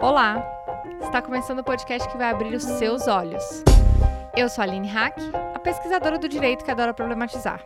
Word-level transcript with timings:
Olá! 0.00 0.40
Está 1.02 1.20
começando 1.20 1.58
o 1.58 1.64
podcast 1.64 2.08
que 2.08 2.16
vai 2.16 2.30
abrir 2.30 2.54
os 2.54 2.62
seus 2.62 3.08
olhos. 3.08 3.64
Eu 4.36 4.48
sou 4.48 4.62
a 4.62 4.64
Aline 4.64 4.86
Hack, 4.86 5.18
a 5.52 5.58
pesquisadora 5.58 6.16
do 6.16 6.28
direito 6.28 6.64
que 6.64 6.70
adora 6.70 6.94
problematizar. 6.94 7.60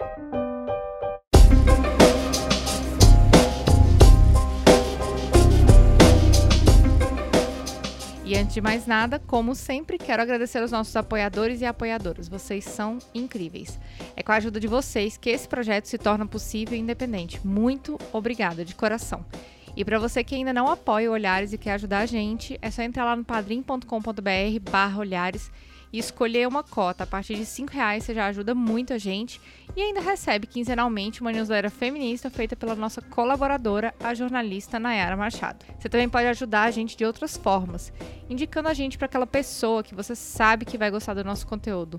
E 8.25 8.35
antes 8.35 8.55
de 8.55 8.63
mais 8.63 8.87
nada, 8.87 9.19
como 9.19 9.55
sempre, 9.55 9.99
quero 9.99 10.23
agradecer 10.23 10.61
aos 10.61 10.71
nossos 10.71 10.97
apoiadores 10.97 11.61
e 11.61 11.67
apoiadoras. 11.67 12.29
Vocês 12.29 12.65
são 12.65 12.97
incríveis. 13.15 13.79
É 14.17 14.23
com 14.23 14.33
a 14.33 14.37
ajuda 14.37 14.59
de 14.59 14.67
vocês 14.67 15.19
que 15.19 15.29
esse 15.29 15.47
projeto 15.47 15.85
se 15.85 15.99
torna 15.99 16.27
possível 16.27 16.79
e 16.79 16.81
independente. 16.81 17.47
Muito 17.47 17.99
obrigada, 18.11 18.65
de 18.65 18.75
coração. 18.75 19.23
E 19.75 19.85
para 19.85 19.99
você 19.99 20.23
que 20.23 20.35
ainda 20.35 20.53
não 20.53 20.69
apoia 20.69 21.11
o 21.11 21.15
Olhares 21.15 21.53
e 21.53 21.59
quer 21.59 21.73
ajudar 21.73 22.01
a 22.01 22.07
gente, 22.07 22.59
é 22.61 22.71
só 22.71 22.83
entrar 22.83 23.05
lá 23.05 23.17
no 23.17 23.25
padrim.com.br 23.25 24.71
barra 24.71 24.99
Olhares 24.99 25.51
e 25.93 25.99
escolher 25.99 26.47
uma 26.47 26.63
cota. 26.63 27.05
A 27.05 27.07
partir 27.07 27.37
de 27.37 27.43
R$ 27.43 27.67
reais 27.71 28.05
você 28.05 28.15
já 28.15 28.27
ajuda 28.27 28.55
muito 28.55 28.93
a 28.93 28.99
gente 28.99 29.41
e 29.75 29.81
ainda 29.81 30.01
recebe 30.01 30.47
quinzenalmente 30.47 31.21
uma 31.21 31.33
newsletter 31.33 31.71
feminista 31.71 32.29
feita 32.29 32.55
pela 32.55 32.75
nossa 32.75 33.01
colaboradora, 33.01 33.95
a 33.99 34.15
jornalista 34.15 34.79
Nayara 34.79 35.17
Machado. 35.17 35.65
Você 35.79 35.89
também 35.89 36.09
pode 36.09 36.27
ajudar 36.27 36.63
a 36.63 36.71
gente 36.71 36.97
de 36.97 37.05
outras 37.05 37.37
formas, 37.37 37.93
indicando 38.29 38.69
a 38.69 38.75
gente 38.75 38.99
para 38.99 39.07
aquela 39.07 39.27
pessoa 39.27 39.83
que 39.83 39.95
você 39.95 40.15
sabe 40.15 40.65
que 40.65 40.79
vai 40.79 40.91
gostar 40.91 41.15
do 41.15 41.25
nosso 41.25 41.47
conteúdo. 41.47 41.99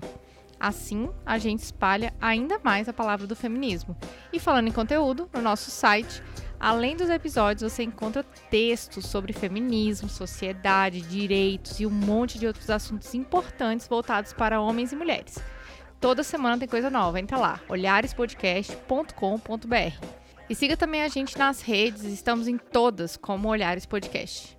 Assim, 0.58 1.10
a 1.26 1.36
gente 1.36 1.60
espalha 1.60 2.14
ainda 2.20 2.60
mais 2.62 2.88
a 2.88 2.92
palavra 2.92 3.26
do 3.26 3.34
feminismo. 3.36 3.96
E 4.32 4.38
falando 4.38 4.68
em 4.68 4.72
conteúdo, 4.72 5.28
no 5.34 5.42
nosso 5.42 5.70
site 5.70 6.22
Além 6.64 6.96
dos 6.96 7.10
episódios, 7.10 7.70
você 7.70 7.82
encontra 7.82 8.24
textos 8.50 9.04
sobre 9.04 9.34
feminismo, 9.34 10.08
sociedade, 10.08 11.02
direitos 11.02 11.78
e 11.78 11.84
um 11.84 11.90
monte 11.90 12.38
de 12.38 12.46
outros 12.46 12.70
assuntos 12.70 13.14
importantes 13.14 13.86
voltados 13.86 14.32
para 14.32 14.62
homens 14.62 14.90
e 14.90 14.96
mulheres. 14.96 15.38
Toda 16.00 16.22
semana 16.22 16.56
tem 16.56 16.66
coisa 16.66 16.88
nova, 16.88 17.20
entra 17.20 17.36
lá, 17.36 17.60
olharespodcast.com.br. 17.68 20.06
E 20.48 20.54
siga 20.54 20.74
também 20.74 21.02
a 21.02 21.08
gente 21.08 21.36
nas 21.36 21.60
redes, 21.60 22.02
estamos 22.04 22.48
em 22.48 22.56
todas 22.56 23.18
como 23.18 23.50
Olhares 23.50 23.84
Podcast. 23.84 24.56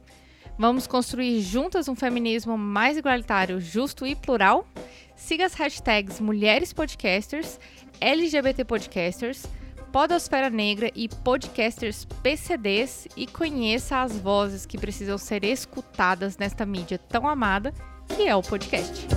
Vamos 0.59 0.85
construir 0.85 1.41
juntas 1.41 1.87
um 1.87 1.95
feminismo 1.95 2.55
mais 2.55 2.97
igualitário, 2.97 3.59
justo 3.59 4.05
e 4.05 4.13
plural? 4.13 4.67
Siga 5.15 5.47
as 5.47 5.55
hashtags 5.55 6.19
Mulheres 6.19 6.71
Podcasters, 6.71 7.59
LGBT 7.99 8.63
Podcasters, 8.63 9.47
Podosfera 9.95 10.49
Negra 10.49 10.91
e 10.93 11.07
podcasters 11.07 12.03
PCDs 12.21 13.07
e 13.15 13.25
conheça 13.25 14.01
as 14.01 14.19
vozes 14.19 14.65
que 14.65 14.77
precisam 14.77 15.17
ser 15.17 15.45
escutadas 15.45 16.37
nesta 16.37 16.65
mídia 16.65 16.97
tão 16.97 17.25
amada 17.25 17.73
que 18.13 18.23
é 18.23 18.35
o 18.35 18.43
podcast. 18.43 19.07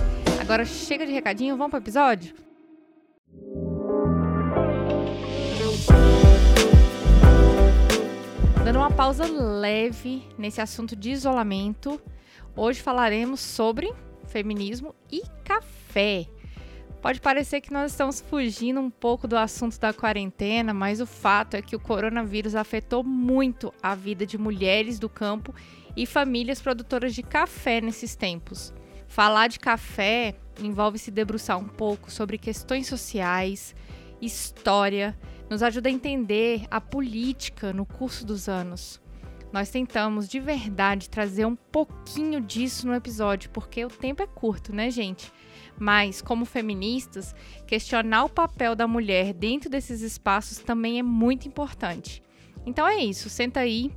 Agora 0.41 0.65
chega 0.65 1.05
de 1.05 1.11
recadinho, 1.11 1.57
vamos 1.57 1.73
para 1.73 1.81
o 1.81 1.83
episódio? 1.83 2.33
Dando 8.65 8.79
uma 8.79 8.93
pausa 8.93 9.27
leve 9.27 10.23
nesse 10.39 10.61
assunto 10.61 10.95
de 10.95 11.11
isolamento, 11.11 12.01
hoje 12.55 12.81
falaremos 12.81 13.41
sobre 13.41 13.93
feminismo 14.29 14.95
e 15.11 15.23
café. 15.43 16.29
Pode 17.01 17.21
parecer 17.21 17.61
que 17.61 17.73
nós 17.73 17.93
estamos 17.93 18.21
fugindo 18.21 18.81
um 18.81 18.91
pouco 18.91 19.29
do 19.29 19.37
assunto 19.37 19.79
da 19.79 19.93
quarentena, 19.93 20.75
mas 20.75 21.01
o 21.01 21.07
fato 21.07 21.55
é 21.55 21.63
que 21.63 21.77
o 21.77 21.81
coronavírus 21.81 22.57
afetou 22.57 23.05
muito 23.05 23.73
a 23.81 23.95
vida 23.95 24.27
de 24.27 24.37
mulheres 24.37 24.99
do 24.99 25.09
campo 25.09 25.55
e 25.97 26.05
famílias 26.05 26.61
produtoras 26.61 27.15
de 27.15 27.23
café 27.23 27.81
nesses 27.81 28.17
tempos. 28.17 28.75
Falar 29.07 29.47
de 29.47 29.61
café 29.61 30.35
envolve 30.61 30.99
se 30.99 31.13
debruçar 31.13 31.57
um 31.57 31.69
pouco 31.69 32.11
sobre 32.11 32.37
questões 32.37 32.89
sociais, 32.89 33.77
história, 34.21 35.17
nos 35.49 35.63
ajuda 35.63 35.89
a 35.89 35.93
entender 35.93 36.67
a 36.69 36.81
política 36.81 37.73
no 37.73 37.87
curso 37.87 38.27
dos 38.27 38.49
anos. 38.49 39.01
Nós 39.53 39.71
tentamos 39.71 40.29
de 40.29 40.41
verdade 40.41 41.09
trazer 41.09 41.47
um 41.47 41.57
pouquinho 41.57 42.41
disso 42.41 42.87
no 42.87 42.95
episódio, 42.95 43.51
porque 43.51 43.85
o 43.85 43.89
tempo 43.89 44.23
é 44.23 44.27
curto, 44.27 44.75
né, 44.75 44.91
gente? 44.91 45.33
Mas, 45.79 46.21
como 46.21 46.45
feministas, 46.45 47.35
questionar 47.67 48.25
o 48.25 48.29
papel 48.29 48.75
da 48.75 48.87
mulher 48.87 49.33
dentro 49.33 49.71
desses 49.71 50.01
espaços 50.01 50.59
também 50.59 50.99
é 50.99 51.03
muito 51.03 51.47
importante. 51.47 52.23
Então 52.67 52.87
é 52.87 52.97
isso, 52.97 53.31
senta 53.31 53.61
aí, 53.61 53.91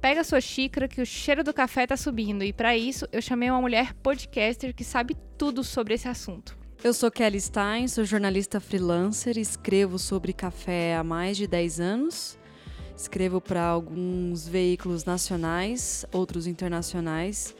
pega 0.00 0.24
sua 0.24 0.40
xícara 0.40 0.88
que 0.88 1.00
o 1.00 1.06
cheiro 1.06 1.42
do 1.42 1.52
café 1.52 1.86
tá 1.86 1.96
subindo 1.96 2.44
e 2.44 2.52
para 2.52 2.76
isso 2.76 3.06
eu 3.12 3.20
chamei 3.20 3.50
uma 3.50 3.60
mulher 3.60 3.92
podcaster 3.94 4.74
que 4.74 4.84
sabe 4.84 5.16
tudo 5.36 5.64
sobre 5.64 5.94
esse 5.94 6.08
assunto. 6.08 6.56
Eu 6.82 6.92
sou 6.92 7.10
Kelly 7.10 7.40
Stein, 7.40 7.88
sou 7.88 8.04
jornalista 8.04 8.60
freelancer, 8.60 9.38
escrevo 9.38 9.98
sobre 9.98 10.32
café 10.32 10.96
há 10.96 11.02
mais 11.02 11.36
de 11.36 11.46
10 11.46 11.80
anos. 11.80 12.38
Escrevo 12.96 13.40
para 13.40 13.64
alguns 13.64 14.46
veículos 14.46 15.04
nacionais, 15.04 16.06
outros 16.12 16.46
internacionais 16.46 17.54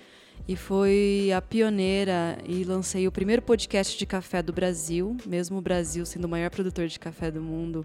e 0.47 0.56
foi 0.56 1.31
a 1.34 1.41
pioneira 1.41 2.38
e 2.44 2.65
lancei 2.65 3.09
o 3.09 3.12
primeiro 3.12 3.41
podcast 3.41 3.99
de 3.99 4.05
café 4.05 4.43
do 4.43 4.53
Brasil, 4.53 5.16
mesmo 5.25 5.59
o 5.59 5.62
Brasil 5.62 6.05
sendo 6.05 6.27
o 6.27 6.28
maior 6.28 6.50
produtor 6.50 6.87
de 6.87 6.99
café 6.99 7.31
do 7.31 7.41
mundo. 7.41 7.84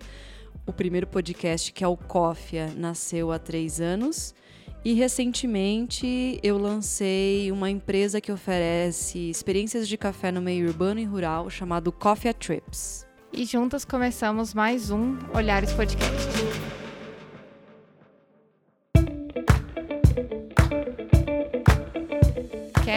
O 0.66 0.74
primeiro 0.74 1.08
podcast, 1.08 1.72
que 1.72 1.84
é 1.84 1.88
o 1.88 1.96
Cófia, 1.96 2.72
nasceu 2.76 3.32
há 3.32 3.40
três 3.40 3.80
anos. 3.80 4.36
E 4.84 4.94
recentemente 4.94 6.40
eu 6.42 6.58
lancei 6.58 7.52
uma 7.52 7.70
empresa 7.70 8.22
que 8.22 8.32
oferece 8.32 9.30
experiências 9.30 9.88
de 9.88 9.98
café 9.98 10.32
no 10.32 10.42
meio 10.42 10.68
urbano 10.68 11.00
e 11.00 11.06
rural, 11.06 11.50
chamado 11.50 11.92
Coffee 11.92 12.34
Trips. 12.34 13.06
E 13.32 13.46
juntas 13.46 13.86
começamos 13.86 14.54
mais 14.54 14.90
um 14.90 15.18
Olhares 15.34 15.72
Podcast. 15.74 16.69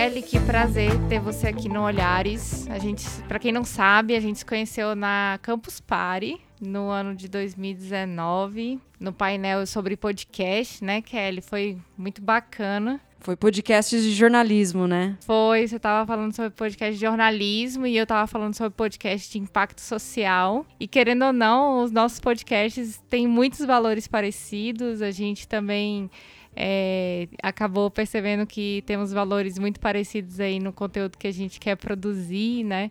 Kelly, 0.02 0.20
que 0.20 0.40
prazer 0.40 0.90
ter 1.08 1.20
você 1.20 1.46
aqui 1.46 1.68
no 1.68 1.80
Olhares. 1.80 2.66
A 2.68 2.76
gente, 2.76 3.06
para 3.28 3.38
quem 3.38 3.52
não 3.52 3.62
sabe, 3.62 4.16
a 4.16 4.20
gente 4.20 4.40
se 4.40 4.44
conheceu 4.44 4.96
na 4.96 5.38
Campus 5.40 5.80
Party 5.80 6.40
no 6.60 6.88
ano 6.88 7.14
de 7.14 7.28
2019, 7.28 8.80
no 8.98 9.12
painel 9.12 9.64
sobre 9.64 9.96
podcast, 9.96 10.82
né, 10.82 11.00
Kelly? 11.02 11.40
Foi 11.40 11.78
muito 11.96 12.20
bacana. 12.20 13.00
Foi 13.20 13.36
podcast 13.36 13.94
de 13.94 14.10
jornalismo, 14.10 14.88
né? 14.88 15.16
Foi, 15.20 15.68
você 15.68 15.76
estava 15.76 16.04
falando 16.04 16.34
sobre 16.34 16.50
podcast 16.50 16.94
de 16.94 17.00
jornalismo 17.00 17.86
e 17.86 17.96
eu 17.96 18.02
estava 18.02 18.26
falando 18.26 18.56
sobre 18.56 18.72
podcast 18.72 19.30
de 19.30 19.38
impacto 19.38 19.80
social. 19.80 20.66
E 20.80 20.88
querendo 20.88 21.26
ou 21.26 21.32
não, 21.32 21.84
os 21.84 21.92
nossos 21.92 22.18
podcasts 22.18 23.00
têm 23.08 23.28
muitos 23.28 23.64
valores 23.64 24.08
parecidos. 24.08 25.00
A 25.00 25.12
gente 25.12 25.46
também 25.46 26.10
é, 26.54 27.28
acabou 27.42 27.90
percebendo 27.90 28.46
que 28.46 28.82
temos 28.86 29.12
valores 29.12 29.58
muito 29.58 29.80
parecidos 29.80 30.40
aí 30.40 30.58
no 30.58 30.72
conteúdo 30.72 31.18
que 31.18 31.26
a 31.26 31.32
gente 31.32 31.58
quer 31.58 31.76
produzir, 31.76 32.64
né? 32.64 32.90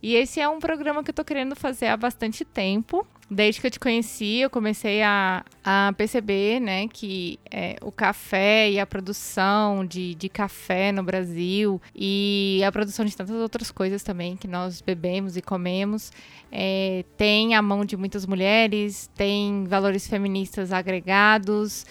E 0.00 0.14
esse 0.14 0.40
é 0.40 0.48
um 0.48 0.60
programa 0.60 1.02
que 1.02 1.10
eu 1.10 1.14
tô 1.14 1.24
querendo 1.24 1.56
fazer 1.56 1.86
há 1.86 1.96
bastante 1.96 2.44
tempo. 2.44 3.04
Desde 3.30 3.60
que 3.60 3.66
eu 3.66 3.70
te 3.70 3.80
conheci, 3.80 4.38
eu 4.38 4.48
comecei 4.48 5.02
a, 5.02 5.44
a 5.62 5.92
perceber 5.98 6.60
né, 6.60 6.88
que 6.88 7.38
é, 7.50 7.76
o 7.82 7.92
café 7.92 8.70
e 8.70 8.80
a 8.80 8.86
produção 8.86 9.84
de, 9.84 10.14
de 10.14 10.28
café 10.28 10.92
no 10.92 11.02
Brasil 11.02 11.82
e 11.94 12.62
a 12.64 12.72
produção 12.72 13.04
de 13.04 13.14
tantas 13.14 13.36
outras 13.36 13.70
coisas 13.70 14.02
também 14.02 14.36
que 14.36 14.46
nós 14.46 14.80
bebemos 14.80 15.36
e 15.36 15.42
comemos 15.42 16.10
é, 16.50 17.04
tem 17.18 17.54
a 17.54 17.60
mão 17.60 17.84
de 17.84 17.96
muitas 17.98 18.24
mulheres, 18.24 19.10
tem 19.14 19.64
valores 19.64 20.06
feministas 20.06 20.72
agregados 20.72 21.84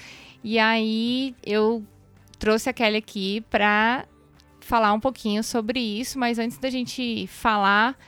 e 0.49 0.57
aí 0.59 1.35
eu 1.45 1.85
trouxe 2.39 2.69
a 2.69 2.73
Kelly 2.73 2.95
aqui 2.95 3.41
para 3.49 4.05
falar 4.61 4.93
um 4.93 4.99
pouquinho 4.99 5.43
sobre 5.43 5.77
isso, 5.77 6.17
mas 6.17 6.39
antes 6.39 6.57
da 6.57 6.69
gente 6.69 7.27
falar 7.27 7.99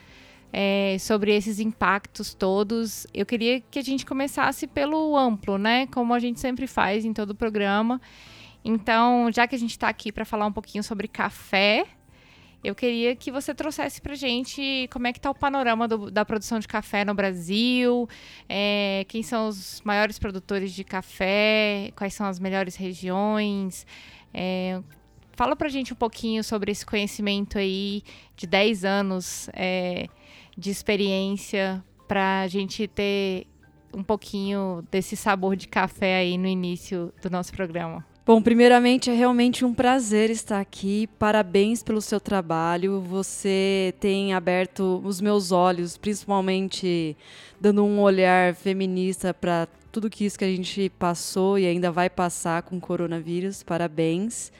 é, 0.54 0.96
sobre 1.02 1.36
esses 1.36 1.60
impactos 1.60 2.34
todos, 2.34 3.06
eu 3.14 3.26
queria 3.26 3.60
que 3.60 3.78
a 3.78 3.82
gente 3.82 4.06
começasse 4.06 4.68
pelo 4.68 5.18
amplo, 5.18 5.58
né? 5.58 5.88
Como 5.88 6.14
a 6.14 6.20
gente 6.20 6.40
sempre 6.40 6.66
faz 6.66 7.04
em 7.04 7.12
todo 7.12 7.32
o 7.32 7.36
programa. 7.36 8.00
Então, 8.64 9.30
já 9.34 9.46
que 9.46 9.56
a 9.56 9.60
gente 9.60 9.72
está 9.72 9.90
aqui 9.90 10.10
para 10.10 10.24
falar 10.24 10.46
um 10.46 10.54
pouquinho 10.54 10.82
sobre 10.82 11.10
café, 11.10 11.88
eu 12.64 12.76
queria 12.76 13.16
que 13.16 13.32
você 13.32 13.54
trouxesse 13.54 14.02
para 14.02 14.16
gente 14.16 14.90
como 14.92 15.08
é 15.08 15.14
que 15.14 15.20
está 15.20 15.32
o 15.32 15.36
panorama 15.36 15.88
do, 15.88 16.12
da 16.12 16.26
produção 16.26 16.60
de 16.60 16.68
café 16.68 17.06
no 17.06 17.14
Brasil, 17.14 18.08
é, 18.48 19.06
quem 19.08 19.24
são 19.24 19.48
os 19.48 19.82
maiores 19.84 20.20
produtores 20.20 20.74
de 20.74 20.84
café, 20.84 21.92
quais 21.96 22.14
são 22.14 22.26
as 22.26 22.40
melhores 22.40 22.76
regiões. 22.76 23.88
É, 24.34 24.82
fala 25.34 25.56
para 25.56 25.70
gente 25.70 25.94
um 25.94 25.96
pouquinho 25.96 26.44
sobre 26.44 26.72
esse 26.72 26.86
conhecimento 26.86 27.58
aí 27.58 28.04
de 28.36 28.46
10 28.46 28.84
anos 28.84 29.50
é, 29.54 30.08
de 30.58 30.70
experiência 30.70 31.84
para 32.08 32.42
a 32.42 32.48
gente 32.48 32.88
ter 32.88 33.48
um 33.94 34.04
pouquinho 34.04 34.86
desse 34.92 35.16
sabor 35.16 35.56
de 35.56 35.68
café 35.68 36.18
aí 36.18 36.38
no 36.38 36.48
início 36.48 37.14
do 37.22 37.30
nosso 37.30 37.54
programa. 37.54 38.09
Bom, 38.26 38.42
primeiramente 38.42 39.10
é 39.10 39.14
realmente 39.14 39.66
um 39.66 39.74
prazer 39.74 40.30
estar 40.30 40.60
aqui. 40.60 41.08
Parabéns 41.18 41.82
pelo 41.82 42.02
seu 42.02 42.20
trabalho. 42.20 43.02
Você 43.02 43.94
tem 44.00 44.34
aberto 44.34 45.02
os 45.04 45.20
meus 45.20 45.52
olhos, 45.52 45.98
principalmente 45.98 47.18
dando 47.60 47.84
um 47.84 48.00
olhar 48.00 48.54
feminista 48.54 49.34
para 49.34 49.68
tudo 49.92 50.10
que 50.10 50.26
isso 50.26 50.38
que 50.38 50.46
a 50.46 50.50
gente 50.50 50.90
passou 51.00 51.58
e 51.58 51.66
ainda 51.66 51.92
vai 51.92 52.08
passar 52.08 52.62
com 52.62 52.78
o 52.78 52.82
coronavírus. 52.82 53.64
Parabéns. 53.64 54.52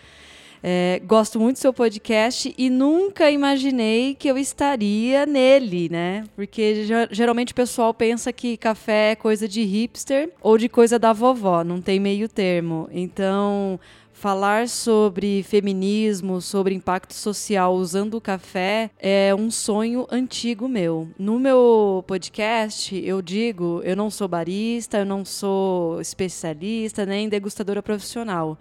É, 0.62 1.02
gosto 1.06 1.40
muito 1.40 1.56
do 1.56 1.60
seu 1.60 1.74
podcast 1.74 2.54
e 2.58 2.70
nunca 2.70 3.32
imaginei 3.32 4.14
que 4.16 4.28
eu 4.28 4.38
estaria 4.38 5.26
nele, 5.26 5.90
né? 5.90 6.26
Porque 6.36 6.86
geralmente 7.12 7.54
o 7.54 7.56
pessoal 7.56 7.94
pensa 7.94 8.34
que 8.34 8.58
café 8.58 9.12
é 9.12 9.16
coisa 9.16 9.48
de 9.48 9.64
hipster 9.64 10.32
ou 10.42 10.58
de 10.58 10.68
coisa 10.68 11.00
da 11.00 11.14
vovó, 11.14 11.64
não 11.64 11.82
tem 11.82 12.00
meio 12.00 12.28
termo. 12.28 12.90
Então, 12.92 13.80
falar 14.20 14.68
sobre 14.68 15.44
feminismo, 15.44 16.42
sobre 16.42 16.76
impacto 16.76 17.14
social 17.14 17.74
usando 17.74 18.16
o 18.16 18.22
café 18.22 18.92
é 19.00 19.34
um 19.34 19.50
sonho 19.50 20.06
antigo 20.12 20.68
meu. 20.68 21.08
No 21.18 21.40
meu 21.40 22.04
podcast, 22.06 23.02
eu 23.02 23.22
digo, 23.22 23.82
eu 23.86 23.96
não 23.96 24.10
sou 24.10 24.28
barista, 24.28 24.98
eu 24.98 25.06
não 25.06 25.24
sou 25.24 26.02
especialista, 26.02 27.06
nem 27.06 27.30
degustadora 27.30 27.82
profissional. 27.82 28.58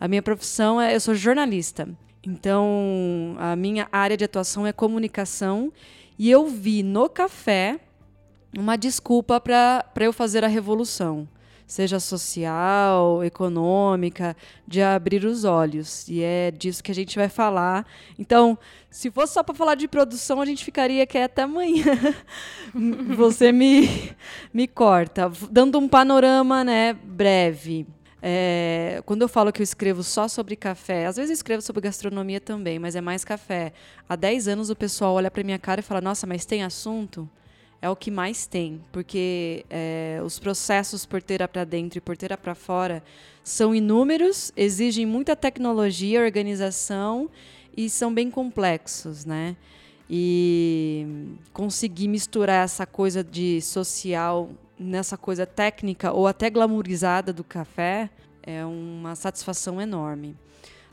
A 0.00 0.06
minha 0.06 0.22
profissão 0.22 0.80
é, 0.80 0.94
eu 0.94 1.00
sou 1.00 1.14
jornalista. 1.14 1.88
Então, 2.24 3.36
a 3.38 3.56
minha 3.56 3.88
área 3.90 4.16
de 4.16 4.24
atuação 4.24 4.66
é 4.66 4.72
comunicação 4.72 5.72
e 6.18 6.30
eu 6.30 6.46
vi 6.46 6.82
no 6.82 7.08
café 7.08 7.80
uma 8.56 8.76
desculpa 8.76 9.40
para 9.40 9.84
eu 10.00 10.12
fazer 10.12 10.44
a 10.44 10.48
revolução, 10.48 11.28
seja 11.66 12.00
social, 12.00 13.22
econômica, 13.22 14.36
de 14.66 14.82
abrir 14.82 15.24
os 15.24 15.44
olhos. 15.44 16.08
E 16.08 16.22
é 16.22 16.50
disso 16.50 16.82
que 16.82 16.90
a 16.90 16.94
gente 16.94 17.16
vai 17.16 17.28
falar. 17.28 17.86
Então, 18.18 18.58
se 18.90 19.10
fosse 19.10 19.34
só 19.34 19.42
para 19.42 19.54
falar 19.54 19.74
de 19.74 19.86
produção, 19.86 20.40
a 20.40 20.46
gente 20.46 20.64
ficaria 20.64 21.02
aqui 21.02 21.18
até 21.18 21.42
amanhã. 21.42 21.84
Você 23.16 23.52
me, 23.52 24.12
me 24.52 24.66
corta. 24.66 25.30
Dando 25.50 25.78
um 25.78 25.88
panorama 25.88 26.64
né, 26.64 26.94
breve. 26.94 27.86
É, 28.20 29.00
quando 29.06 29.22
eu 29.22 29.28
falo 29.28 29.52
que 29.52 29.60
eu 29.60 29.64
escrevo 29.64 30.02
só 30.02 30.26
sobre 30.26 30.56
café, 30.56 31.06
às 31.06 31.16
vezes 31.16 31.30
eu 31.30 31.34
escrevo 31.34 31.62
sobre 31.62 31.82
gastronomia 31.82 32.40
também, 32.40 32.78
mas 32.78 32.96
é 32.96 33.00
mais 33.00 33.24
café. 33.24 33.72
Há 34.08 34.16
10 34.16 34.48
anos 34.48 34.70
o 34.70 34.76
pessoal 34.76 35.14
olha 35.14 35.30
para 35.30 35.44
minha 35.44 35.58
cara 35.58 35.80
e 35.80 35.82
fala: 35.82 36.00
Nossa, 36.00 36.26
mas 36.26 36.44
tem 36.44 36.62
assunto? 36.62 37.28
É 37.80 37.88
o 37.88 37.94
que 37.94 38.10
mais 38.10 38.44
tem, 38.44 38.80
porque 38.90 39.64
é, 39.70 40.20
os 40.24 40.40
processos 40.40 41.06
porteira 41.06 41.46
para 41.46 41.62
dentro 41.62 41.98
e 41.98 42.00
porteira 42.00 42.36
para 42.36 42.52
fora 42.52 43.04
são 43.44 43.72
inúmeros, 43.72 44.52
exigem 44.56 45.06
muita 45.06 45.36
tecnologia, 45.36 46.20
organização 46.20 47.30
e 47.76 47.88
são 47.88 48.12
bem 48.12 48.32
complexos, 48.32 49.24
né? 49.24 49.56
E 50.10 51.36
conseguir 51.52 52.08
misturar 52.08 52.64
essa 52.64 52.84
coisa 52.84 53.22
de 53.22 53.60
social 53.62 54.50
nessa 54.78 55.16
coisa 55.16 55.44
técnica 55.44 56.12
ou 56.12 56.26
até 56.26 56.48
glamourizada 56.48 57.32
do 57.32 57.42
café 57.42 58.10
é 58.42 58.64
uma 58.64 59.14
satisfação 59.14 59.80
enorme. 59.80 60.36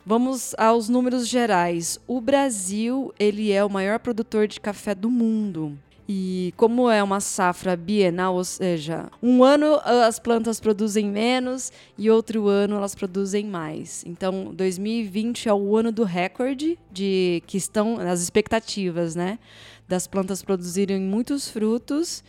Vamos 0.06 0.54
aos 0.58 0.88
números 0.88 1.28
gerais. 1.28 2.00
O 2.08 2.22
Brasil, 2.22 3.14
ele 3.18 3.52
é 3.52 3.64
o 3.64 3.70
maior 3.70 3.98
produtor 4.00 4.48
de 4.48 4.60
café 4.60 4.94
do 4.94 5.10
mundo. 5.10 5.78
E 6.08 6.54
como 6.56 6.88
é 6.88 7.02
uma 7.02 7.20
safra 7.20 7.76
bienal, 7.76 8.36
ou 8.36 8.44
seja, 8.44 9.10
um 9.24 9.44
ano 9.44 9.80
as 9.84 10.20
plantas 10.20 10.60
produzem 10.60 11.08
menos 11.08 11.72
e 11.98 12.12
outro 12.12 12.48
ano 12.48 12.76
elas 12.76 12.94
produzem 12.94 13.46
mais. 13.46 14.04
Então, 14.06 14.54
2020 14.54 15.50
é 15.50 15.54
o 15.54 15.76
ano 15.76 15.92
do 15.92 16.04
recorde 16.04 16.78
de 16.92 17.42
que 17.48 17.58
estão 17.58 17.98
as 17.98 18.22
expectativas, 18.22 19.16
né, 19.16 19.40
das 19.88 20.06
plantas 20.06 20.44
produzirem 20.44 21.02
muitos 21.02 21.50
frutos 21.50 22.24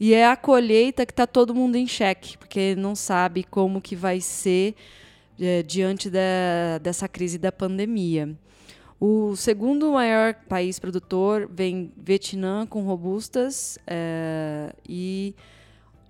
e 0.00 0.14
é 0.14 0.26
a 0.26 0.36
colheita 0.36 1.04
que 1.04 1.12
está 1.12 1.26
todo 1.26 1.54
mundo 1.54 1.76
em 1.76 1.86
xeque, 1.86 2.38
porque 2.38 2.74
não 2.76 2.94
sabe 2.94 3.42
como 3.44 3.80
que 3.80 3.96
vai 3.96 4.20
ser 4.20 4.74
é, 5.40 5.62
diante 5.62 6.08
da, 6.08 6.78
dessa 6.80 7.08
crise 7.08 7.38
da 7.38 7.50
pandemia. 7.50 8.36
O 9.00 9.36
segundo 9.36 9.92
maior 9.92 10.34
país 10.48 10.78
produtor 10.78 11.48
vem 11.52 11.92
Vietnã 11.96 12.66
com 12.66 12.82
robustas 12.82 13.78
é, 13.86 14.72
e 14.88 15.34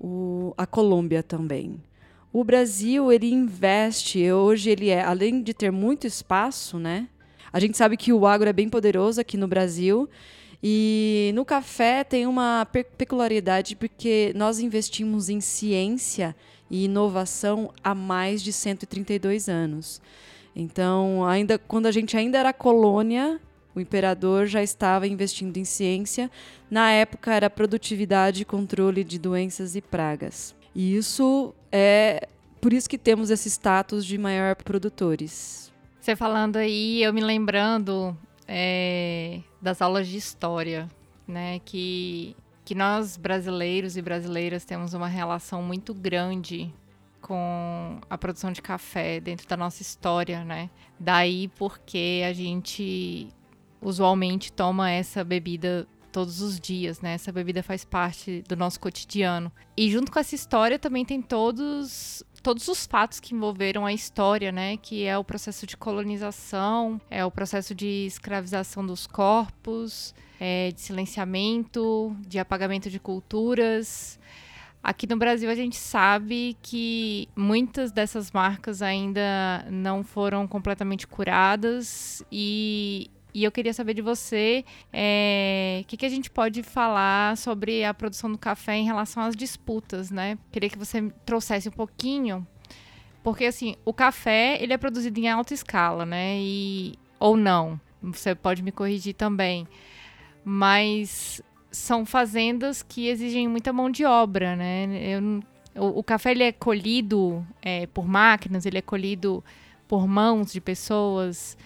o, 0.00 0.55
a 0.56 0.67
Colômbia 0.67 1.23
também. 1.23 1.79
O 2.32 2.44
Brasil 2.44 3.12
ele 3.12 3.31
investe 3.31 4.31
hoje 4.31 4.70
ele 4.70 4.88
é 4.88 5.02
além 5.02 5.43
de 5.43 5.52
ter 5.52 5.70
muito 5.70 6.06
espaço, 6.06 6.79
né? 6.79 7.08
A 7.52 7.58
gente 7.58 7.76
sabe 7.76 7.96
que 7.96 8.12
o 8.12 8.26
agro 8.26 8.49
é 8.49 8.52
bem 8.52 8.69
poderoso 8.69 9.20
aqui 9.20 9.37
no 9.37 9.49
Brasil 9.49 10.08
e 10.63 11.31
no 11.35 11.45
café 11.45 12.03
tem 12.03 12.27
uma 12.27 12.67
peculiaridade 12.97 13.77
porque 13.77 14.33
nós 14.35 14.59
investimos 14.59 15.29
em 15.29 15.41
ciência 15.41 16.35
e 16.71 16.85
inovação 16.85 17.73
há 17.83 17.95
mais 17.95 18.43
de 18.43 18.53
132 18.53 19.49
anos. 19.49 20.03
Então, 20.55 21.25
ainda 21.25 21.59
quando 21.59 21.87
a 21.87 21.93
gente 21.93 22.17
ainda 22.17 22.39
era 22.39 22.53
colônia, 22.53 23.41
o 23.75 23.81
imperador 23.81 24.47
já 24.47 24.63
estava 24.63 25.07
investindo 25.07 25.57
em 25.57 25.65
ciência. 25.65 26.29
Na 26.69 26.91
época 26.91 27.33
era 27.33 27.49
produtividade 27.49 28.43
e 28.43 28.45
controle 28.45 29.05
de 29.05 29.19
doenças 29.19 29.77
e 29.77 29.81
pragas. 29.81 30.55
E 30.75 30.97
isso 30.97 31.55
é 31.71 32.29
por 32.61 32.73
isso 32.73 32.91
que 32.91 32.99
temos 32.99 33.31
esse 33.31 33.49
status 33.49 34.05
de 34.05 34.19
maior 34.19 34.57
produtores. 34.57 35.73
Você 36.01 36.17
falando 36.17 36.57
aí, 36.57 37.03
eu 37.03 37.13
me 37.13 37.21
lembrando 37.21 38.17
é, 38.47 39.41
das 39.61 39.83
aulas 39.83 40.07
de 40.09 40.17
história, 40.17 40.89
né? 41.27 41.59
Que, 41.61 42.37
que 42.65 42.75
nós 42.75 43.17
brasileiros 43.17 43.97
e 43.97 44.03
brasileiras 44.03 44.65
temos 44.65 44.95
uma 44.95 45.09
relação 45.09 45.63
muito 45.63 45.93
grande 45.93 46.73
com 47.21 48.01
a 48.09 48.17
produção 48.17 48.53
de 48.53 48.63
café 48.63 49.21
dentro 49.21 49.47
da 49.49 49.57
nossa 49.57 49.83
história, 49.83 50.45
né? 50.45 50.71
Daí 50.99 51.49
porque 51.49 52.23
a 52.27 52.33
gente 52.33 53.29
usualmente 53.81 54.53
toma 54.53 54.91
essa 54.91 55.23
bebida 55.23 55.87
todos 56.11 56.41
os 56.41 56.59
dias, 56.59 57.01
né? 57.01 57.15
Essa 57.15 57.31
bebida 57.31 57.63
faz 57.63 57.85
parte 57.85 58.43
do 58.49 58.57
nosso 58.57 58.81
cotidiano. 58.81 59.53
E 59.77 59.91
junto 59.91 60.11
com 60.11 60.19
essa 60.19 60.35
história 60.35 60.79
também 60.79 61.05
tem 61.05 61.21
todos 61.21 62.23
todos 62.49 62.67
os 62.67 62.87
fatos 62.87 63.21
que 63.21 63.35
envolveram 63.35 63.85
a 63.85 63.93
história, 63.93 64.50
né? 64.50 64.79
Que 64.79 65.05
é 65.05 65.19
o 65.19 65.23
processo 65.23 65.67
de 65.67 65.77
colonização, 65.77 66.99
é 67.11 67.23
o 67.23 67.31
processo 67.31 67.75
de 67.75 68.07
escravização 68.07 68.87
dos 68.87 69.07
corpos, 69.07 70.14
é, 70.40 70.73
de 70.73 70.81
silenciamento, 70.81 72.17
de 72.26 72.38
apagamento 72.38 72.88
de 72.88 72.99
culturas. 72.99 74.19
Aqui 74.83 75.07
no 75.07 75.19
Brasil 75.19 75.50
a 75.50 75.55
gente 75.55 75.76
sabe 75.76 76.57
que 76.62 77.28
muitas 77.37 77.93
dessas 77.93 78.33
marcas 78.33 78.81
ainda 78.81 79.67
não 79.71 80.02
foram 80.02 80.49
completamente 80.49 81.07
curadas 81.07 82.25
e 82.33 83.11
e 83.38 83.45
eu 83.45 83.52
queria 83.52 83.73
saber 83.73 83.95
de 83.95 84.02
você 84.02 84.64
o 84.66 84.88
é, 84.92 85.85
que, 85.87 85.97
que 85.97 86.04
a 86.04 86.09
gente 86.09 86.28
pode 86.28 86.61
falar 86.64 87.37
sobre 87.37 87.85
a 87.85 87.95
produção 87.95 88.33
do 88.33 88.37
café 88.37 88.75
em 88.75 88.85
relação 88.85 89.23
às 89.23 89.37
disputas, 89.37 90.11
né? 90.11 90.37
Queria 90.50 90.68
que 90.68 90.76
você 90.76 91.09
trouxesse 91.25 91.68
um 91.68 91.73
pouquinho, 91.73 92.45
porque 93.23 93.45
assim, 93.45 93.76
o 93.85 93.92
café 93.92 94.61
ele 94.61 94.73
é 94.73 94.76
produzido 94.76 95.21
em 95.21 95.28
alta 95.28 95.54
escala, 95.54 96.04
né? 96.04 96.37
E, 96.40 96.95
ou 97.21 97.37
não, 97.37 97.80
você 98.02 98.35
pode 98.35 98.61
me 98.61 98.73
corrigir 98.73 99.14
também. 99.14 99.68
Mas 100.45 101.40
são 101.71 102.04
fazendas 102.04 102.83
que 102.83 103.07
exigem 103.07 103.47
muita 103.47 103.73
mão 103.73 103.88
de 103.88 104.04
obra, 104.04 104.57
né? 104.57 104.88
Eu, 105.00 105.45
o, 105.76 106.00
o, 106.00 106.02
café 106.02 106.33
ele 106.33 106.42
é 106.42 106.50
colhido 106.50 107.47
é, 107.62 107.87
por 107.87 108.04
máquinas, 108.09 108.66
ele 108.66 108.78
é 108.78 108.83
colhido 108.83 109.45
por 109.87 110.09
mãos 110.09 110.52
de 110.52 110.61
pessoas. 110.61 111.57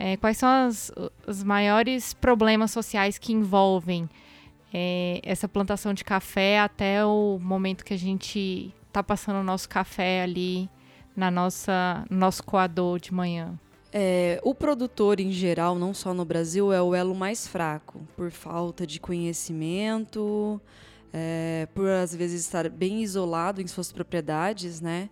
É, 0.00 0.16
quais 0.16 0.36
são 0.36 0.48
as, 0.48 0.92
os 1.26 1.42
maiores 1.42 2.14
problemas 2.14 2.70
sociais 2.70 3.18
que 3.18 3.32
envolvem 3.32 4.08
é, 4.72 5.20
essa 5.24 5.48
plantação 5.48 5.92
de 5.92 6.04
café 6.04 6.60
até 6.60 7.04
o 7.04 7.36
momento 7.42 7.84
que 7.84 7.92
a 7.92 7.98
gente 7.98 8.72
está 8.86 9.02
passando 9.02 9.40
o 9.40 9.42
nosso 9.42 9.68
café 9.68 10.22
ali 10.22 10.70
na 11.16 11.32
nossa 11.32 12.06
no 12.08 12.16
nosso 12.16 12.44
coador 12.44 13.00
de 13.00 13.12
manhã? 13.12 13.58
É, 13.92 14.38
o 14.44 14.54
produtor, 14.54 15.18
em 15.18 15.32
geral, 15.32 15.74
não 15.76 15.92
só 15.94 16.12
no 16.12 16.24
Brasil, 16.24 16.72
é 16.72 16.80
o 16.80 16.94
elo 16.94 17.14
mais 17.14 17.48
fraco, 17.48 18.00
por 18.16 18.30
falta 18.30 18.86
de 18.86 19.00
conhecimento, 19.00 20.60
é, 21.12 21.66
por 21.74 21.88
às 21.88 22.14
vezes 22.14 22.42
estar 22.42 22.68
bem 22.68 23.02
isolado 23.02 23.62
em 23.62 23.66
suas 23.66 23.90
propriedades, 23.90 24.80
né? 24.80 25.08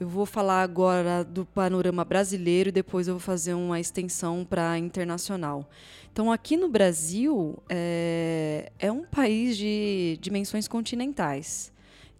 Eu 0.00 0.08
vou 0.08 0.24
falar 0.24 0.62
agora 0.62 1.24
do 1.24 1.44
panorama 1.44 2.04
brasileiro 2.04 2.68
e 2.68 2.72
depois 2.72 3.08
eu 3.08 3.14
vou 3.14 3.20
fazer 3.20 3.54
uma 3.54 3.80
extensão 3.80 4.46
para 4.48 4.78
internacional. 4.78 5.68
Então, 6.12 6.30
aqui 6.30 6.56
no 6.56 6.68
Brasil, 6.68 7.60
é, 7.68 8.70
é 8.78 8.92
um 8.92 9.04
país 9.04 9.56
de 9.56 10.16
dimensões 10.20 10.68
continentais. 10.68 11.72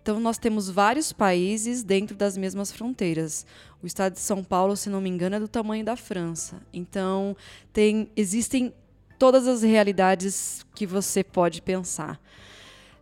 então 0.03 0.19
nós 0.19 0.39
temos 0.39 0.69
vários 0.69 1.13
países 1.13 1.85
dentro 1.85 2.17
das 2.17 2.37
mesmas 2.37 2.73
fronteiras. 2.73 3.47
O 3.81 3.87
estado 3.87 4.15
de 4.15 4.21
São 4.21 4.43
Paulo, 4.43 4.77
se 4.77 4.91
não 4.91 5.01
me 5.01 5.09
engano, 5.09 5.37
é 5.37 5.41
do 5.41 5.47
tamanho 5.47 5.85
da 5.85 5.95
França. 5.95 6.61
Então 6.73 7.37
tem, 7.73 8.11
existem 8.17 8.75
todas 9.21 9.47
as 9.47 9.63
realidades 9.63 10.67
que 10.75 10.85
você 10.85 11.23
pode 11.23 11.63
pensar. 11.63 12.21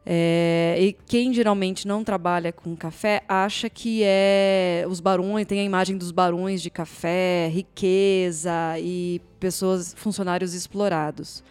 É, 0.09 0.77
e 0.79 0.93
quem 0.93 1.35
geralmente 1.35 1.85
não 1.85 2.05
trabalha 2.05 2.53
com 2.53 2.77
café 2.77 3.25
acha 3.29 3.69
que 3.69 4.03
é 4.05 4.85
os 4.89 5.01
barões, 5.01 5.45
tem 5.47 5.59
a 5.59 5.65
imagem 5.65 5.99
dos 5.99 6.13
barões 6.13 6.63
de 6.63 6.71
café, 6.71 7.51
riqueza 7.53 8.79
e 8.79 9.21
pessoas, 9.41 9.95
funcionários 9.97 10.55
explorados. 10.55 11.43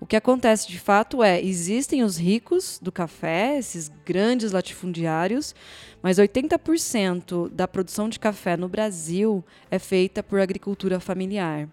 O 0.00 0.06
que 0.06 0.14
acontece 0.14 0.68
de 0.68 0.78
fato 0.78 1.24
é, 1.24 1.42
existem 1.42 2.04
os 2.04 2.16
ricos 2.16 2.78
do 2.80 2.92
café, 2.92 3.58
esses 3.58 3.90
grandes 4.06 4.52
latifundiários, 4.52 5.52
mas 6.00 6.18
80% 6.18 7.50
da 7.50 7.66
produção 7.66 8.08
de 8.08 8.20
café 8.20 8.56
no 8.56 8.68
Brasil 8.68 9.44
é 9.68 9.78
feita 9.80 10.22
por 10.22 10.38
agricultura 10.38 11.00
familiar. 11.00 11.68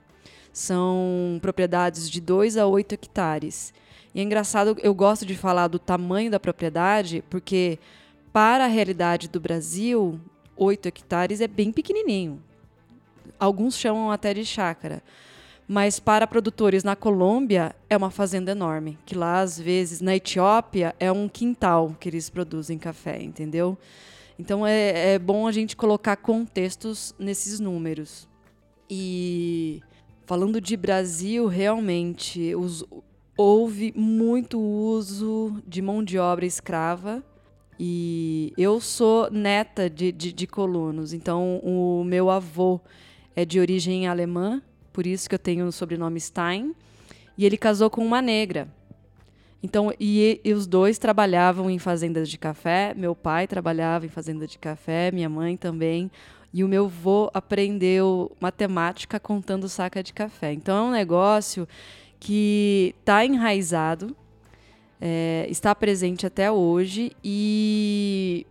São 0.51 1.37
propriedades 1.39 2.09
de 2.09 2.19
2 2.19 2.57
a 2.57 2.65
8 2.65 2.93
hectares. 2.93 3.71
E 4.15 4.21
é 4.21 4.23
engraçado, 4.23 4.77
eu 4.81 4.95
gosto 4.95 5.25
de 5.25 5.35
falar 5.35 5.67
do 5.67 5.77
tamanho 5.77 6.31
da 6.31 6.39
propriedade, 6.39 7.21
porque 7.29 7.77
para 8.31 8.63
a 8.63 8.67
realidade 8.67 9.27
do 9.27 9.41
Brasil, 9.41 10.17
8 10.55 10.87
hectares 10.87 11.41
é 11.41 11.47
bem 11.49 11.69
pequenininho. 11.69 12.41
Alguns 13.37 13.77
chamam 13.77 14.09
até 14.09 14.33
de 14.33 14.45
chácara. 14.45 15.03
Mas 15.67 15.99
para 15.99 16.25
produtores 16.25 16.81
na 16.81 16.95
Colômbia 16.95 17.75
é 17.89 17.97
uma 17.97 18.09
fazenda 18.09 18.53
enorme, 18.53 18.97
que 19.05 19.15
lá 19.15 19.41
às 19.41 19.59
vezes 19.59 19.99
na 19.99 20.15
Etiópia 20.15 20.95
é 20.97 21.11
um 21.11 21.27
quintal 21.27 21.93
que 21.99 22.07
eles 22.07 22.29
produzem 22.29 22.77
café, 22.77 23.21
entendeu? 23.21 23.77
Então 24.39 24.65
é, 24.65 25.15
é 25.15 25.19
bom 25.19 25.45
a 25.45 25.51
gente 25.51 25.75
colocar 25.75 26.15
contextos 26.15 27.13
nesses 27.19 27.59
números. 27.59 28.29
E 28.89 29.81
falando 30.25 30.61
de 30.61 30.77
Brasil, 30.77 31.47
realmente 31.47 32.55
os, 32.55 32.85
houve 33.37 33.93
muito 33.95 34.59
uso 34.59 35.61
de 35.67 35.81
mão 35.81 36.03
de 36.03 36.17
obra 36.17 36.45
escrava. 36.45 37.23
E 37.79 38.53
eu 38.57 38.79
sou 38.79 39.29
neta 39.29 39.89
de, 39.89 40.11
de, 40.11 40.31
de 40.31 40.47
colonos, 40.47 41.11
então 41.11 41.59
o 41.61 42.03
meu 42.05 42.29
avô 42.29 42.79
é 43.35 43.43
de 43.43 43.59
origem 43.59 44.07
alemã 44.07 44.61
por 44.95 45.05
isso 45.05 45.27
que 45.27 45.35
eu 45.35 45.39
tenho 45.39 45.65
o 45.65 45.73
sobrenome 45.73 46.21
Stein. 46.21 46.73
E 47.37 47.45
ele 47.45 47.57
casou 47.57 47.89
com 47.89 48.01
uma 48.01 48.21
negra. 48.21 48.69
Então, 49.61 49.91
e, 49.99 50.39
e, 50.41 50.53
os 50.53 50.65
dois 50.65 50.97
trabalhavam 50.97 51.69
em 51.69 51.77
fazendas 51.77 52.29
de 52.29 52.37
café. 52.37 52.93
Meu 52.95 53.13
pai 53.13 53.45
trabalhava 53.45 54.05
em 54.05 54.09
fazenda 54.09 54.47
de 54.47 54.57
café, 54.57 55.11
minha 55.11 55.27
mãe 55.27 55.57
também. 55.57 56.09
E 56.53 56.63
o 56.63 56.67
meu 56.69 56.85
avô 56.85 57.29
aprendeu 57.33 58.31
matemática 58.39 59.19
contando 59.19 59.67
saca 59.67 60.01
de 60.01 60.13
café. 60.13 60.53
Então, 60.53 60.77
é 60.77 60.87
um 60.87 60.91
negócio 60.91 61.67
que 62.19 62.95
está 62.99 63.25
enraizado, 63.25 64.15
é, 64.99 65.45
está 65.49 65.73
presente 65.75 66.25
até 66.25 66.51
hoje. 66.51 67.11
E 67.23 68.45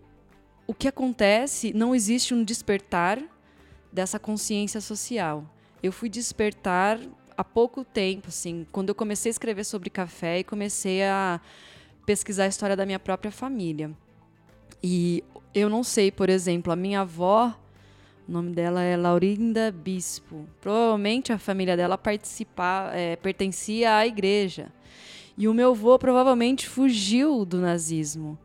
o 0.66 0.74
que 0.74 0.88
acontece, 0.88 1.72
não 1.74 1.94
existe 1.94 2.34
um 2.34 2.42
despertar 2.42 3.22
dessa 3.92 4.18
consciência 4.18 4.80
social 4.80 5.48
eu 5.84 5.92
fui 5.92 6.08
despertar 6.08 6.98
há 7.36 7.44
pouco 7.44 7.84
tempo, 7.84 8.28
assim, 8.28 8.66
quando 8.72 8.88
eu 8.88 8.94
comecei 8.94 9.28
a 9.28 9.32
escrever 9.32 9.64
sobre 9.64 9.90
café 9.90 10.38
e 10.38 10.44
comecei 10.44 11.04
a 11.04 11.38
pesquisar 12.06 12.44
a 12.44 12.48
história 12.48 12.74
da 12.74 12.86
minha 12.86 12.98
própria 12.98 13.30
família. 13.30 13.90
E 14.82 15.22
eu 15.52 15.68
não 15.68 15.84
sei, 15.84 16.10
por 16.10 16.30
exemplo, 16.30 16.72
a 16.72 16.76
minha 16.76 17.02
avó, 17.02 17.54
o 18.26 18.32
nome 18.32 18.52
dela 18.52 18.82
é 18.82 18.96
Laurinda 18.96 19.70
Bispo. 19.70 20.46
Provavelmente 20.60 21.32
a 21.32 21.38
família 21.38 21.76
dela 21.76 21.98
participa, 21.98 22.90
é, 22.94 23.16
pertencia 23.16 23.96
à 23.96 24.06
igreja. 24.06 24.72
E 25.36 25.46
o 25.46 25.54
meu 25.54 25.72
avô 25.72 25.98
provavelmente 25.98 26.68
fugiu 26.68 27.44
do 27.44 27.58
nazismo. 27.58 28.38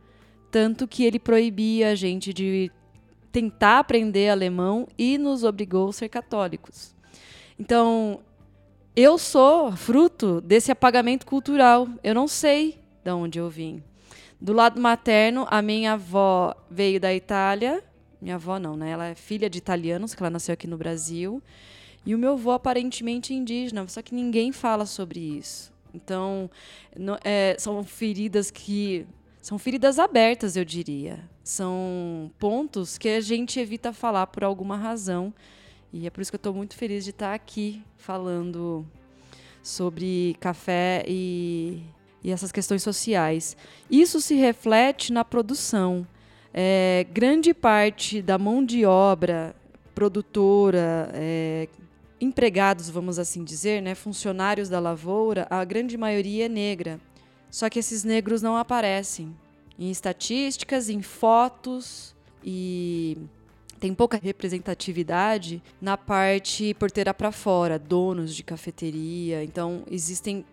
Tanto 0.52 0.88
que 0.88 1.06
ele 1.06 1.20
proibia 1.20 1.92
a 1.92 1.96
gente 1.96 2.34
de 2.34 2.72
tentar 3.32 3.80
aprender 3.80 4.30
alemão 4.30 4.88
e 4.98 5.18
nos 5.18 5.44
obrigou 5.44 5.90
a 5.90 5.94
ser 5.94 6.10
católicos. 6.10 6.96
Então, 7.58 8.20
eu 8.96 9.18
sou 9.18 9.72
fruto 9.72 10.42
desse 10.42 10.72
apagamento 10.72 11.26
cultural. 11.26 11.88
Eu 12.04 12.14
não 12.14 12.28
sei 12.28 12.80
de 13.04 13.12
onde 13.12 13.40
eu 13.40 13.50
vim. 13.50 13.84
Do 14.42 14.52
lado 14.52 14.82
materno, 14.82 15.46
a 15.50 15.62
minha 15.62 15.94
avó 15.94 16.56
veio 16.70 17.00
da 17.00 17.14
Itália. 17.14 17.84
Minha 18.22 18.36
avó 18.36 18.60
não, 18.60 18.76
né? 18.76 18.92
Ela 18.92 19.08
é 19.08 19.16
filha 19.16 19.50
de 19.50 19.58
italianos, 19.58 20.14
que 20.14 20.22
ela 20.22 20.30
nasceu 20.30 20.54
aqui 20.54 20.68
no 20.68 20.78
Brasil. 20.78 21.42
E 22.06 22.16
o 22.16 22.18
meu 22.18 22.34
avô 22.34 22.52
aparentemente 22.52 23.34
indígena, 23.34 23.88
só 23.88 24.02
que 24.02 24.16
ninguém 24.16 24.52
fala 24.52 24.86
sobre 24.86 25.20
isso. 25.20 25.72
Então, 25.94 26.50
é, 27.24 27.56
são 27.58 27.84
feridas 27.84 28.52
que 28.52 29.06
são 29.42 29.58
feridas 29.58 30.00
abertas, 30.00 30.56
eu 30.56 30.66
diria. 30.66 31.20
São 31.44 32.30
pontos 32.38 32.98
que 32.98 33.10
a 33.10 33.22
gente 33.22 33.60
evita 33.60 33.94
falar 33.94 34.28
por 34.28 34.44
alguma 34.44 34.78
razão. 34.78 35.34
E 35.92 36.06
é 36.06 36.10
por 36.10 36.22
isso 36.22 36.32
que 36.32 36.36
eu 36.36 36.40
estou 36.40 36.54
muito 36.54 36.76
feliz 36.76 37.04
de 37.04 37.10
estar 37.10 37.34
aqui 37.34 37.82
falando 37.98 38.86
sobre 39.64 40.36
café 40.40 41.04
e, 41.08 41.82
e 42.24 42.32
essas 42.32 42.52
questões 42.52 42.84
sociais. 42.84 43.58
Isso 43.90 44.22
se 44.22 44.36
reflete 44.36 45.12
na 45.12 45.26
produção. 45.26 46.06
É, 46.54 47.06
grande 47.12 47.54
parte 47.54 48.22
da 48.22 48.38
mão 48.38 48.64
de 48.64 48.86
obra 48.86 49.56
produtora, 49.94 51.10
é, 51.14 51.68
empregados, 52.22 52.90
vamos 52.90 53.20
assim 53.20 53.44
dizer, 53.44 53.82
né, 53.82 53.96
funcionários 53.96 54.70
da 54.70 54.80
lavoura, 54.80 55.46
a 55.50 55.64
grande 55.64 55.98
maioria 55.98 56.46
é 56.46 56.50
negra. 56.50 57.00
Só 57.50 57.70
que 57.70 57.80
esses 57.80 58.04
negros 58.04 58.42
não 58.42 58.56
aparecem 58.56 59.36
em 59.78 59.90
estatísticas, 59.90 60.90
em 60.90 61.02
fotos 61.02 62.16
e 62.44 63.18
tem 63.80 63.94
pouca 63.94 64.20
representatividade 64.22 65.62
na 65.82 65.98
parte 65.98 66.74
porteira 66.74 67.14
para 67.14 67.32
fora, 67.32 67.80
donos 67.80 68.36
de 68.36 68.44
cafeteria. 68.44 69.44
Então, 69.44 69.84
existem. 69.90 70.46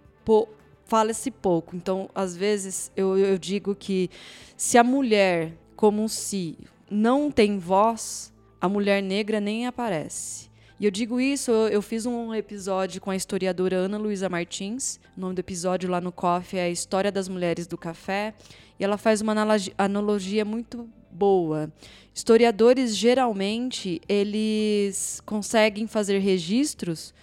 Fala-se 0.84 1.30
pouco. 1.32 1.74
Então, 1.74 2.08
às 2.14 2.36
vezes, 2.36 2.92
eu, 2.96 3.18
eu 3.18 3.36
digo 3.36 3.74
que 3.74 4.08
se 4.56 4.78
a 4.78 4.84
mulher, 4.84 5.52
como 5.76 6.08
se 6.08 6.58
não 6.90 7.30
tem 7.30 7.58
voz, 7.58 8.32
a 8.60 8.68
mulher 8.68 9.02
negra 9.02 9.40
nem 9.40 9.66
aparece. 9.66 10.48
E 10.78 10.84
eu 10.84 10.90
digo 10.90 11.20
isso, 11.20 11.50
eu 11.50 11.80
fiz 11.80 12.04
um 12.04 12.34
episódio 12.34 13.00
com 13.00 13.10
a 13.10 13.16
historiadora 13.16 13.76
Ana 13.76 13.96
Luísa 13.96 14.28
Martins. 14.28 15.00
O 15.16 15.20
nome 15.20 15.34
do 15.34 15.38
episódio 15.38 15.88
lá 15.88 16.00
no 16.00 16.12
Coffee 16.12 16.58
é 16.58 16.64
a 16.64 16.70
História 16.70 17.10
das 17.10 17.28
Mulheres 17.28 17.66
do 17.66 17.78
Café. 17.78 18.34
E 18.78 18.84
ela 18.84 18.98
faz 18.98 19.22
uma 19.22 19.34
analogia 19.78 20.44
muito 20.44 20.88
boa. 21.10 21.72
Historiadores 22.14 22.94
geralmente 22.94 24.02
eles 24.06 25.22
conseguem 25.24 25.86
fazer 25.86 26.18
registros 26.18 27.14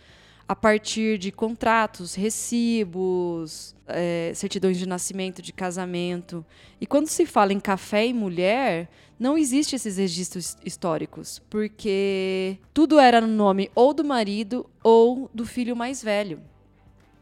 a 0.47 0.55
partir 0.55 1.17
de 1.17 1.31
contratos, 1.31 2.15
recibos, 2.15 3.75
é, 3.88 4.31
certidões 4.35 4.77
de 4.77 4.88
nascimento, 4.88 5.41
de 5.41 5.53
casamento. 5.53 6.45
E 6.81 6.85
quando 6.85 7.07
se 7.07 7.25
fala 7.25 7.53
em 7.53 7.59
café 7.59 8.05
e 8.05 8.13
mulher, 8.13 8.89
não 9.17 9.38
existe 9.38 9.75
esses 9.75 9.97
registros 9.97 10.57
históricos, 10.65 11.41
porque 11.50 12.57
tudo 12.73 13.00
era 13.00 13.21
no 13.21 13.27
nome 13.27 13.71
ou 13.73 13.93
do 13.93 14.03
marido 14.03 14.69
ou 14.83 15.29
do 15.33 15.45
filho 15.45 15.75
mais 15.75 16.03
velho. 16.03 16.41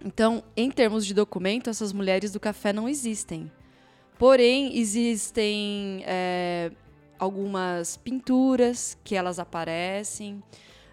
Então, 0.04 0.44
em 0.58 0.72
termos 0.72 1.06
de 1.06 1.13
documento, 1.13 1.70
essas 1.70 1.94
mulheres 1.94 2.32
do 2.32 2.40
café 2.40 2.74
não 2.74 2.90
existem. 2.90 3.51
Porém, 4.18 4.78
existem 4.78 6.04
é, 6.06 6.72
algumas 7.20 7.98
pinturas 7.98 8.98
que 9.04 9.16
elas 9.16 9.38
aparecem, 9.38 10.42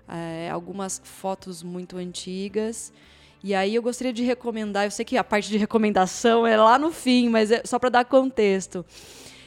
é, 0.08 0.48
algumas 0.50 1.00
fotos 1.04 1.62
muito 1.62 1.96
antigas. 1.96 2.92
E 3.42 3.54
aí 3.54 3.74
eu 3.74 3.82
gostaria 3.82 4.12
de 4.12 4.24
recomendar, 4.24 4.84
eu 4.84 4.90
sei 4.90 5.04
que 5.04 5.16
a 5.16 5.22
parte 5.22 5.48
de 5.48 5.56
recomendação 5.56 6.46
é 6.46 6.56
lá 6.56 6.78
no 6.78 6.90
fim, 6.90 7.28
mas 7.28 7.50
é 7.52 7.62
só 7.64 7.78
para 7.78 7.88
dar 7.88 8.04
contexto. 8.04 8.84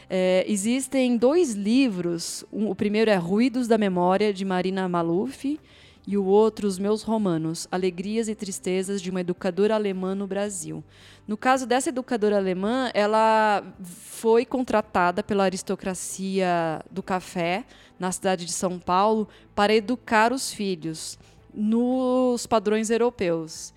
É, 0.09 0.45
existem 0.47 1.17
dois 1.17 1.53
livros. 1.53 2.45
O 2.51 2.75
primeiro 2.75 3.09
é 3.09 3.15
Ruídos 3.15 3.67
da 3.67 3.77
Memória, 3.77 4.33
de 4.33 4.45
Marina 4.45 4.87
Maluf, 4.87 5.59
e 6.07 6.17
o 6.17 6.25
outro, 6.25 6.67
Os 6.67 6.79
Meus 6.79 7.03
Romanos, 7.03 7.67
Alegrias 7.71 8.27
e 8.27 8.35
Tristezas 8.35 9.01
de 9.01 9.09
uma 9.09 9.21
Educadora 9.21 9.75
Alemã 9.75 10.15
no 10.15 10.25
Brasil. 10.25 10.83
No 11.27 11.37
caso 11.37 11.65
dessa 11.65 11.89
educadora 11.89 12.37
alemã, 12.37 12.89
ela 12.93 13.63
foi 13.83 14.45
contratada 14.45 15.21
pela 15.23 15.43
aristocracia 15.43 16.83
do 16.89 17.03
café 17.03 17.65
na 17.99 18.11
cidade 18.11 18.45
de 18.45 18.51
São 18.51 18.79
Paulo 18.79 19.27
para 19.53 19.73
educar 19.73 20.33
os 20.33 20.51
filhos 20.51 21.17
nos 21.53 22.47
padrões 22.47 22.89
europeus. 22.89 23.73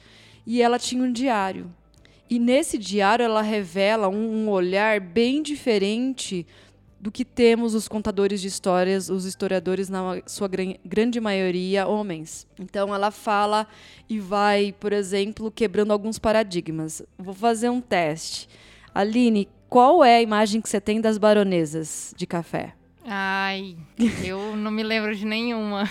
E 0.47 0.63
ela 0.63 0.79
tinha 0.79 1.03
um 1.03 1.13
diário. 1.13 1.71
E 2.29 2.39
nesse 2.39 2.79
diário 2.79 3.23
ela 3.23 3.43
revela 3.43 4.09
um 4.09 4.49
olhar 4.49 4.99
bem 4.99 5.43
diferente 5.43 6.47
do 7.05 7.13
que 7.13 7.23
temos 7.23 7.75
os 7.75 7.87
contadores 7.87 8.41
de 8.41 8.49
histórias, 8.49 9.11
os 9.11 9.27
historiadores, 9.27 9.91
na 9.91 10.23
sua 10.25 10.49
grande 10.83 11.21
maioria, 11.21 11.87
homens. 11.87 12.47
Então 12.59 12.95
ela 12.95 13.11
fala 13.11 13.67
e 14.09 14.19
vai, 14.19 14.75
por 14.81 14.91
exemplo, 14.91 15.51
quebrando 15.51 15.93
alguns 15.93 16.19
paradigmas. 16.19 17.03
Vou 17.19 17.35
fazer 17.35 17.69
um 17.69 17.79
teste. 17.79 18.49
Aline, 18.95 19.51
qual 19.69 20.03
é 20.03 20.17
a 20.17 20.23
imagem 20.23 20.63
que 20.63 20.69
você 20.69 20.81
tem 20.81 20.99
das 20.99 21.19
baronesas 21.19 22.15
de 22.17 22.27
café? 22.27 22.73
Ai, 23.05 23.77
eu 24.25 24.57
não 24.57 24.71
me 24.71 24.83
lembro 24.83 25.15
de 25.15 25.27
nenhuma. 25.27 25.85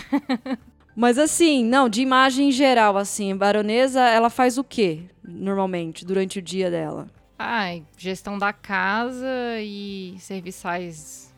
Mas 0.96 1.16
assim, 1.16 1.64
não, 1.64 1.88
de 1.88 2.02
imagem 2.02 2.50
geral, 2.50 2.96
assim, 2.96 3.36
baronesa, 3.36 4.00
ela 4.00 4.30
faz 4.30 4.58
o 4.58 4.64
quê, 4.64 5.02
normalmente, 5.22 6.04
durante 6.04 6.40
o 6.40 6.42
dia 6.42 6.72
dela? 6.72 7.06
Ai, 7.38 7.84
gestão 7.96 8.38
da 8.38 8.52
casa 8.52 9.60
e 9.60 10.14
serviçais 10.18 11.34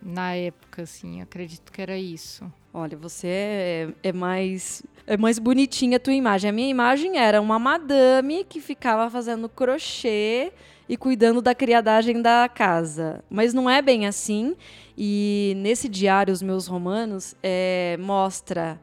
na 0.00 0.34
época, 0.34 0.82
assim, 0.82 1.20
acredito 1.20 1.72
que 1.72 1.80
era 1.80 1.96
isso. 1.96 2.44
Olha, 2.72 2.96
você 2.96 3.26
é, 3.28 3.88
é, 4.02 4.12
mais 4.12 4.82
é 5.06 5.16
mais 5.16 5.38
bonitinha 5.38 5.96
a 5.96 6.00
tua 6.00 6.12
imagem. 6.12 6.50
A 6.50 6.52
minha 6.52 6.68
imagem 6.68 7.18
era 7.18 7.40
uma 7.40 7.58
madame 7.58 8.44
que 8.44 8.60
ficava 8.60 9.08
fazendo 9.08 9.48
crochê 9.48 10.52
e 10.88 10.96
cuidando 10.96 11.40
da 11.40 11.54
criadagem 11.54 12.20
da 12.20 12.48
casa. 12.48 13.24
Mas 13.30 13.54
não 13.54 13.68
é 13.68 13.80
bem 13.80 14.06
assim. 14.06 14.54
E 14.96 15.54
nesse 15.56 15.88
diário, 15.88 16.32
Os 16.32 16.42
Meus 16.42 16.66
Romanos, 16.66 17.34
é, 17.42 17.96
mostra 18.00 18.80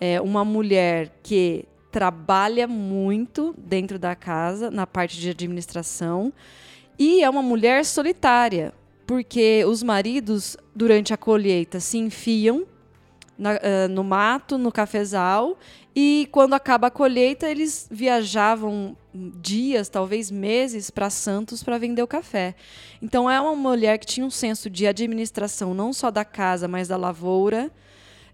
é, 0.00 0.20
uma 0.20 0.44
mulher 0.44 1.12
que 1.22 1.66
trabalha 1.94 2.66
muito 2.66 3.54
dentro 3.56 4.00
da 4.00 4.16
casa, 4.16 4.68
na 4.68 4.84
parte 4.84 5.20
de 5.20 5.30
administração, 5.30 6.32
e 6.98 7.22
é 7.22 7.30
uma 7.30 7.40
mulher 7.40 7.84
solitária, 7.84 8.74
porque 9.06 9.64
os 9.64 9.80
maridos, 9.80 10.56
durante 10.74 11.14
a 11.14 11.16
colheita, 11.16 11.78
se 11.78 11.96
enfiam 11.98 12.66
na, 13.38 13.52
uh, 13.52 13.88
no 13.88 14.02
mato, 14.02 14.58
no 14.58 14.72
cafezal, 14.72 15.56
e 15.94 16.28
quando 16.32 16.54
acaba 16.54 16.88
a 16.88 16.90
colheita, 16.90 17.48
eles 17.48 17.86
viajavam 17.88 18.96
dias, 19.40 19.88
talvez 19.88 20.32
meses, 20.32 20.90
para 20.90 21.08
Santos 21.10 21.62
para 21.62 21.78
vender 21.78 22.02
o 22.02 22.08
café. 22.08 22.56
Então 23.00 23.30
é 23.30 23.40
uma 23.40 23.54
mulher 23.54 23.98
que 23.98 24.06
tinha 24.06 24.26
um 24.26 24.30
senso 24.30 24.68
de 24.68 24.84
administração 24.84 25.72
não 25.72 25.92
só 25.92 26.10
da 26.10 26.24
casa, 26.24 26.66
mas 26.66 26.88
da 26.88 26.96
lavoura, 26.96 27.70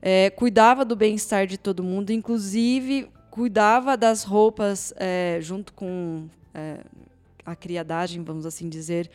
é, 0.00 0.30
cuidava 0.30 0.82
do 0.82 0.96
bem-estar 0.96 1.46
de 1.46 1.58
todo 1.58 1.82
mundo, 1.82 2.10
inclusive 2.10 3.06
cuidava 3.30 3.96
das 3.96 4.24
roupas 4.24 4.92
é, 4.96 5.38
junto 5.40 5.72
com 5.72 6.28
é, 6.52 6.80
a 7.44 7.54
criadagem, 7.54 8.22
vamos 8.22 8.44
assim 8.44 8.68
dizer, 8.68 9.10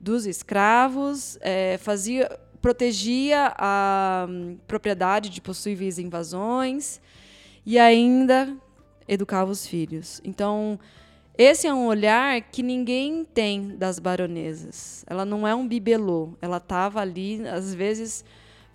dos 0.00 0.26
escravos, 0.26 1.38
é, 1.40 1.78
fazia, 1.78 2.28
protegia 2.60 3.52
a 3.56 4.26
um, 4.28 4.56
propriedade 4.66 5.30
de 5.30 5.40
possíveis 5.40 5.98
invasões 5.98 7.00
e 7.64 7.78
ainda 7.78 8.56
educava 9.08 9.50
os 9.50 9.66
filhos. 9.66 10.20
Então, 10.24 10.78
esse 11.38 11.66
é 11.66 11.74
um 11.74 11.86
olhar 11.86 12.40
que 12.40 12.62
ninguém 12.62 13.24
tem 13.24 13.76
das 13.76 13.98
baronesas. 13.98 15.04
Ela 15.06 15.24
não 15.24 15.46
é 15.46 15.54
um 15.54 15.66
bibelô. 15.66 16.30
Ela 16.40 16.56
estava 16.56 17.00
ali, 17.00 17.46
às 17.46 17.74
vezes, 17.74 18.24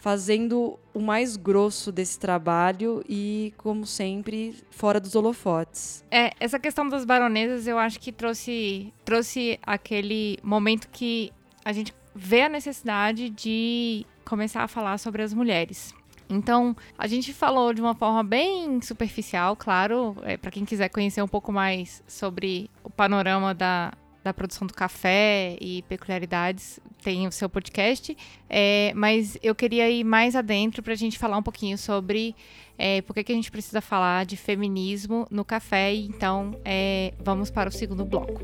fazendo 0.01 0.79
o 0.95 0.99
mais 0.99 1.37
grosso 1.37 1.91
desse 1.91 2.19
trabalho 2.19 3.05
e, 3.07 3.53
como 3.55 3.85
sempre, 3.85 4.55
fora 4.71 4.99
dos 4.99 5.13
holofotes. 5.13 6.03
É, 6.09 6.31
essa 6.39 6.57
questão 6.59 6.89
das 6.89 7.05
baronesas 7.05 7.67
eu 7.67 7.77
acho 7.77 7.99
que 7.99 8.11
trouxe, 8.11 8.91
trouxe 9.05 9.59
aquele 9.61 10.39
momento 10.41 10.89
que 10.89 11.31
a 11.63 11.71
gente 11.71 11.93
vê 12.15 12.41
a 12.41 12.49
necessidade 12.49 13.29
de 13.29 14.03
começar 14.25 14.63
a 14.63 14.67
falar 14.67 14.97
sobre 14.97 15.21
as 15.21 15.35
mulheres. 15.35 15.93
Então, 16.27 16.75
a 16.97 17.05
gente 17.05 17.31
falou 17.31 17.71
de 17.71 17.79
uma 17.79 17.93
forma 17.93 18.23
bem 18.23 18.81
superficial, 18.81 19.55
claro, 19.55 20.15
é, 20.23 20.35
para 20.35 20.49
quem 20.49 20.65
quiser 20.65 20.89
conhecer 20.89 21.21
um 21.21 21.27
pouco 21.27 21.51
mais 21.51 22.01
sobre 22.07 22.71
o 22.83 22.89
panorama 22.89 23.53
da, 23.53 23.93
da 24.23 24.33
produção 24.33 24.67
do 24.67 24.73
café 24.73 25.57
e 25.59 25.81
peculiaridades, 25.83 26.79
tem 27.03 27.27
o 27.27 27.31
seu 27.31 27.49
podcast. 27.49 28.15
É, 28.49 28.91
mas 28.95 29.37
eu 29.41 29.55
queria 29.55 29.89
ir 29.89 30.03
mais 30.03 30.35
adentro 30.35 30.83
para 30.83 30.93
a 30.93 30.97
gente 30.97 31.17
falar 31.17 31.37
um 31.37 31.43
pouquinho 31.43 31.77
sobre 31.77 32.35
é, 32.77 33.01
por 33.01 33.13
que, 33.13 33.23
que 33.23 33.31
a 33.31 33.35
gente 33.35 33.51
precisa 33.51 33.81
falar 33.81 34.25
de 34.25 34.37
feminismo 34.37 35.27
no 35.29 35.43
café. 35.43 35.93
Então, 35.93 36.59
é, 36.63 37.13
vamos 37.19 37.49
para 37.49 37.69
o 37.69 37.71
segundo 37.71 38.05
bloco. 38.05 38.41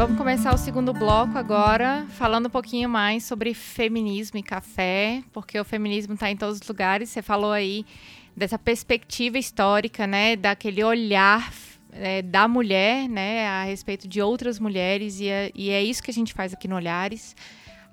Vamos 0.00 0.16
começar 0.16 0.54
o 0.54 0.56
segundo 0.56 0.94
bloco 0.94 1.36
agora, 1.36 2.06
falando 2.12 2.46
um 2.46 2.50
pouquinho 2.50 2.88
mais 2.88 3.22
sobre 3.24 3.52
feminismo 3.52 4.38
e 4.38 4.42
café, 4.42 5.22
porque 5.30 5.60
o 5.60 5.64
feminismo 5.64 6.14
está 6.14 6.30
em 6.30 6.36
todos 6.38 6.58
os 6.58 6.66
lugares. 6.66 7.10
Você 7.10 7.20
falou 7.20 7.52
aí 7.52 7.84
dessa 8.36 8.58
perspectiva 8.58 9.38
histórica, 9.38 10.06
né, 10.06 10.36
daquele 10.36 10.82
olhar 10.82 11.52
é, 11.92 12.22
da 12.22 12.46
mulher, 12.46 13.08
né, 13.08 13.46
a 13.46 13.64
respeito 13.64 14.06
de 14.06 14.20
outras 14.20 14.58
mulheres, 14.58 15.20
e 15.20 15.28
é, 15.28 15.50
e 15.54 15.70
é, 15.70 15.82
isso 15.82 16.02
que 16.02 16.10
a 16.10 16.14
gente 16.14 16.32
faz 16.32 16.52
aqui 16.52 16.68
no 16.68 16.76
Olhares. 16.76 17.34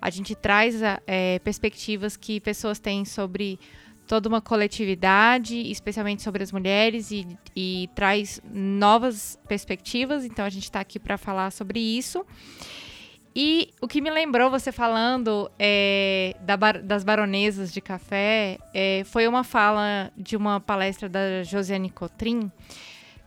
A 0.02 0.10
gente 0.10 0.36
traz 0.36 0.76
é, 1.08 1.40
perspectivas 1.40 2.16
que 2.16 2.40
pessoas 2.40 2.80
têm 2.80 3.04
sobre 3.04 3.60
toda 4.08 4.30
uma 4.30 4.40
coletividade, 4.40 5.70
especialmente 5.70 6.24
sobre 6.24 6.42
as 6.42 6.52
mulheres, 6.52 7.12
e, 7.12 7.28
e 7.56 7.90
traz 7.94 8.42
novas 8.52 9.38
perspectivas. 9.48 10.24
Então 10.24 10.46
a 10.46 10.50
gente 10.50 10.64
está 10.64 10.80
aqui 10.80 10.98
para 10.98 11.18
falar 11.18 11.52
sobre 11.52 11.80
isso. 11.80 12.26
E 13.40 13.70
o 13.80 13.88
que 13.88 14.02
me 14.02 14.10
lembrou 14.10 14.50
você 14.50 14.72
falando 14.72 15.52
é, 15.60 16.36
da 16.42 16.58
bar, 16.58 16.82
das 16.82 17.04
baronesas 17.04 17.72
de 17.72 17.80
café 17.80 18.58
é, 18.74 19.04
foi 19.06 19.28
uma 19.28 19.44
fala 19.44 20.12
de 20.18 20.36
uma 20.36 20.60
palestra 20.60 21.08
da 21.08 21.44
Josiane 21.44 21.92
Cotrim, 21.92 22.52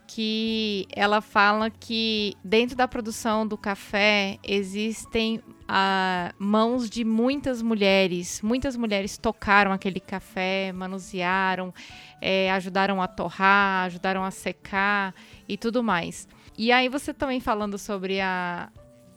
que 0.08 0.88
ela 0.90 1.20
fala 1.20 1.70
que 1.70 2.34
dentro 2.42 2.74
da 2.74 2.88
produção 2.88 3.46
do 3.46 3.56
café 3.56 4.40
existem 4.42 5.40
ah, 5.68 6.34
mãos 6.36 6.90
de 6.90 7.04
muitas 7.04 7.62
mulheres. 7.62 8.42
Muitas 8.42 8.76
mulheres 8.76 9.16
tocaram 9.16 9.70
aquele 9.70 10.00
café, 10.00 10.72
manusearam, 10.72 11.72
é, 12.20 12.50
ajudaram 12.50 13.00
a 13.00 13.06
torrar, 13.06 13.86
ajudaram 13.86 14.24
a 14.24 14.32
secar 14.32 15.14
e 15.48 15.56
tudo 15.56 15.84
mais. 15.84 16.26
E 16.58 16.72
aí 16.72 16.88
você 16.88 17.14
também 17.14 17.38
falando 17.38 17.78
sobre 17.78 18.20
a, 18.20 18.68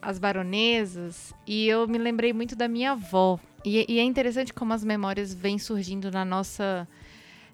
as 0.04 0.20
baronesas, 0.20 1.34
e 1.48 1.68
eu 1.68 1.88
me 1.88 1.98
lembrei 1.98 2.34
muito 2.34 2.56
da 2.56 2.68
minha 2.68 2.92
avó. 2.92 3.40
E, 3.66 3.86
e 3.88 4.00
é 4.00 4.04
interessante 4.04 4.54
como 4.54 4.74
as 4.74 4.84
memórias 4.84 5.34
vêm 5.34 5.58
surgindo 5.58 6.12
na 6.12 6.26
nossa 6.26 6.88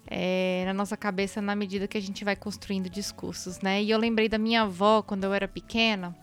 é, 0.06 0.64
na 0.66 0.74
nossa 0.74 0.96
cabeça 0.96 1.40
na 1.40 1.54
medida 1.54 1.86
que 1.86 1.96
a 1.96 2.02
gente 2.02 2.24
vai 2.24 2.34
construindo 2.34 2.90
discursos, 2.90 3.60
né? 3.60 3.82
E 3.82 3.90
eu 3.90 3.98
lembrei 3.98 4.28
da 4.28 4.38
minha 4.38 4.62
avó 4.62 5.02
quando 5.02 5.24
eu 5.24 5.32
era 5.32 5.46
pequena. 5.46 6.14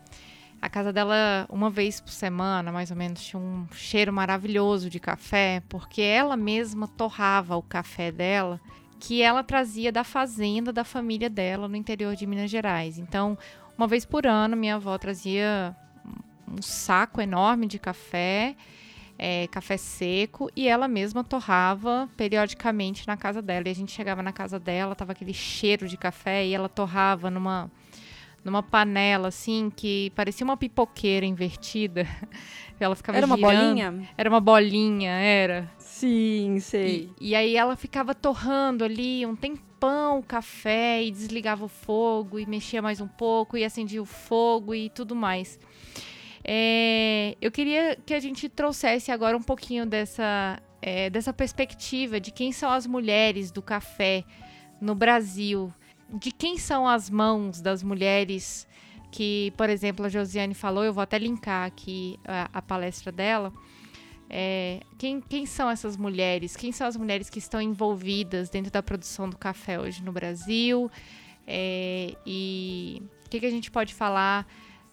A 0.61 0.69
casa 0.69 0.91
dela, 0.91 1.45
uma 1.49 1.69
vez 1.69 2.01
por 2.01 2.11
semana, 2.11 2.71
mais 2.71 2.89
ou 2.89 2.97
menos, 2.97 3.23
tinha 3.23 3.39
um 3.39 3.67
cheiro 3.71 4.11
maravilhoso 4.11 4.89
de 4.89 4.99
café, 4.99 5.61
porque 5.69 6.01
ela 6.01 6.35
mesma 6.35 6.87
torrava 6.87 7.55
o 7.55 7.61
café 7.61 8.11
dela, 8.11 8.59
que 8.99 9.21
ela 9.21 9.43
trazia 9.43 9.91
da 9.91 10.03
fazenda 10.03 10.73
da 10.73 10.83
família 10.83 11.29
dela 11.29 11.67
no 11.67 11.75
interior 11.75 12.15
de 12.15 12.25
Minas 12.25 12.49
Gerais. 12.49 12.97
Então, 12.97 13.37
uma 13.77 13.87
vez 13.87 14.03
por 14.03 14.25
ano, 14.25 14.57
minha 14.57 14.75
avó 14.75 14.97
trazia 14.97 15.75
um 16.47 16.61
saco 16.61 17.19
enorme 17.21 17.67
de 17.67 17.77
café, 17.79 18.55
é, 19.17 19.47
café 19.47 19.77
seco, 19.77 20.49
e 20.55 20.67
ela 20.67 20.87
mesma 20.87 21.23
torrava 21.23 22.09
periodicamente 22.15 23.07
na 23.07 23.17
casa 23.17 23.41
dela. 23.41 23.67
E 23.67 23.71
a 23.71 23.75
gente 23.75 23.91
chegava 23.91 24.21
na 24.21 24.31
casa 24.31 24.59
dela, 24.59 24.95
tava 24.95 25.11
aquele 25.11 25.33
cheiro 25.33 25.87
de 25.87 25.97
café, 25.97 26.45
e 26.45 26.53
ela 26.53 26.69
torrava 26.69 27.29
numa, 27.31 27.71
numa 28.43 28.61
panela, 28.63 29.27
assim, 29.29 29.71
que 29.75 30.11
parecia 30.15 30.43
uma 30.45 30.55
pipoqueira 30.57 31.25
invertida. 31.25 32.07
Ela 32.79 32.95
ficava 32.95 33.17
Era 33.17 33.25
uma 33.25 33.35
girando. 33.37 33.57
bolinha? 33.57 34.09
Era 34.15 34.29
uma 34.29 34.39
bolinha, 34.39 35.09
era. 35.09 35.67
Sim, 35.79 36.59
sei. 36.59 37.11
E, 37.19 37.29
e 37.29 37.35
aí 37.35 37.55
ela 37.55 37.75
ficava 37.75 38.13
torrando 38.13 38.83
ali 38.83 39.25
um 39.25 39.35
tempão 39.35 40.19
o 40.19 40.21
café 40.23 41.03
e 41.03 41.09
desligava 41.09 41.65
o 41.65 41.67
fogo 41.67 42.37
e 42.37 42.45
mexia 42.45 42.79
mais 42.79 43.01
um 43.01 43.07
pouco 43.07 43.57
e 43.57 43.65
acendia 43.65 43.99
o 43.99 44.05
fogo 44.05 44.75
e 44.75 44.91
tudo 44.91 45.15
mais. 45.15 45.59
É, 46.49 47.35
eu 47.41 47.51
queria 47.51 47.97
que 48.05 48.13
a 48.13 48.19
gente 48.21 48.47
trouxesse 48.47 49.11
agora 49.11 49.35
um 49.35 49.43
pouquinho 49.43 49.85
dessa, 49.85 50.57
é, 50.81 51.09
dessa 51.09 51.33
perspectiva 51.33 52.21
de 52.21 52.31
quem 52.31 52.53
são 52.53 52.69
as 52.69 52.87
mulheres 52.87 53.51
do 53.51 53.61
café 53.61 54.23
no 54.79 54.95
Brasil, 54.95 55.73
de 56.09 56.31
quem 56.31 56.57
são 56.57 56.87
as 56.87 57.09
mãos 57.09 57.59
das 57.59 57.83
mulheres 57.83 58.65
que, 59.11 59.51
por 59.57 59.69
exemplo, 59.69 60.05
a 60.05 60.09
Josiane 60.09 60.53
falou, 60.53 60.83
eu 60.85 60.93
vou 60.93 61.01
até 61.01 61.17
linkar 61.17 61.65
aqui 61.65 62.17
a, 62.25 62.49
a 62.53 62.61
palestra 62.61 63.11
dela. 63.11 63.51
É, 64.29 64.81
quem, 64.97 65.19
quem 65.21 65.45
são 65.45 65.69
essas 65.69 65.97
mulheres? 65.97 66.55
Quem 66.55 66.71
são 66.71 66.87
as 66.87 66.95
mulheres 66.95 67.29
que 67.29 67.39
estão 67.39 67.61
envolvidas 67.61 68.49
dentro 68.49 68.71
da 68.71 68.83
produção 68.83 69.29
do 69.29 69.37
café 69.37 69.79
hoje 69.79 70.03
no 70.03 70.11
Brasil? 70.11 70.89
É, 71.45 72.13
e 72.25 73.01
O 73.25 73.29
que, 73.29 73.39
que 73.39 73.45
a 73.45 73.49
gente 73.49 73.71
pode 73.71 73.93
falar 73.93 74.45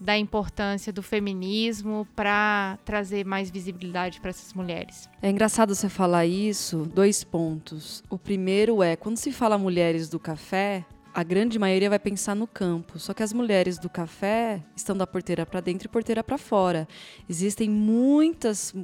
da 0.05 0.19
importância 0.19 0.93
do 0.93 1.03
feminismo 1.03 2.07
para 2.15 2.79
trazer 2.85 3.25
mais 3.25 3.51
visibilidade 3.51 4.21
para 4.21 4.29
essas 4.29 4.53
mulheres? 4.53 5.09
É 5.23 5.31
engraçado 5.31 5.75
você 5.75 5.89
falar 5.89 6.27
isso, 6.27 6.85
dois 6.95 7.25
pontos. 7.25 8.05
O 8.11 8.19
primeiro 8.19 8.83
é, 8.83 8.97
quando 8.97 9.17
se 9.17 9.33
fala 9.33 9.57
mulheres 9.57 10.11
do 10.11 10.21
café, 10.21 10.85
a 11.15 11.23
grande 11.23 11.59
maioria 11.59 11.89
vai 11.89 11.99
pensar 11.99 12.35
no 12.35 12.47
campo. 12.47 12.99
Só 12.99 13.15
que 13.15 13.23
as 13.23 13.33
mulheres 13.33 13.79
do 13.79 13.89
café 13.89 14.63
estão 14.77 14.95
da 14.95 15.07
porteira 15.07 15.47
para 15.47 15.61
dentro 15.61 15.87
e 15.87 15.89
porteira 15.89 16.23
para 16.23 16.37
fora. 16.37 16.87
Existem 17.27 17.71
muitas 17.71 18.75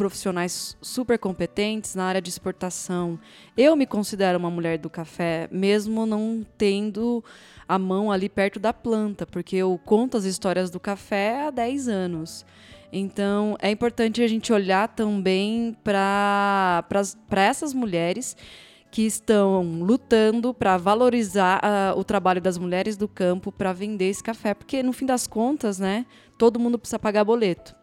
profissionais 0.00 0.78
super 0.80 1.18
competentes 1.18 1.94
na 1.94 2.04
área 2.04 2.22
de 2.22 2.30
exportação. 2.30 3.20
Eu 3.54 3.76
me 3.76 3.84
considero 3.84 4.38
uma 4.38 4.50
mulher 4.50 4.78
do 4.78 4.88
café, 4.88 5.46
mesmo 5.52 6.06
não 6.06 6.42
tendo 6.56 7.22
a 7.68 7.78
mão 7.78 8.10
ali 8.10 8.26
perto 8.26 8.58
da 8.58 8.72
planta, 8.72 9.26
porque 9.26 9.56
eu 9.56 9.78
conto 9.84 10.16
as 10.16 10.24
histórias 10.24 10.70
do 10.70 10.80
café 10.80 11.42
há 11.42 11.50
10 11.50 11.88
anos. 11.88 12.46
Então, 12.90 13.58
é 13.60 13.70
importante 13.70 14.22
a 14.22 14.26
gente 14.26 14.50
olhar 14.54 14.88
também 14.88 15.76
para 15.84 16.82
essas 17.32 17.74
mulheres 17.74 18.34
que 18.90 19.02
estão 19.02 19.82
lutando 19.82 20.54
para 20.54 20.78
valorizar 20.78 21.60
uh, 21.62 21.98
o 21.98 22.02
trabalho 22.02 22.40
das 22.40 22.56
mulheres 22.56 22.96
do 22.96 23.06
campo 23.06 23.52
para 23.52 23.74
vender 23.74 24.08
esse 24.08 24.22
café, 24.22 24.54
porque 24.54 24.82
no 24.82 24.94
fim 24.94 25.04
das 25.04 25.26
contas, 25.26 25.78
né, 25.78 26.06
todo 26.38 26.58
mundo 26.58 26.78
precisa 26.78 26.98
pagar 26.98 27.22
boleto. 27.22 27.78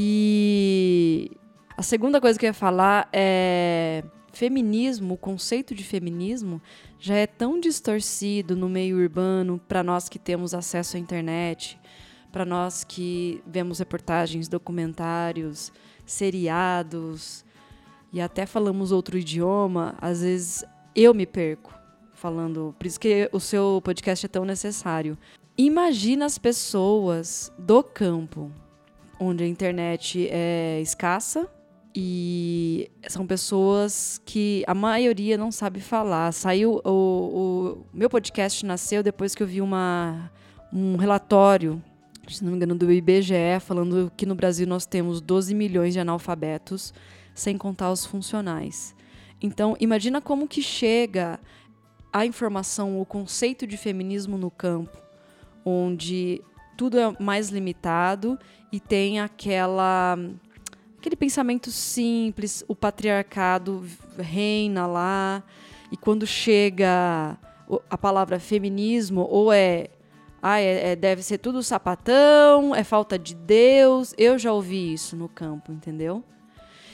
E 0.00 1.32
a 1.76 1.82
segunda 1.82 2.20
coisa 2.20 2.38
que 2.38 2.46
eu 2.46 2.50
ia 2.50 2.54
falar 2.54 3.08
é 3.12 4.04
feminismo, 4.32 5.14
o 5.14 5.16
conceito 5.16 5.74
de 5.74 5.82
feminismo 5.82 6.62
já 7.00 7.16
é 7.16 7.26
tão 7.26 7.58
distorcido 7.58 8.54
no 8.54 8.68
meio 8.68 8.96
urbano 8.96 9.60
para 9.66 9.82
nós 9.82 10.08
que 10.08 10.16
temos 10.16 10.54
acesso 10.54 10.96
à 10.96 11.00
internet, 11.00 11.76
para 12.30 12.44
nós 12.44 12.84
que 12.84 13.42
vemos 13.44 13.80
reportagens, 13.80 14.46
documentários, 14.46 15.72
seriados 16.06 17.44
e 18.12 18.20
até 18.20 18.46
falamos 18.46 18.92
outro 18.92 19.18
idioma, 19.18 19.96
às 20.00 20.20
vezes 20.20 20.64
eu 20.94 21.12
me 21.12 21.26
perco 21.26 21.74
falando. 22.14 22.72
Por 22.78 22.86
isso 22.86 23.00
que 23.00 23.28
o 23.32 23.40
seu 23.40 23.82
podcast 23.82 24.26
é 24.26 24.28
tão 24.28 24.44
necessário. 24.44 25.18
Imagina 25.56 26.24
as 26.24 26.38
pessoas 26.38 27.52
do 27.58 27.82
campo, 27.82 28.52
onde 29.20 29.44
a 29.44 29.46
internet 29.46 30.28
é 30.30 30.80
escassa 30.80 31.48
e 31.94 32.90
são 33.08 33.26
pessoas 33.26 34.20
que 34.24 34.62
a 34.66 34.74
maioria 34.74 35.36
não 35.36 35.50
sabe 35.50 35.80
falar. 35.80 36.32
Saiu 36.32 36.80
o, 36.84 36.90
o 36.90 37.86
meu 37.92 38.08
podcast 38.08 38.64
nasceu 38.64 39.02
depois 39.02 39.34
que 39.34 39.42
eu 39.42 39.46
vi 39.46 39.60
uma, 39.60 40.30
um 40.72 40.96
relatório, 40.96 41.82
se 42.28 42.44
não 42.44 42.52
me 42.52 42.56
engano, 42.56 42.74
do 42.74 42.92
IBGE 42.92 43.58
falando 43.60 44.12
que 44.16 44.26
no 44.26 44.34
Brasil 44.34 44.66
nós 44.66 44.86
temos 44.86 45.20
12 45.20 45.54
milhões 45.54 45.92
de 45.92 46.00
analfabetos, 46.00 46.94
sem 47.34 47.56
contar 47.56 47.90
os 47.90 48.04
funcionais. 48.04 48.94
Então, 49.40 49.76
imagina 49.80 50.20
como 50.20 50.48
que 50.48 50.62
chega 50.62 51.40
a 52.12 52.26
informação, 52.26 53.00
o 53.00 53.06
conceito 53.06 53.66
de 53.66 53.76
feminismo 53.76 54.36
no 54.36 54.50
campo, 54.50 54.96
onde 55.64 56.42
tudo 56.78 56.96
é 56.96 57.16
mais 57.18 57.48
limitado 57.48 58.38
e 58.70 58.78
tem 58.78 59.18
aquela 59.18 60.16
aquele 60.96 61.16
pensamento 61.16 61.70
simples, 61.72 62.64
o 62.68 62.74
patriarcado 62.74 63.84
reina 64.16 64.86
lá, 64.86 65.42
e 65.90 65.96
quando 65.96 66.26
chega 66.26 67.36
a 67.90 67.98
palavra 67.98 68.38
feminismo, 68.38 69.26
ou 69.28 69.52
é, 69.52 69.88
ah, 70.40 70.60
é, 70.60 70.92
é, 70.92 70.96
deve 70.96 71.22
ser 71.22 71.38
tudo 71.38 71.62
sapatão, 71.62 72.74
é 72.74 72.84
falta 72.84 73.18
de 73.18 73.34
Deus. 73.34 74.14
Eu 74.16 74.38
já 74.38 74.52
ouvi 74.52 74.92
isso 74.92 75.16
no 75.16 75.28
campo, 75.28 75.72
entendeu? 75.72 76.22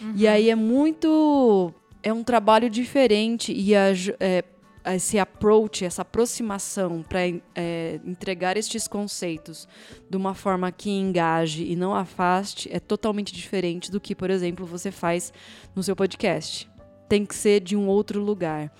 Uhum. 0.00 0.14
E 0.16 0.26
aí 0.26 0.48
é 0.48 0.54
muito. 0.54 1.72
É 2.02 2.12
um 2.12 2.22
trabalho 2.22 2.68
diferente 2.68 3.52
e 3.52 3.74
a, 3.74 3.86
é, 4.20 4.44
esse 4.86 5.18
approach, 5.18 5.84
essa 5.84 6.02
aproximação 6.02 7.02
para 7.02 7.20
é, 7.54 8.00
entregar 8.04 8.56
estes 8.56 8.86
conceitos 8.86 9.66
de 10.10 10.16
uma 10.16 10.34
forma 10.34 10.70
que 10.70 10.90
engaje 10.90 11.64
e 11.64 11.74
não 11.74 11.94
afaste 11.94 12.68
é 12.70 12.78
totalmente 12.78 13.32
diferente 13.32 13.90
do 13.90 14.00
que, 14.00 14.14
por 14.14 14.30
exemplo, 14.30 14.66
você 14.66 14.90
faz 14.90 15.32
no 15.74 15.82
seu 15.82 15.96
podcast. 15.96 16.68
Tem 17.08 17.24
que 17.24 17.34
ser 17.34 17.60
de 17.60 17.76
um 17.76 17.86
outro 17.86 18.20
lugar. 18.20 18.70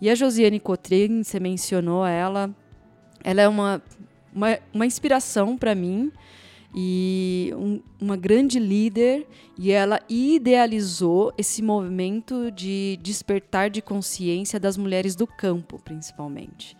E 0.00 0.10
a 0.10 0.14
Josiane 0.14 0.60
Cotrim, 0.60 1.22
você 1.22 1.40
mencionou 1.40 2.04
ela, 2.04 2.54
ela 3.22 3.40
é 3.40 3.48
uma, 3.48 3.82
uma, 4.34 4.58
uma 4.72 4.86
inspiração 4.86 5.56
para 5.56 5.74
mim 5.74 6.12
e 6.74 7.52
um, 7.56 7.80
uma 8.00 8.16
grande 8.16 8.58
líder 8.58 9.26
e 9.56 9.70
ela 9.70 10.00
idealizou 10.08 11.32
esse 11.38 11.62
movimento 11.62 12.50
de 12.50 12.98
despertar 13.00 13.70
de 13.70 13.80
consciência 13.80 14.58
das 14.58 14.76
mulheres 14.76 15.14
do 15.14 15.26
campo, 15.26 15.78
principalmente. 15.84 16.76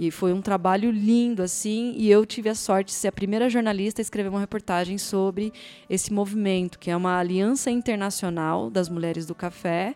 E 0.00 0.10
foi 0.10 0.32
um 0.32 0.40
trabalho 0.40 0.90
lindo 0.90 1.42
assim, 1.42 1.94
e 1.96 2.10
eu 2.10 2.26
tive 2.26 2.48
a 2.48 2.54
sorte 2.54 2.88
de 2.88 2.94
ser 2.94 3.08
a 3.08 3.12
primeira 3.12 3.48
jornalista 3.48 4.00
a 4.00 4.02
escrever 4.02 4.28
uma 4.28 4.40
reportagem 4.40 4.98
sobre 4.98 5.52
esse 5.88 6.12
movimento, 6.12 6.78
que 6.78 6.90
é 6.90 6.96
uma 6.96 7.18
aliança 7.18 7.70
internacional 7.70 8.70
das 8.70 8.88
mulheres 8.88 9.26
do 9.26 9.34
café. 9.34 9.94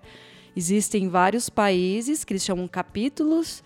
Existem 0.55 1.09
vários 1.09 1.49
países 1.49 2.23
que 2.23 2.33
eles 2.33 2.45
chamam 2.45 2.69
capítulos 2.69 3.63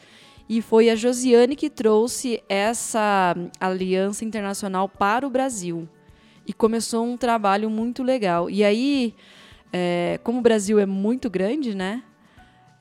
e 0.54 0.60
foi 0.60 0.90
a 0.90 0.94
Josiane 0.94 1.56
que 1.56 1.70
trouxe 1.70 2.42
essa 2.46 3.34
aliança 3.58 4.22
internacional 4.22 4.86
para 4.86 5.26
o 5.26 5.30
Brasil. 5.30 5.88
E 6.46 6.52
começou 6.52 7.06
um 7.06 7.16
trabalho 7.16 7.70
muito 7.70 8.02
legal. 8.02 8.50
E 8.50 8.62
aí, 8.62 9.14
é, 9.72 10.20
como 10.22 10.40
o 10.40 10.42
Brasil 10.42 10.78
é 10.78 10.84
muito 10.84 11.30
grande, 11.30 11.74
né? 11.74 12.02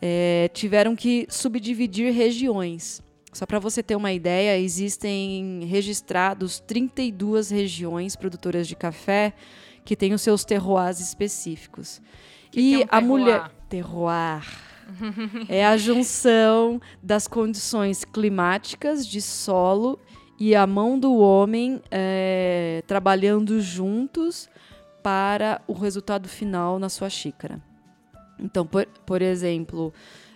É, 0.02 0.50
tiveram 0.54 0.98
que 0.98 1.26
subdividir 1.30 2.14
regiões. 2.14 3.02
Só 3.32 3.46
para 3.46 3.58
você 3.58 3.82
ter 3.82 3.96
uma 3.96 4.12
ideia, 4.12 4.60
existem 4.60 5.62
registrados 5.64 6.60
32 6.60 7.52
regiões 7.52 8.18
produtoras 8.18 8.68
de 8.68 8.76
café 8.76 9.32
que 9.86 9.96
têm 9.96 10.14
os 10.14 10.22
seus 10.22 10.44
terroirs 10.44 11.00
específicos. 11.00 12.02
Que 12.52 12.60
e 12.60 12.78
que 12.80 12.84
é 12.84 12.86
um 12.86 12.88
a 12.98 13.00
mulher 13.00 13.52
terroir 13.70 14.71
é 15.48 15.66
a 15.66 15.78
junção 15.78 16.82
das 17.02 17.28
condições 17.28 18.04
climáticas 18.04 19.06
de 19.06 19.22
solo 19.22 20.00
e 20.40 20.56
a 20.56 20.66
mão 20.66 20.98
do 20.98 21.16
homem 21.18 21.82
é, 21.92 22.84
trabalhando 22.88 23.62
juntos 23.62 24.50
para 25.04 25.62
o 25.68 25.74
resultado 25.74 26.28
final 26.28 26.80
na 26.80 26.90
sua 26.90 27.10
xícara. 27.10 27.62
Então, 28.40 28.66
por, 28.66 28.88
por 29.06 29.22
exemplo, 29.22 29.94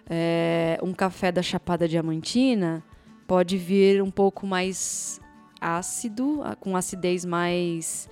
é, 0.07 0.77
um 0.81 0.93
café 0.93 1.31
da 1.31 1.41
Chapada 1.41 1.87
Diamantina 1.87 2.83
pode 3.27 3.57
vir 3.57 4.01
um 4.01 4.11
pouco 4.11 4.45
mais 4.45 5.19
ácido, 5.59 6.43
com 6.59 6.75
acidez 6.75 7.25
mais 7.25 8.07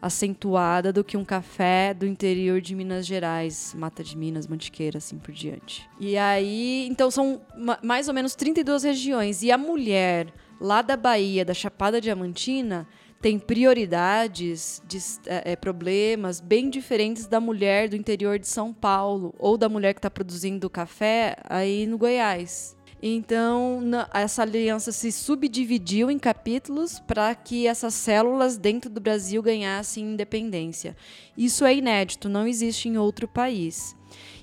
acentuada 0.00 0.92
do 0.92 1.02
que 1.02 1.16
um 1.16 1.24
café 1.24 1.92
do 1.92 2.06
interior 2.06 2.60
de 2.60 2.74
Minas 2.74 3.06
Gerais, 3.06 3.74
Mata 3.76 4.02
de 4.02 4.16
Minas, 4.16 4.46
Mantiqueira, 4.46 4.98
assim 4.98 5.18
por 5.18 5.32
diante. 5.32 5.88
E 5.98 6.16
aí, 6.16 6.86
então 6.88 7.10
são 7.10 7.40
mais 7.82 8.08
ou 8.08 8.14
menos 8.14 8.34
32 8.34 8.84
regiões. 8.84 9.42
E 9.42 9.50
a 9.50 9.58
mulher 9.58 10.32
lá 10.60 10.82
da 10.82 10.96
Bahia, 10.96 11.44
da 11.44 11.54
Chapada 11.54 12.00
Diamantina, 12.00 12.86
tem 13.20 13.38
prioridades, 13.38 14.80
de, 14.86 14.98
é, 15.26 15.56
problemas 15.56 16.40
bem 16.40 16.70
diferentes 16.70 17.26
da 17.26 17.40
mulher 17.40 17.88
do 17.88 17.96
interior 17.96 18.38
de 18.38 18.46
São 18.46 18.72
Paulo 18.72 19.34
ou 19.38 19.58
da 19.58 19.68
mulher 19.68 19.92
que 19.92 19.98
está 19.98 20.10
produzindo 20.10 20.70
café 20.70 21.36
aí 21.48 21.86
no 21.86 21.98
Goiás. 21.98 22.77
Então, 23.00 23.80
essa 24.12 24.42
aliança 24.42 24.90
se 24.90 25.12
subdividiu 25.12 26.10
em 26.10 26.18
capítulos 26.18 26.98
para 26.98 27.32
que 27.34 27.66
essas 27.66 27.94
células 27.94 28.58
dentro 28.58 28.90
do 28.90 29.00
Brasil 29.00 29.40
ganhassem 29.40 30.12
independência. 30.12 30.96
Isso 31.36 31.64
é 31.64 31.76
inédito, 31.76 32.28
não 32.28 32.46
existe 32.46 32.88
em 32.88 32.98
outro 32.98 33.28
país. 33.28 33.96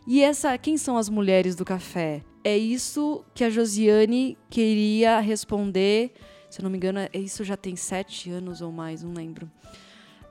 E 0.07 0.21
essa, 0.21 0.57
quem 0.57 0.77
são 0.77 0.97
as 0.97 1.09
mulheres 1.09 1.55
do 1.55 1.65
café? 1.65 2.23
É 2.43 2.57
isso 2.57 3.25
que 3.33 3.43
a 3.43 3.49
Josiane 3.49 4.37
queria 4.49 5.19
responder. 5.19 6.13
Se 6.49 6.61
eu 6.61 6.63
não 6.63 6.69
me 6.69 6.77
engano, 6.77 6.99
é, 6.99 7.09
isso 7.13 7.43
já 7.43 7.57
tem 7.57 7.75
sete 7.75 8.29
anos 8.29 8.61
ou 8.61 8.71
mais, 8.71 9.03
não 9.03 9.13
lembro. 9.13 9.51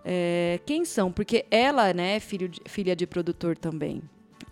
É, 0.05 0.61
quem 0.65 0.85
são? 0.85 1.11
Porque 1.11 1.45
ela 1.51 1.93
né, 1.93 2.17
é 2.17 2.21
filho 2.21 2.49
de, 2.49 2.61
filha 2.67 2.95
de 2.95 3.07
produtor 3.07 3.59
também. 3.59 4.03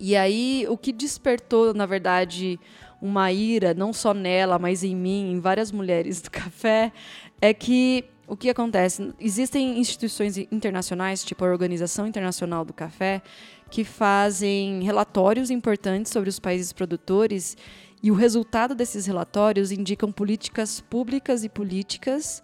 E 0.00 0.16
aí, 0.16 0.66
o 0.68 0.76
que 0.76 0.92
despertou, 0.92 1.72
na 1.72 1.86
verdade, 1.86 2.58
uma 3.02 3.32
ira, 3.32 3.74
não 3.74 3.92
só 3.92 4.14
nela, 4.14 4.60
mas 4.60 4.84
em 4.84 4.94
mim, 4.94 5.32
em 5.32 5.40
várias 5.40 5.72
mulheres 5.72 6.22
do 6.22 6.30
café, 6.32 6.92
é 7.40 7.52
que 7.52 8.04
o 8.28 8.36
que 8.36 8.48
acontece? 8.48 9.12
Existem 9.20 9.78
instituições 9.78 10.38
internacionais, 10.38 11.24
tipo 11.24 11.44
a 11.44 11.48
Organização 11.48 12.06
Internacional 12.06 12.64
do 12.64 12.72
Café, 12.72 13.20
que 13.68 13.84
fazem 13.84 14.82
relatórios 14.82 15.50
importantes 15.50 16.12
sobre 16.12 16.30
os 16.30 16.38
países 16.38 16.72
produtores 16.72 17.56
E 18.02 18.10
o 18.10 18.14
resultado 18.14 18.74
desses 18.74 19.06
relatórios 19.06 19.70
indicam 19.70 20.10
políticas 20.10 20.80
públicas 20.80 21.44
e 21.44 21.48
políticas 21.48 22.42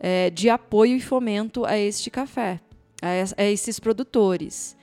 é, 0.00 0.30
de 0.30 0.50
apoio 0.50 0.96
e 0.96 1.00
fomento 1.00 1.64
a 1.64 1.78
este 1.78 2.10
café, 2.10 2.60
a, 3.00 3.42
a 3.42 3.44
esses 3.44 3.78
produtores. 3.78 4.75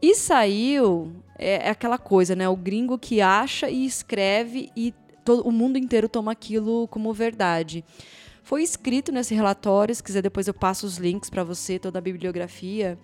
E 0.00 0.14
saiu 0.14 1.12
é, 1.38 1.66
é, 1.66 1.70
aquela 1.70 1.98
coisa, 1.98 2.34
né? 2.34 2.48
O 2.48 2.56
gringo 2.56 2.98
que 2.98 3.20
acha 3.20 3.68
e 3.68 3.84
escreve 3.84 4.70
e 4.76 4.94
todo, 5.24 5.42
o 5.46 5.52
mundo 5.52 5.78
inteiro 5.78 6.08
toma 6.08 6.32
aquilo 6.32 6.86
como 6.88 7.12
verdade. 7.12 7.84
Foi 8.42 8.62
escrito 8.62 9.10
nesse 9.10 9.34
relatório, 9.34 9.94
se 9.94 10.02
quiser 10.02 10.22
depois 10.22 10.46
eu 10.46 10.54
passo 10.54 10.86
os 10.86 10.98
links 10.98 11.28
para 11.28 11.42
você, 11.42 11.78
toda 11.78 11.98
a 11.98 12.02
bibliografia, 12.02 12.96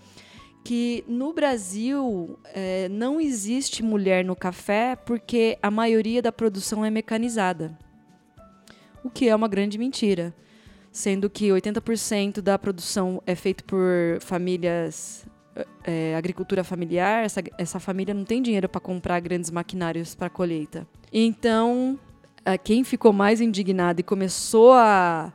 que 0.65 1.03
no 1.09 1.33
Brasil 1.33 2.39
é, 2.45 2.89
não 2.89 3.21
existe 3.21 3.83
mulher 3.83 4.25
no 4.25 4.37
café 4.37 4.95
porque 4.95 5.59
a 5.61 5.71
maioria 5.71 6.23
da 6.23 6.31
produção 6.31 6.85
é 6.85 6.91
mecanizada. 6.91 7.77
O 9.03 9.11
que 9.11 9.29
é 9.29 9.35
uma 9.35 9.49
grande 9.49 9.77
mentira. 9.79 10.33
Sendo 10.93 11.29
que 11.29 11.49
80% 11.49 12.41
da 12.41 12.59
produção 12.59 13.21
é 13.27 13.35
feito 13.35 13.65
por 13.65 14.21
famílias 14.21 15.27
é, 15.85 16.15
agricultura 16.17 16.65
familiar, 16.65 17.25
essa, 17.25 17.43
essa 17.59 17.81
família 17.81 18.15
não 18.15 18.25
tem 18.25 18.41
dinheiro 18.41 18.69
para 18.69 18.81
comprar 18.81 19.21
grandes 19.21 19.51
maquinários 19.51 20.15
para 20.15 20.31
colheita. 20.31 20.87
Então, 21.13 21.99
quem 22.65 22.83
ficou 22.85 23.13
mais 23.13 23.41
indignado 23.41 24.01
e 24.01 24.03
começou 24.03 24.73
a, 24.73 25.33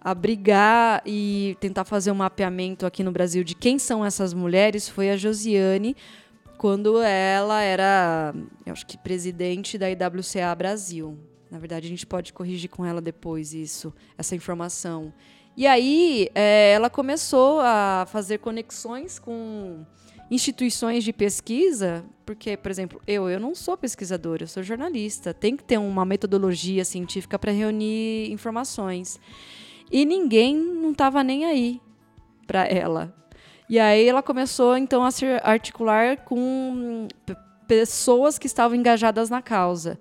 a 0.00 0.14
brigar 0.14 1.02
e 1.04 1.56
tentar 1.60 1.84
fazer 1.84 2.10
um 2.10 2.16
mapeamento 2.16 2.86
aqui 2.86 3.02
no 3.02 3.12
Brasil 3.12 3.44
de 3.44 3.54
quem 3.54 3.78
são 3.78 4.04
essas 4.04 4.32
mulheres 4.32 4.88
foi 4.88 5.10
a 5.10 5.16
Josiane, 5.16 5.96
quando 6.56 7.00
ela 7.00 7.62
era, 7.62 8.34
eu 8.66 8.72
acho 8.72 8.86
que 8.86 8.98
presidente 8.98 9.78
da 9.78 9.90
IWCA 9.90 10.54
Brasil. 10.54 11.18
Na 11.50 11.58
verdade, 11.58 11.86
a 11.86 11.88
gente 11.88 12.06
pode 12.06 12.32
corrigir 12.32 12.68
com 12.68 12.84
ela 12.84 13.00
depois 13.00 13.54
isso, 13.54 13.92
essa 14.16 14.36
informação. 14.36 15.12
E 15.60 15.66
aí, 15.66 16.30
é, 16.34 16.72
ela 16.72 16.88
começou 16.88 17.60
a 17.60 18.06
fazer 18.08 18.38
conexões 18.38 19.18
com 19.18 19.84
instituições 20.30 21.04
de 21.04 21.12
pesquisa, 21.12 22.02
porque, 22.24 22.56
por 22.56 22.70
exemplo, 22.70 22.98
eu, 23.06 23.28
eu 23.28 23.38
não 23.38 23.54
sou 23.54 23.76
pesquisadora, 23.76 24.44
eu 24.44 24.48
sou 24.48 24.62
jornalista. 24.62 25.34
Tem 25.34 25.54
que 25.54 25.62
ter 25.62 25.76
uma 25.76 26.02
metodologia 26.06 26.82
científica 26.82 27.38
para 27.38 27.52
reunir 27.52 28.32
informações. 28.32 29.20
E 29.92 30.06
ninguém 30.06 30.56
não 30.56 30.92
estava 30.92 31.22
nem 31.22 31.44
aí 31.44 31.78
para 32.46 32.64
ela. 32.64 33.14
E 33.68 33.78
aí 33.78 34.08
ela 34.08 34.22
começou 34.22 34.78
então 34.78 35.04
a 35.04 35.10
se 35.10 35.26
articular 35.42 36.24
com 36.24 37.06
pessoas 37.68 38.38
que 38.38 38.46
estavam 38.46 38.78
engajadas 38.78 39.28
na 39.28 39.42
causa. 39.42 40.00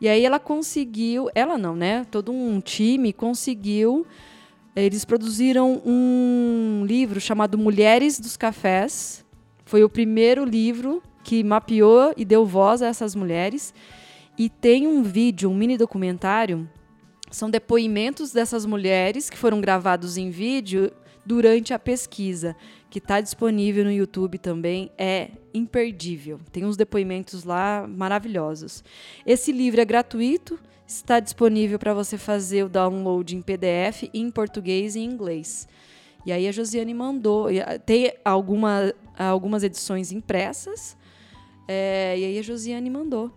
E 0.00 0.08
aí 0.08 0.24
ela 0.24 0.38
conseguiu, 0.38 1.28
ela 1.34 1.58
não, 1.58 1.76
né? 1.76 2.06
Todo 2.10 2.32
um 2.32 2.58
time 2.58 3.12
conseguiu. 3.12 4.06
Eles 4.76 5.04
produziram 5.04 5.80
um 5.86 6.84
livro 6.84 7.20
chamado 7.20 7.56
Mulheres 7.56 8.18
dos 8.18 8.36
Cafés, 8.36 9.24
foi 9.64 9.84
o 9.84 9.88
primeiro 9.88 10.44
livro 10.44 11.00
que 11.22 11.44
mapeou 11.44 12.12
e 12.16 12.24
deu 12.24 12.44
voz 12.44 12.82
a 12.82 12.88
essas 12.88 13.14
mulheres. 13.14 13.72
E 14.36 14.50
tem 14.50 14.86
um 14.86 15.02
vídeo, 15.02 15.48
um 15.48 15.54
mini 15.54 15.78
documentário, 15.78 16.68
são 17.30 17.48
depoimentos 17.48 18.32
dessas 18.32 18.66
mulheres 18.66 19.30
que 19.30 19.38
foram 19.38 19.60
gravados 19.60 20.16
em 20.16 20.30
vídeo 20.30 20.92
durante 21.24 21.72
a 21.72 21.78
pesquisa, 21.78 22.56
que 22.90 22.98
está 22.98 23.20
disponível 23.20 23.84
no 23.84 23.90
YouTube 23.90 24.38
também, 24.38 24.90
é 24.98 25.30
imperdível. 25.52 26.38
Tem 26.52 26.64
uns 26.64 26.76
depoimentos 26.76 27.44
lá 27.44 27.86
maravilhosos. 27.88 28.84
Esse 29.26 29.50
livro 29.52 29.80
é 29.80 29.84
gratuito, 29.84 30.58
está 30.86 31.20
disponível 31.20 31.78
para 31.78 31.94
você 31.94 32.18
fazer 32.18 32.64
o 32.64 32.68
download 32.68 33.36
em 33.36 33.42
PDF, 33.42 34.04
em 34.12 34.30
português 34.30 34.94
e 34.94 35.00
em 35.00 35.04
inglês. 35.04 35.66
E 36.26 36.32
aí 36.32 36.48
a 36.48 36.52
Josiane 36.52 36.94
mandou. 36.94 37.48
Tem 37.84 38.14
alguma, 38.24 38.94
algumas 39.18 39.62
edições 39.62 40.12
impressas. 40.12 40.96
É, 41.66 42.14
e 42.18 42.24
aí 42.24 42.38
a 42.38 42.42
Josiane 42.42 42.90
mandou 42.90 43.30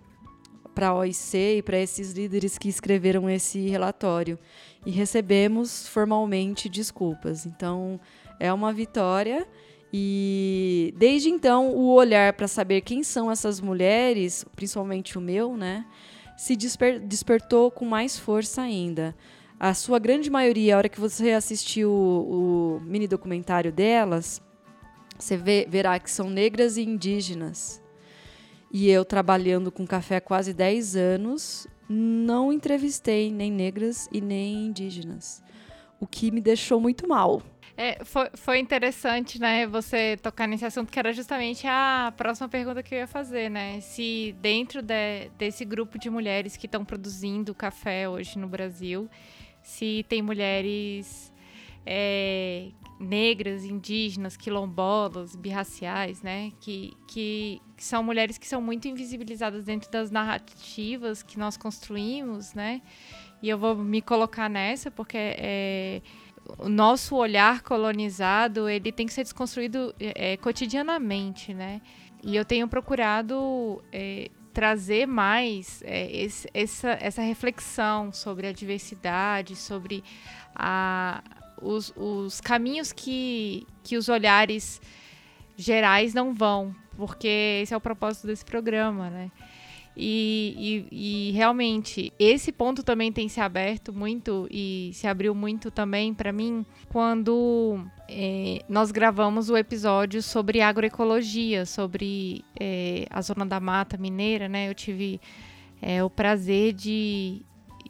para 0.77 0.89
a 0.89 0.95
OIC 0.95 1.57
e 1.57 1.61
para 1.63 1.79
esses 1.79 2.11
líderes 2.11 2.55
que 2.57 2.69
escreveram 2.69 3.27
esse 3.27 3.67
relatório. 3.67 4.37
E 4.85 4.91
recebemos 4.91 5.87
formalmente 5.87 6.69
desculpas. 6.69 7.45
Então, 7.45 7.99
é 8.39 8.51
uma 8.51 8.71
vitória. 8.71 9.47
E 9.91 10.93
desde 10.97 11.29
então, 11.29 11.69
o 11.69 11.93
olhar 11.93 12.33
para 12.33 12.47
saber 12.47 12.81
quem 12.81 13.03
são 13.03 13.31
essas 13.31 13.59
mulheres, 13.59 14.45
principalmente 14.55 15.17
o 15.17 15.21
meu, 15.21 15.55
né, 15.55 15.85
se 16.37 16.55
desper 16.55 16.99
despertou 16.99 17.71
com 17.71 17.85
mais 17.85 18.17
força 18.17 18.61
ainda 18.61 19.15
a 19.59 19.73
sua 19.73 19.97
grande 19.97 20.29
maioria, 20.29 20.75
a 20.75 20.77
hora 20.77 20.89
que 20.89 20.99
você 20.99 21.31
assistiu 21.31 21.89
o, 21.89 22.77
o 22.77 22.81
mini 22.81 23.07
documentário 23.07 23.71
delas, 23.71 24.41
você 25.17 25.35
vê, 25.35 25.65
verá 25.67 25.99
que 25.99 26.11
são 26.11 26.29
negras 26.29 26.77
e 26.77 26.83
indígenas. 26.83 27.81
E 28.71 28.89
eu, 28.89 29.03
trabalhando 29.03 29.71
com 29.71 29.87
café 29.87 30.17
há 30.17 30.21
quase 30.21 30.53
10 30.53 30.95
anos, 30.95 31.67
não 31.89 32.51
entrevistei 32.51 33.31
nem 33.31 33.51
negras 33.51 34.07
e 34.11 34.21
nem 34.21 34.67
indígenas. 34.67 35.43
O 35.99 36.05
que 36.05 36.31
me 36.31 36.41
deixou 36.41 36.79
muito 36.79 37.07
mal. 37.07 37.41
É, 37.75 38.03
foi, 38.03 38.29
foi 38.33 38.59
interessante, 38.59 39.39
né, 39.39 39.67
você 39.67 40.17
tocar 40.17 40.47
nesse 40.47 40.65
assunto, 40.65 40.91
que 40.91 40.97
era 40.97 41.13
justamente 41.13 41.67
a 41.67 42.11
próxima 42.17 42.49
pergunta 42.49 42.81
que 42.81 42.95
eu 42.95 42.99
ia 42.99 43.07
fazer, 43.07 43.49
né? 43.49 43.79
Se 43.81 44.35
dentro 44.41 44.81
de, 44.81 45.29
desse 45.37 45.63
grupo 45.63 45.99
de 45.99 46.09
mulheres 46.09 46.57
que 46.57 46.65
estão 46.65 46.83
produzindo 46.83 47.53
café 47.53 48.09
hoje 48.09 48.39
no 48.39 48.47
Brasil, 48.47 49.07
se 49.61 50.03
tem 50.09 50.23
mulheres 50.23 51.31
é, 51.87 52.69
negras, 52.99 53.63
indígenas, 53.63 54.35
quilombolas, 54.35 55.35
birraciais, 55.35 56.21
né? 56.21 56.51
Que, 56.59 56.93
que, 57.07 57.61
que, 57.75 57.83
são 57.83 58.03
mulheres 58.03 58.37
que 58.37 58.47
são 58.47 58.61
muito 58.61 58.87
invisibilizadas 58.87 59.63
dentro 59.65 59.89
das 59.89 60.11
narrativas 60.11 61.23
que 61.23 61.39
nós 61.39 61.55
construímos, 61.55 62.53
né? 62.53 62.81
E 63.41 63.49
eu 63.49 63.57
vou 63.57 63.75
me 63.75 64.01
colocar 64.01 64.49
nessa 64.49 64.91
porque 64.91 65.17
é, 65.17 66.01
o 66.57 66.67
nosso 66.67 67.15
olhar 67.15 67.61
colonizado 67.61 68.67
ele 68.67 68.91
tem 68.91 69.05
que 69.05 69.13
ser 69.13 69.23
desconstruído 69.23 69.93
é, 69.99 70.35
cotidianamente, 70.37 71.53
né? 71.53 71.81
E 72.23 72.35
eu 72.35 72.43
tenho 72.43 72.67
procurado 72.67 73.81
é, 73.91 74.29
trazer 74.57 75.05
mais 75.05 75.83
é, 75.85 76.11
esse, 76.11 76.49
essa, 76.51 76.97
essa 76.99 77.21
reflexão 77.21 78.11
sobre 78.11 78.47
a 78.47 78.51
diversidade, 78.51 79.55
sobre 79.55 80.03
a, 80.55 81.21
os, 81.61 81.93
os 81.95 82.41
caminhos 82.41 82.91
que, 82.91 83.65
que 83.83 83.97
os 83.97 84.09
olhares 84.09 84.81
gerais 85.55 86.13
não 86.13 86.33
vão, 86.33 86.75
porque 86.95 87.61
esse 87.61 87.73
é 87.73 87.77
o 87.77 87.81
propósito 87.81 88.27
desse 88.27 88.45
programa, 88.45 89.09
né? 89.09 89.31
E, 89.99 90.85
e, 90.91 91.29
e, 91.29 91.31
realmente, 91.31 92.13
esse 92.19 92.51
ponto 92.51 92.83
também 92.83 93.11
tem 93.11 93.27
se 93.27 93.41
aberto 93.41 93.91
muito 93.91 94.47
e 94.51 94.91
se 94.93 95.07
abriu 95.07 95.33
muito 95.33 95.71
também 95.71 96.13
para 96.13 96.31
mim 96.31 96.63
quando 96.87 97.83
é, 98.07 98.63
nós 98.69 98.91
gravamos 98.91 99.49
o 99.49 99.57
episódio 99.57 100.21
sobre 100.21 100.61
agroecologia, 100.61 101.65
sobre 101.65 102.45
é, 102.59 103.07
a 103.09 103.19
Zona 103.23 103.43
da 103.43 103.59
Mata 103.59 103.97
Mineira, 103.97 104.47
né? 104.47 104.69
Eu 104.69 104.75
tive 104.75 105.19
é, 105.81 106.03
o 106.03 106.11
prazer 106.11 106.73
de 106.73 107.41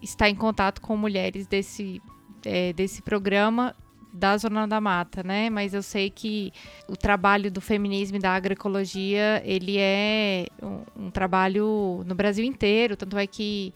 estar 0.02 0.30
em 0.30 0.36
contato 0.36 0.80
com 0.80 0.96
mulheres 0.96 1.46
desse, 1.46 2.02
é, 2.46 2.74
desse 2.74 3.02
programa 3.02 3.76
da 4.14 4.38
Zona 4.38 4.68
da 4.68 4.82
Mata, 4.82 5.22
né? 5.24 5.50
Mas 5.50 5.74
eu 5.74 5.84
sei 5.84 6.10
que 6.10 6.52
o 6.88 6.96
trabalho 6.96 7.52
do 7.52 7.62
feminismo 7.62 8.18
e 8.18 8.20
da 8.20 8.34
agroecologia, 8.34 9.42
ele 9.46 9.78
é 9.78 10.48
um, 10.62 11.06
um 11.06 11.12
trabalho 11.12 12.04
no 12.06 12.16
Brasil 12.16 12.44
inteiro, 12.44 12.98
tanto 12.98 13.18
é 13.18 13.28
que 13.28 13.74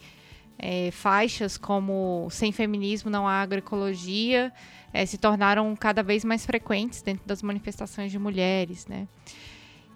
é, 0.57 0.89
faixas 0.91 1.57
como 1.57 2.27
Sem 2.31 2.51
Feminismo 2.51 3.09
Não 3.09 3.27
Há 3.27 3.41
Agroecologia 3.41 4.51
é, 4.93 5.05
se 5.05 5.17
tornaram 5.17 5.75
cada 5.75 6.03
vez 6.03 6.23
mais 6.23 6.45
frequentes 6.45 7.01
dentro 7.01 7.25
das 7.25 7.41
manifestações 7.41 8.11
de 8.11 8.19
mulheres, 8.19 8.87
né? 8.87 9.07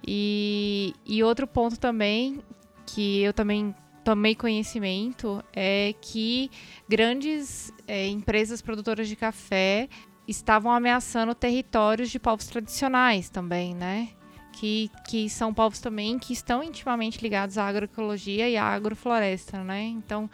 E, 0.07 0.93
e 1.05 1.23
outro 1.23 1.47
ponto 1.47 1.79
também 1.79 2.39
que 2.85 3.21
eu 3.21 3.33
também 3.33 3.75
tomei 4.05 4.35
conhecimento 4.35 5.43
é 5.51 5.95
que 5.99 6.51
grandes 6.87 7.73
é, 7.87 8.07
empresas 8.07 8.61
produtoras 8.61 9.07
de 9.07 9.15
café 9.15 9.89
estavam 10.27 10.71
ameaçando 10.71 11.33
territórios 11.33 12.11
de 12.11 12.19
povos 12.19 12.45
tradicionais 12.45 13.29
também, 13.29 13.73
né? 13.73 14.09
Que, 14.53 14.91
que 15.07 15.27
são 15.27 15.51
povos 15.51 15.79
também 15.79 16.19
que 16.19 16.33
estão 16.33 16.63
intimamente 16.63 17.19
ligados 17.19 17.57
à 17.57 17.67
agroecologia 17.67 18.47
e 18.47 18.55
à 18.55 18.65
agrofloresta, 18.65 19.63
né? 19.63 19.81
Então, 19.81 20.29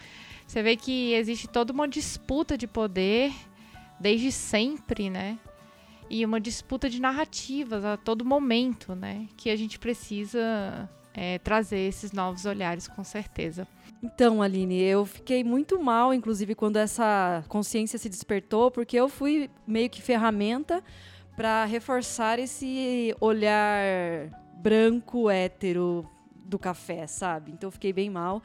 você 0.46 0.62
vê 0.62 0.76
que 0.76 1.14
existe 1.14 1.48
toda 1.48 1.72
uma 1.72 1.88
disputa 1.88 2.58
de 2.58 2.68
poder 2.68 3.32
desde 3.98 4.34
sempre, 4.34 5.10
né? 5.10 5.40
E 6.10 6.26
uma 6.26 6.42
disputa 6.42 6.90
de 6.90 7.00
narrativas 7.00 7.86
a 7.86 7.96
todo 7.96 8.26
momento, 8.26 8.94
né? 8.96 9.30
Que 9.38 9.50
a 9.50 9.56
gente 9.56 9.80
precisa 9.80 10.90
é, 11.14 11.40
trazer 11.40 11.80
esses 11.80 12.12
novos 12.12 12.46
olhares, 12.46 12.88
com 12.88 13.04
certeza. 13.04 13.68
Então, 14.04 14.42
Aline, 14.42 14.82
eu 14.82 15.06
fiquei 15.06 15.44
muito 15.44 15.80
mal, 15.80 16.14
inclusive, 16.14 16.56
quando 16.56 16.78
essa 16.78 17.44
consciência 17.48 18.00
se 18.00 18.10
despertou, 18.10 18.72
porque 18.72 18.98
eu 18.98 19.08
fui 19.08 19.50
meio 19.68 19.90
que 19.90 20.02
ferramenta 20.02 20.84
para 21.36 21.66
reforçar 21.66 22.40
esse 22.40 23.16
olhar 23.20 24.30
branco, 24.58 25.30
hétero 25.30 26.08
do 26.52 26.60
café, 26.60 27.08
sabe? 27.08 27.52
Então 27.52 27.68
eu 27.68 27.72
fiquei 27.72 27.94
bem 27.94 28.10
mal. 28.10 28.44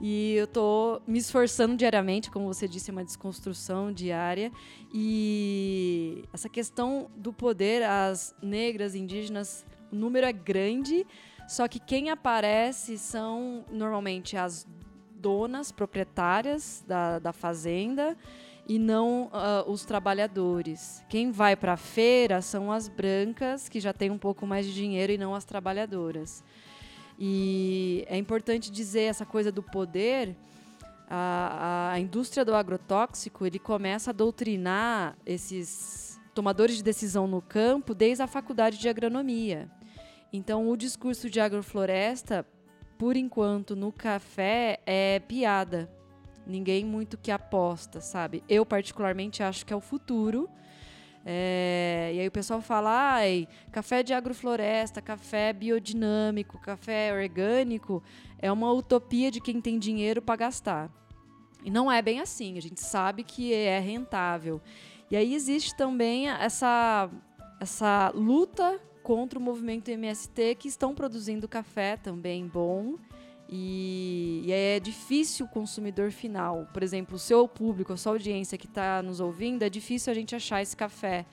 E 0.00 0.34
eu 0.34 0.46
tô 0.46 1.02
me 1.06 1.18
esforçando 1.18 1.76
diariamente, 1.76 2.30
como 2.30 2.46
você 2.46 2.68
disse, 2.68 2.90
é 2.90 2.92
uma 2.92 3.04
desconstrução 3.04 3.92
diária. 3.92 4.52
E 4.94 6.24
essa 6.32 6.48
questão 6.48 7.10
do 7.16 7.32
poder, 7.32 7.82
as 7.82 8.34
negras, 8.40 8.94
indígenas, 8.94 9.66
o 9.90 9.96
número 9.96 10.26
é 10.26 10.32
grande, 10.32 11.04
só 11.48 11.66
que 11.66 11.80
quem 11.80 12.10
aparece 12.10 12.98
são 12.98 13.64
normalmente 13.72 14.36
as 14.36 14.66
donas, 15.14 15.72
proprietárias 15.72 16.84
da, 16.86 17.18
da 17.18 17.32
fazenda 17.32 18.16
e 18.68 18.78
não 18.78 19.30
uh, 19.32 19.70
os 19.70 19.86
trabalhadores. 19.86 21.02
Quem 21.08 21.32
vai 21.32 21.56
para 21.56 21.72
a 21.72 21.76
feira 21.78 22.42
são 22.42 22.70
as 22.70 22.86
brancas, 22.86 23.66
que 23.66 23.80
já 23.80 23.94
têm 23.94 24.10
um 24.10 24.18
pouco 24.18 24.46
mais 24.46 24.66
de 24.66 24.74
dinheiro, 24.74 25.10
e 25.10 25.16
não 25.16 25.34
as 25.34 25.46
trabalhadoras. 25.46 26.44
E 27.18 28.04
é 28.08 28.18
importante 28.18 28.70
dizer 28.70 29.04
essa 29.04 29.24
coisa 29.24 29.50
do 29.50 29.62
poder. 29.62 30.36
A, 31.08 31.92
a 31.94 31.98
indústria 31.98 32.44
do 32.44 32.54
agrotóxico 32.54 33.46
ele 33.46 33.58
começa 33.58 34.10
a 34.10 34.12
doutrinar 34.12 35.16
esses 35.24 36.20
tomadores 36.34 36.76
de 36.76 36.82
decisão 36.82 37.26
no 37.26 37.40
campo 37.40 37.94
desde 37.94 38.22
a 38.22 38.26
faculdade 38.26 38.76
de 38.76 38.86
agronomia. 38.86 39.70
Então, 40.32 40.68
o 40.68 40.76
discurso 40.76 41.30
de 41.30 41.40
agrofloresta, 41.40 42.46
por 42.98 43.16
enquanto, 43.16 43.74
no 43.74 43.92
café 43.92 44.80
é 44.84 45.20
piada. 45.20 45.90
Ninguém 46.46 46.84
muito 46.84 47.18
que 47.18 47.30
aposta, 47.30 48.00
sabe? 48.00 48.42
Eu, 48.48 48.64
particularmente, 48.64 49.42
acho 49.42 49.64
que 49.64 49.72
é 49.72 49.76
o 49.76 49.80
futuro 49.80 50.48
é, 51.30 52.10
e 52.14 52.20
aí 52.20 52.26
o 52.26 52.30
pessoal 52.30 52.62
fala, 52.62 52.90
ai, 52.90 53.46
café 53.70 54.02
de 54.02 54.14
agrofloresta, 54.14 55.02
café 55.02 55.52
biodinâmico, 55.52 56.58
café 56.58 57.12
orgânico, 57.12 58.02
é 58.38 58.50
uma 58.50 58.72
utopia 58.72 59.30
de 59.30 59.38
quem 59.38 59.60
tem 59.60 59.78
dinheiro 59.78 60.22
para 60.22 60.36
gastar. 60.36 60.90
E 61.62 61.70
não 61.70 61.92
é 61.92 62.00
bem 62.00 62.20
assim, 62.20 62.56
a 62.56 62.62
gente 62.62 62.80
sabe 62.80 63.24
que 63.24 63.52
é 63.52 63.78
rentável. 63.78 64.58
E 65.10 65.16
aí 65.16 65.34
existe 65.34 65.76
também 65.76 66.30
essa, 66.30 67.10
essa 67.60 68.10
luta 68.14 68.80
contra 69.08 69.38
o 69.38 69.42
movimento 69.42 69.90
MST 69.90 70.56
que 70.56 70.68
estão 70.68 70.94
produzindo 70.94 71.48
café 71.48 71.96
também 71.96 72.46
bom 72.46 72.96
e, 73.48 74.42
e 74.44 74.52
é 74.52 74.78
difícil 74.78 75.46
o 75.46 75.48
consumidor 75.48 76.10
final. 76.10 76.68
Por 76.74 76.82
exemplo, 76.82 77.16
o 77.16 77.18
seu 77.18 77.48
público, 77.48 77.90
a 77.90 77.96
sua 77.96 78.12
audiência 78.12 78.58
que 78.58 78.66
está 78.66 79.02
nos 79.02 79.18
ouvindo, 79.18 79.62
é 79.62 79.70
difícil 79.70 80.10
a 80.10 80.14
gente 80.14 80.36
achar 80.36 80.60
esse 80.60 80.76
café, 80.76 81.24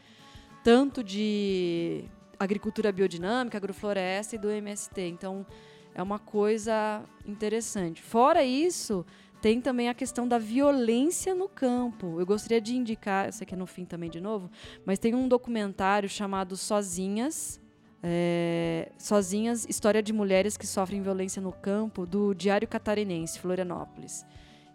tanto 0.64 1.04
de 1.04 2.06
agricultura 2.40 2.94
biodinâmica, 2.94 3.58
agrofloresta 3.58 4.38
e 4.38 4.40
do 4.40 4.50
MST. 4.50 5.02
Então, 5.10 5.46
é 5.94 6.02
uma 6.02 6.18
coisa 6.18 7.04
interessante. 7.28 8.02
Fora 8.02 8.42
isso, 8.42 9.06
tem 9.42 9.60
também 9.60 9.90
a 9.90 9.94
questão 9.94 10.26
da 10.26 10.38
violência 10.38 11.36
no 11.36 11.50
campo. 11.50 12.22
Eu 12.22 12.26
gostaria 12.26 12.62
de 12.62 12.74
indicar, 12.74 13.28
isso 13.28 13.44
aqui 13.44 13.54
é 13.54 13.58
no 13.58 13.68
fim 13.68 13.84
também 13.84 14.10
de 14.10 14.22
novo, 14.22 14.50
mas 14.86 14.98
tem 14.98 15.14
um 15.14 15.28
documentário 15.28 16.08
chamado 16.08 16.56
Sozinhas, 16.56 17.60
é, 18.08 18.92
Sozinhas, 19.00 19.66
História 19.68 20.04
de 20.04 20.14
Mulheres 20.14 20.56
que 20.56 20.68
Sofrem 20.68 21.02
Violência 21.02 21.42
no 21.42 21.52
Campo, 21.52 22.06
do 22.06 22.36
Diário 22.36 22.68
Catarinense, 22.68 23.40
Florianópolis, 23.40 24.24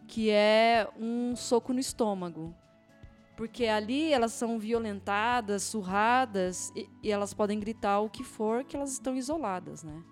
que 0.09 0.31
é 0.31 0.88
um 0.99 1.37
soco 1.37 1.73
no 1.73 1.79
estômago. 1.79 2.53
Porque 3.37 3.66
ali 3.66 4.12
elas 4.12 4.33
são 4.33 4.59
violentadas, 4.59 5.62
surradas, 5.62 6.73
e, 6.75 6.88
e 7.05 7.12
elas 7.12 7.33
podem 7.33 7.61
gritar 7.61 8.01
o 8.01 8.11
que 8.11 8.25
for, 8.25 8.64
que 8.64 8.77
elas 8.77 8.90
estão 8.90 9.14
isoladas, 9.14 9.85
né? 9.85 10.03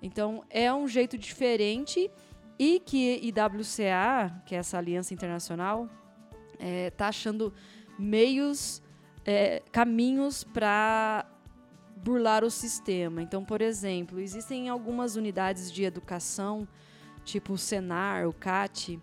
Então, 0.00 0.44
é 0.48 0.72
um 0.72 0.86
jeito 0.86 1.18
diferente 1.18 2.08
e 2.56 2.78
que 2.78 3.20
IWCA, 3.24 4.40
que 4.46 4.54
é 4.54 4.58
essa 4.58 4.78
aliança 4.78 5.12
internacional, 5.12 5.90
está 6.52 6.64
é, 6.64 6.90
tá 6.90 7.08
achando 7.08 7.52
meios, 7.98 8.80
é, 9.26 9.62
caminhos 9.72 10.44
para 10.44 11.26
burlar 12.02 12.44
o 12.44 12.50
sistema. 12.50 13.22
Então, 13.22 13.44
por 13.44 13.60
exemplo, 13.60 14.20
existem 14.20 14.68
algumas 14.68 15.16
unidades 15.16 15.70
de 15.70 15.84
educação, 15.84 16.66
tipo 17.24 17.52
o 17.52 17.58
Senar, 17.58 18.26
o 18.26 18.32
CAT, 18.32 18.98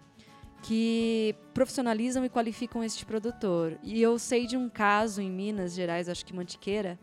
que 0.63 1.35
profissionalizam 1.53 2.25
e 2.25 2.29
qualificam 2.29 2.83
este 2.83 3.05
produtor. 3.05 3.77
E 3.83 4.01
eu 4.01 4.17
sei 4.17 4.45
de 4.45 4.57
um 4.57 4.69
caso 4.69 5.21
em 5.21 5.29
Minas 5.29 5.73
Gerais, 5.73 6.09
acho 6.09 6.25
que 6.25 6.35
Mantiqueira, 6.35 6.99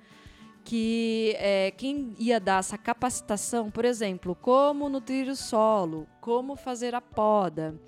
que 0.65 1.35
é, 1.39 1.71
quem 1.71 2.15
ia 2.19 2.41
dar 2.41 2.61
essa 2.61 2.79
capacitação, 2.79 3.71
por 3.71 3.85
exemplo, 3.85 4.35
como 4.35 4.89
nutrir 4.89 5.29
o 5.29 5.37
solo, 5.37 6.07
como 6.21 6.57
fazer 6.57 6.95
a 6.95 7.01
poda, 7.01 7.79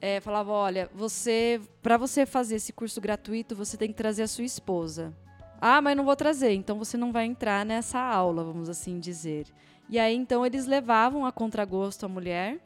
é, 0.00 0.20
falava, 0.20 0.52
olha, 0.52 0.90
você, 0.94 1.60
para 1.82 1.96
você 1.96 2.24
fazer 2.24 2.56
esse 2.56 2.72
curso 2.72 3.00
gratuito, 3.00 3.56
você 3.56 3.76
tem 3.76 3.88
que 3.88 3.94
trazer 3.94 4.22
a 4.22 4.28
sua 4.28 4.44
esposa. 4.44 5.12
Ah, 5.60 5.80
mas 5.80 5.96
não 5.96 6.04
vou 6.04 6.16
trazer, 6.16 6.52
então 6.52 6.78
você 6.78 6.96
não 6.96 7.12
vai 7.12 7.26
entrar 7.26 7.64
nessa 7.64 7.98
aula, 7.98 8.44
vamos 8.44 8.68
assim 8.68 8.98
dizer. 8.98 9.46
E 9.88 9.98
aí 9.98 10.14
então 10.14 10.44
eles 10.44 10.66
levavam 10.66 11.24
a 11.24 11.32
contragosto 11.32 12.04
a 12.06 12.08
mulher. 12.08 12.60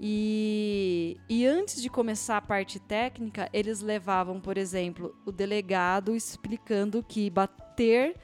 E, 0.00 1.16
e 1.28 1.46
antes 1.46 1.80
de 1.80 1.88
começar 1.88 2.36
a 2.36 2.42
parte 2.42 2.80
técnica, 2.80 3.48
eles 3.52 3.80
levavam, 3.80 4.40
por 4.40 4.58
exemplo, 4.58 5.14
o 5.24 5.30
delegado 5.30 6.16
explicando 6.16 7.04
que 7.04 7.30
bater 7.30 8.16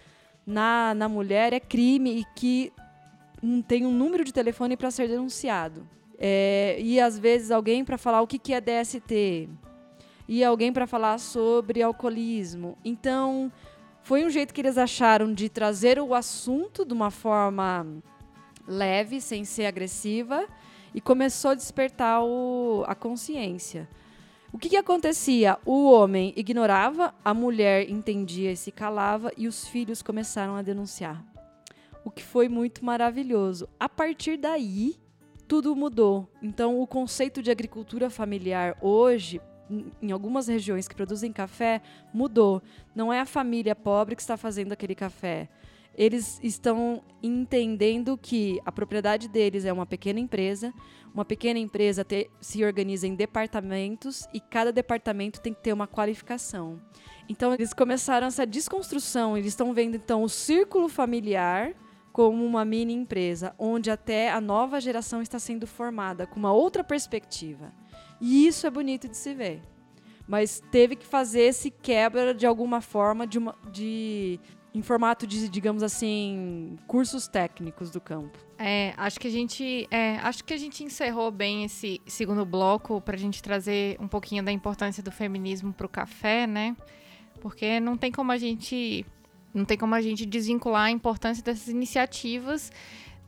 na, 0.44 0.92
na 0.94 1.08
mulher 1.08 1.52
é 1.52 1.60
crime 1.60 2.20
e 2.20 2.24
que 2.34 2.72
tem 3.68 3.86
um 3.86 3.92
número 3.92 4.24
de 4.24 4.32
telefone 4.32 4.76
para 4.76 4.90
ser 4.90 5.08
denunciado. 5.08 5.86
É, 6.18 6.76
e 6.80 6.98
às 6.98 7.16
vezes 7.16 7.52
alguém 7.52 7.84
para 7.84 7.96
falar 7.96 8.22
o 8.22 8.26
que, 8.26 8.40
que 8.40 8.52
é 8.52 8.60
DST, 8.60 9.48
e 10.26 10.44
alguém 10.44 10.72
para 10.72 10.86
falar 10.86 11.18
sobre 11.18 11.80
alcoolismo. 11.80 12.76
Então, 12.84 13.50
foi 14.08 14.24
um 14.24 14.30
jeito 14.30 14.54
que 14.54 14.62
eles 14.62 14.78
acharam 14.78 15.34
de 15.34 15.50
trazer 15.50 16.00
o 16.00 16.14
assunto 16.14 16.82
de 16.82 16.94
uma 16.94 17.10
forma 17.10 17.86
leve, 18.66 19.20
sem 19.20 19.44
ser 19.44 19.66
agressiva, 19.66 20.46
e 20.94 21.00
começou 21.00 21.50
a 21.50 21.54
despertar 21.54 22.24
o, 22.24 22.84
a 22.86 22.94
consciência. 22.94 23.86
O 24.50 24.56
que, 24.56 24.70
que, 24.70 24.78
acontecia? 24.78 25.58
O 25.62 25.92
homem 25.92 26.32
ignorava, 26.36 27.14
a 27.22 27.34
mulher 27.34 27.90
entendia 27.90 28.50
e 28.50 28.56
se 28.56 28.72
calava, 28.72 29.30
e 29.36 29.46
os 29.46 29.68
filhos 29.68 30.00
começaram 30.00 30.56
a 30.56 30.62
denunciar. 30.62 31.22
O 32.02 32.10
que 32.10 32.22
foi 32.22 32.48
muito 32.48 32.82
maravilhoso. 32.82 33.68
A 33.78 33.90
partir 33.90 34.38
daí, 34.38 34.96
tudo 35.46 35.76
mudou. 35.76 36.26
Então, 36.42 36.80
o 36.80 36.86
conceito 36.86 37.42
de 37.42 37.50
agricultura 37.50 38.08
familiar 38.08 38.74
hoje 38.80 39.38
em 40.02 40.10
algumas 40.10 40.48
regiões 40.48 40.88
que 40.88 40.94
produzem 40.94 41.32
café 41.32 41.80
mudou. 42.12 42.62
Não 42.94 43.12
é 43.12 43.20
a 43.20 43.26
família 43.26 43.74
pobre 43.74 44.16
que 44.16 44.22
está 44.22 44.36
fazendo 44.36 44.72
aquele 44.72 44.94
café. 44.94 45.48
Eles 45.94 46.38
estão 46.44 47.02
entendendo 47.20 48.16
que 48.16 48.60
a 48.64 48.70
propriedade 48.70 49.26
deles 49.28 49.64
é 49.64 49.72
uma 49.72 49.84
pequena 49.84 50.20
empresa. 50.20 50.72
Uma 51.12 51.24
pequena 51.24 51.58
empresa 51.58 52.04
te, 52.04 52.30
se 52.40 52.64
organiza 52.64 53.06
em 53.06 53.16
departamentos 53.16 54.28
e 54.32 54.40
cada 54.40 54.70
departamento 54.70 55.40
tem 55.40 55.52
que 55.52 55.60
ter 55.60 55.72
uma 55.72 55.88
qualificação. 55.88 56.80
Então 57.28 57.52
eles 57.52 57.74
começaram 57.74 58.28
essa 58.28 58.46
desconstrução. 58.46 59.36
Eles 59.36 59.48
estão 59.48 59.74
vendo 59.74 59.96
então 59.96 60.22
o 60.22 60.28
círculo 60.28 60.88
familiar 60.88 61.74
como 62.12 62.44
uma 62.44 62.64
mini 62.64 62.94
empresa, 62.94 63.54
onde 63.58 63.90
até 63.90 64.30
a 64.30 64.40
nova 64.40 64.80
geração 64.80 65.20
está 65.20 65.38
sendo 65.38 65.66
formada 65.66 66.26
com 66.26 66.38
uma 66.38 66.52
outra 66.52 66.82
perspectiva. 66.82 67.72
E 68.20 68.46
isso 68.46 68.66
é 68.66 68.70
bonito 68.70 69.08
de 69.08 69.16
se 69.16 69.34
ver. 69.34 69.62
Mas 70.26 70.62
teve 70.70 70.96
que 70.96 71.06
fazer 71.06 71.42
esse 71.42 71.70
quebra 71.70 72.34
de 72.34 72.46
alguma 72.46 72.80
forma 72.80 73.26
de, 73.26 73.38
uma, 73.38 73.54
de 73.72 74.38
em 74.74 74.82
formato 74.82 75.26
de, 75.26 75.48
digamos 75.48 75.82
assim, 75.82 76.76
cursos 76.86 77.26
técnicos 77.26 77.90
do 77.90 78.00
campo. 78.00 78.38
É, 78.58 78.92
acho 78.96 79.18
que 79.18 79.26
a 79.26 79.30
gente, 79.30 79.88
é, 79.90 80.16
acho 80.16 80.44
que 80.44 80.52
a 80.52 80.56
gente 80.56 80.84
encerrou 80.84 81.30
bem 81.30 81.64
esse 81.64 82.00
segundo 82.06 82.44
bloco 82.44 83.00
para 83.00 83.14
a 83.14 83.18
gente 83.18 83.42
trazer 83.42 83.96
um 84.00 84.08
pouquinho 84.08 84.42
da 84.42 84.52
importância 84.52 85.02
do 85.02 85.10
feminismo 85.10 85.72
para 85.72 85.86
o 85.86 85.88
café, 85.88 86.46
né? 86.46 86.76
Porque 87.40 87.80
não 87.80 87.96
tem 87.96 88.12
como 88.12 88.30
a 88.32 88.36
gente, 88.36 89.06
não 89.54 89.64
tem 89.64 89.78
como 89.78 89.94
a 89.94 90.02
gente 90.02 90.26
desvincular 90.26 90.86
a 90.86 90.90
importância 90.90 91.42
dessas 91.42 91.68
iniciativas 91.68 92.70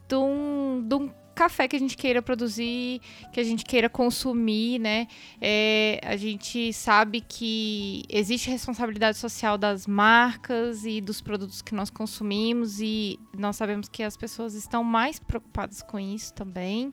de 0.08 0.16
um, 0.16 0.84
de 0.86 0.94
um 0.96 1.10
café 1.40 1.66
que 1.66 1.74
a 1.74 1.78
gente 1.78 1.96
queira 1.96 2.20
produzir, 2.20 3.00
que 3.32 3.40
a 3.40 3.42
gente 3.42 3.64
queira 3.64 3.88
consumir, 3.88 4.78
né? 4.78 5.06
É, 5.40 5.98
a 6.04 6.14
gente 6.14 6.70
sabe 6.70 7.22
que 7.22 8.02
existe 8.10 8.50
responsabilidade 8.50 9.16
social 9.16 9.56
das 9.56 9.86
marcas 9.86 10.84
e 10.84 11.00
dos 11.00 11.22
produtos 11.22 11.62
que 11.62 11.74
nós 11.74 11.88
consumimos 11.88 12.78
e 12.78 13.18
nós 13.34 13.56
sabemos 13.56 13.88
que 13.88 14.02
as 14.02 14.18
pessoas 14.18 14.52
estão 14.52 14.84
mais 14.84 15.18
preocupadas 15.18 15.80
com 15.80 15.98
isso 15.98 16.34
também. 16.34 16.92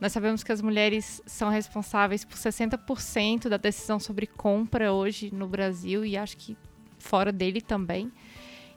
Nós 0.00 0.12
sabemos 0.12 0.42
que 0.42 0.50
as 0.50 0.62
mulheres 0.62 1.20
são 1.26 1.50
responsáveis 1.50 2.24
por 2.24 2.38
60% 2.38 3.50
da 3.50 3.58
decisão 3.58 4.00
sobre 4.00 4.26
compra 4.26 4.94
hoje 4.94 5.30
no 5.30 5.46
Brasil 5.46 6.06
e 6.06 6.16
acho 6.16 6.38
que 6.38 6.56
fora 6.98 7.30
dele 7.30 7.60
também. 7.60 8.10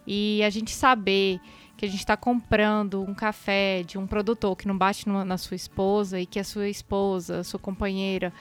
E 0.05 0.43
a 0.43 0.49
gente 0.49 0.71
saber 0.71 1.39
que 1.82 1.86
a 1.88 1.89
gente 1.89 2.01
está 2.01 2.15
comprando 2.15 3.01
um 3.01 3.11
café 3.11 3.82
de 3.82 3.97
um 3.97 4.05
produtor 4.05 4.55
que 4.55 4.67
não 4.67 4.77
bate 4.77 5.07
numa, 5.07 5.25
na 5.25 5.36
sua 5.36 5.55
esposa 5.55 6.19
e 6.19 6.27
que 6.27 6.39
a 6.39 6.43
sua 6.43 6.69
esposa, 6.69 7.39
a 7.39 7.43
sua 7.43 7.59
companheira, 7.59 8.32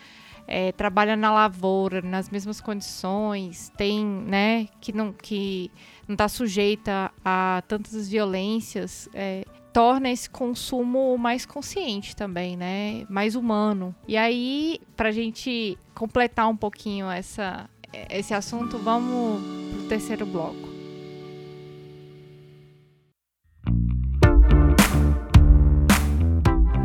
é, 0.46 0.72
trabalha 0.72 1.16
na 1.16 1.32
lavoura, 1.32 2.02
nas 2.02 2.28
mesmas 2.28 2.60
condições, 2.60 3.72
tem, 3.78 4.04
né, 4.04 4.68
que 4.78 4.92
não 4.92 5.10
que 5.10 5.70
não 6.06 6.12
está 6.12 6.28
sujeita 6.28 7.10
a 7.24 7.62
tantas 7.66 8.10
violências, 8.10 9.08
é, 9.14 9.46
torna 9.72 10.10
esse 10.10 10.28
consumo 10.28 11.16
mais 11.16 11.46
consciente 11.46 12.14
também, 12.14 12.58
né, 12.58 13.06
mais 13.08 13.34
humano. 13.34 13.94
E 14.06 14.18
aí, 14.18 14.82
para 14.94 15.08
a 15.08 15.12
gente 15.12 15.78
completar 15.94 16.46
um 16.46 16.56
pouquinho 16.56 17.10
essa, 17.10 17.70
esse 18.10 18.34
assunto, 18.34 18.76
vamos 18.76 19.40
pro 19.72 19.88
terceiro 19.88 20.26
bloco. 20.26 20.79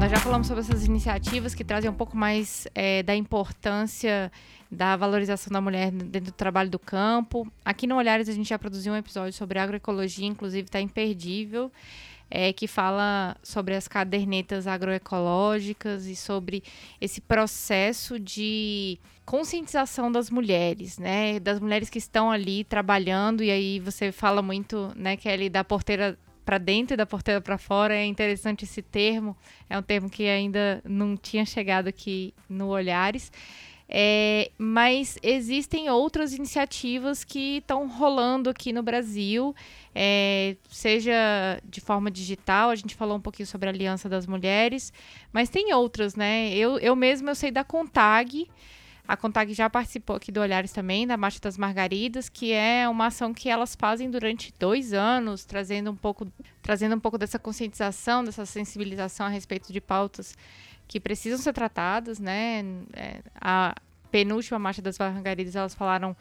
Nós 0.05 0.11
já 0.11 0.19
falamos 0.19 0.45
sobre 0.45 0.61
essas 0.61 0.85
iniciativas 0.85 1.55
que 1.55 1.63
trazem 1.63 1.89
um 1.89 1.93
pouco 1.95 2.15
mais 2.15 2.67
é, 2.75 3.01
da 3.01 3.15
importância 3.15 4.31
da 4.69 4.95
valorização 4.95 5.51
da 5.51 5.59
mulher 5.59 5.89
dentro 5.89 6.31
do 6.31 6.35
trabalho 6.35 6.69
do 6.69 6.77
campo. 6.77 7.51
Aqui 7.65 7.87
no 7.87 7.95
Olhares 7.95 8.29
a 8.29 8.31
gente 8.31 8.47
já 8.47 8.59
produziu 8.59 8.93
um 8.93 8.95
episódio 8.95 9.33
sobre 9.33 9.57
agroecologia, 9.57 10.27
inclusive 10.27 10.67
está 10.67 10.79
imperdível, 10.79 11.71
é, 12.29 12.53
que 12.53 12.67
fala 12.67 13.35
sobre 13.41 13.73
as 13.73 13.87
cadernetas 13.87 14.67
agroecológicas 14.67 16.05
e 16.05 16.15
sobre 16.15 16.61
esse 17.01 17.19
processo 17.19 18.19
de 18.19 18.99
conscientização 19.25 20.11
das 20.11 20.29
mulheres, 20.29 20.99
né? 20.99 21.39
Das 21.39 21.59
mulheres 21.59 21.89
que 21.89 21.97
estão 21.97 22.29
ali 22.29 22.63
trabalhando, 22.63 23.43
e 23.43 23.49
aí 23.49 23.79
você 23.79 24.11
fala 24.11 24.43
muito, 24.43 24.91
né, 24.95 25.17
Kelly, 25.17 25.49
da 25.49 25.63
porteira 25.63 26.15
para 26.45 26.57
dentro 26.57 26.93
e 26.93 26.97
da 26.97 27.05
porteira 27.05 27.41
para 27.41 27.57
fora. 27.57 27.95
É 27.95 28.05
interessante 28.05 28.63
esse 28.63 28.81
termo, 28.81 29.35
é 29.69 29.77
um 29.77 29.81
termo 29.81 30.09
que 30.09 30.27
ainda 30.27 30.81
não 30.85 31.17
tinha 31.17 31.45
chegado 31.45 31.87
aqui 31.87 32.33
no 32.47 32.67
Olhares. 32.67 33.31
É, 33.87 34.49
mas 34.57 35.17
existem 35.21 35.89
outras 35.91 36.33
iniciativas 36.33 37.23
que 37.23 37.57
estão 37.57 37.87
rolando 37.87 38.49
aqui 38.49 38.73
no 38.73 38.81
Brasil, 38.81 39.55
é, 39.93 40.55
seja 40.69 41.61
de 41.63 41.79
forma 41.79 42.09
digital, 42.09 42.71
a 42.71 42.75
gente 42.75 42.95
falou 42.95 43.17
um 43.17 43.21
pouquinho 43.21 43.45
sobre 43.45 43.69
a 43.69 43.71
Aliança 43.71 44.09
das 44.09 44.25
Mulheres, 44.25 44.91
mas 45.31 45.49
tem 45.49 45.71
outras, 45.71 46.15
né? 46.15 46.51
Eu, 46.55 46.79
eu 46.79 46.95
mesma 46.95 47.29
eu 47.29 47.35
sei 47.35 47.51
da 47.51 47.63
Contag, 47.63 48.49
a 49.07 49.15
Contag 49.15 49.53
já 49.53 49.69
participou 49.69 50.15
aqui 50.15 50.31
do 50.31 50.39
Olhares 50.39 50.71
também, 50.71 51.05
da 51.05 51.15
Marcha 51.15 51.39
das 51.39 51.57
Margaridas, 51.57 52.27
que 52.27 52.51
é 52.51 52.87
uma 52.89 53.07
ação 53.07 53.33
que 53.33 53.49
elas 53.49 53.75
fazem 53.75 54.09
durante 54.09 54.53
dois 54.57 54.93
anos, 54.93 55.45
trazendo 55.45 55.91
um 55.91 55.95
pouco, 55.95 56.27
trazendo 56.61 56.95
um 56.95 56.99
pouco 56.99 57.17
dessa 57.17 57.37
conscientização, 57.37 58.23
dessa 58.23 58.45
sensibilização 58.45 59.27
a 59.27 59.29
respeito 59.29 59.71
de 59.71 59.79
pautas 59.79 60.35
que 60.87 60.99
precisam 60.99 61.37
ser 61.37 61.53
tratadas, 61.53 62.19
né? 62.19 62.63
É, 62.93 63.21
a 63.39 63.75
penúltima 64.11 64.57
Marcha 64.57 64.81
das 64.81 64.97
Margaridas, 64.97 65.55
elas 65.55 65.75
falaram 65.75 66.15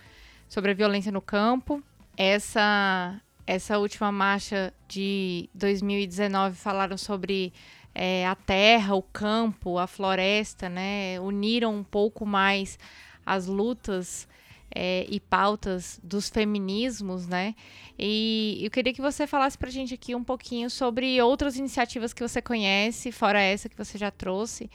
sobre 0.49 0.71
a 0.71 0.75
violência 0.75 1.11
no 1.11 1.23
campo. 1.23 1.83
Essa, 2.17 3.21
essa 3.47 3.79
última 3.79 4.13
marcha 4.13 4.73
de 4.87 5.49
2019 5.55 6.57
falaram 6.57 6.97
sobre 6.97 7.53
é, 7.95 8.27
a 8.27 8.35
terra, 8.35 8.95
o 8.95 9.03
campo, 9.03 9.79
a 9.79 9.87
floresta, 9.87 10.69
né, 10.69 11.21
uniram 11.21 11.75
um 11.75 11.85
pouco 11.85 12.27
mais 12.27 12.79
as 13.25 13.47
lutas 13.47 14.29
é, 14.75 15.07
e 15.09 15.21
pautas 15.21 16.01
dos 16.03 16.29
feminismos, 16.29 17.29
né? 17.29 17.55
E 17.97 18.59
eu 18.61 18.71
queria 18.71 18.93
que 18.93 19.01
você 19.01 19.27
falasse 19.27 19.57
para 19.57 19.69
a 19.69 19.73
gente 19.73 19.95
aqui 19.95 20.15
um 20.15 20.25
pouquinho 20.25 20.69
sobre 20.69 21.23
outras 21.23 21.57
iniciativas 21.57 22.13
que 22.13 22.27
você 22.27 22.43
conhece, 22.43 23.13
fora 23.13 23.41
essa 23.41 23.69
que 23.69 23.77
você 23.77 23.97
já 23.97 24.11
trouxe, 24.11 24.69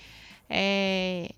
é, 0.49 1.30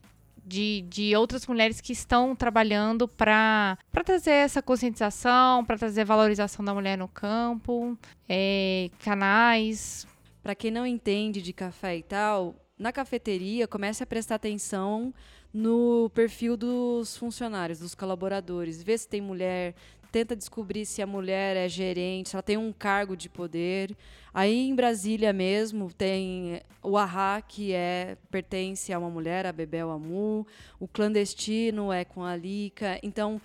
de, 0.45 0.85
de 0.87 1.15
outras 1.15 1.47
mulheres 1.47 1.81
que 1.81 1.91
estão 1.91 2.35
trabalhando 2.35 3.07
para 3.07 3.77
trazer 4.05 4.31
essa 4.31 4.61
conscientização, 4.61 5.65
para 5.65 5.77
trazer 5.77 6.05
valorização 6.05 6.63
da 6.63 6.73
mulher 6.73 6.97
no 6.97 7.07
campo, 7.07 7.97
é, 8.29 8.91
canais, 8.99 10.05
para 10.41 10.55
quem 10.55 10.71
não 10.71 10.85
entende 10.85 11.41
de 11.41 11.53
café 11.53 11.97
e 11.97 12.03
tal, 12.03 12.55
na 12.77 12.91
cafeteria 12.91 13.67
comece 13.67 14.01
a 14.01 14.07
prestar 14.07 14.35
atenção 14.35 15.13
no 15.53 16.09
perfil 16.15 16.57
dos 16.57 17.15
funcionários, 17.17 17.79
dos 17.79 17.93
colaboradores, 17.93 18.81
vê 18.81 18.97
se 18.97 19.07
tem 19.07 19.21
mulher, 19.21 19.75
tenta 20.11 20.35
descobrir 20.35 20.85
se 20.85 21.01
a 21.01 21.07
mulher 21.07 21.55
é 21.55 21.69
gerente, 21.69 22.29
se 22.29 22.35
ela 22.35 22.43
tem 22.43 22.57
um 22.57 22.73
cargo 22.73 23.15
de 23.15 23.29
poder. 23.29 23.95
Aí 24.33 24.69
em 24.69 24.75
Brasília 24.75 25.31
mesmo 25.31 25.91
tem 25.93 26.61
o 26.81 26.97
Ahá, 26.97 27.41
que 27.41 27.73
é 27.73 28.17
pertence 28.29 28.91
a 28.91 28.99
uma 28.99 29.09
mulher, 29.09 29.45
a 29.45 29.51
Bebel 29.51 29.91
Amu, 29.91 30.47
o 30.79 30.87
clandestino 30.87 31.91
é 31.91 32.03
com 32.03 32.23
a 32.23 32.35
Lica. 32.35 32.99
Então, 33.03 33.41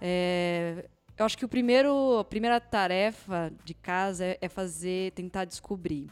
é, 0.00 0.84
eu 1.18 1.24
acho 1.24 1.38
que 1.38 1.44
o 1.44 1.48
primeiro, 1.48 2.18
a 2.18 2.24
primeira 2.24 2.60
tarefa 2.60 3.52
de 3.64 3.74
casa 3.74 4.24
é, 4.24 4.38
é 4.40 4.48
fazer, 4.48 5.12
tentar 5.12 5.44
descobrir. 5.44 6.08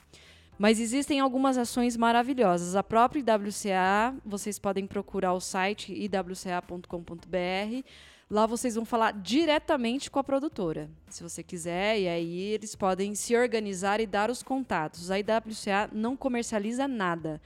Mas 0.58 0.78
existem 0.78 1.20
algumas 1.20 1.58
ações 1.58 1.96
maravilhosas. 1.96 2.76
A 2.76 2.82
própria 2.82 3.20
IWCA, 3.20 4.16
vocês 4.24 4.58
podem 4.58 4.86
procurar 4.86 5.32
o 5.32 5.40
site 5.40 5.92
iwca.com.br. 5.92 7.84
Lá 8.30 8.46
vocês 8.46 8.74
vão 8.74 8.84
falar 8.84 9.12
diretamente 9.12 10.10
com 10.10 10.18
a 10.18 10.24
produtora, 10.24 10.90
se 11.10 11.22
você 11.22 11.42
quiser, 11.42 12.00
e 12.00 12.08
aí 12.08 12.40
eles 12.40 12.74
podem 12.74 13.14
se 13.14 13.36
organizar 13.36 14.00
e 14.00 14.06
dar 14.06 14.30
os 14.30 14.42
contatos. 14.42 15.10
A 15.10 15.18
IWCA 15.18 15.90
não 15.92 16.16
comercializa 16.16 16.88
nada, 16.88 17.40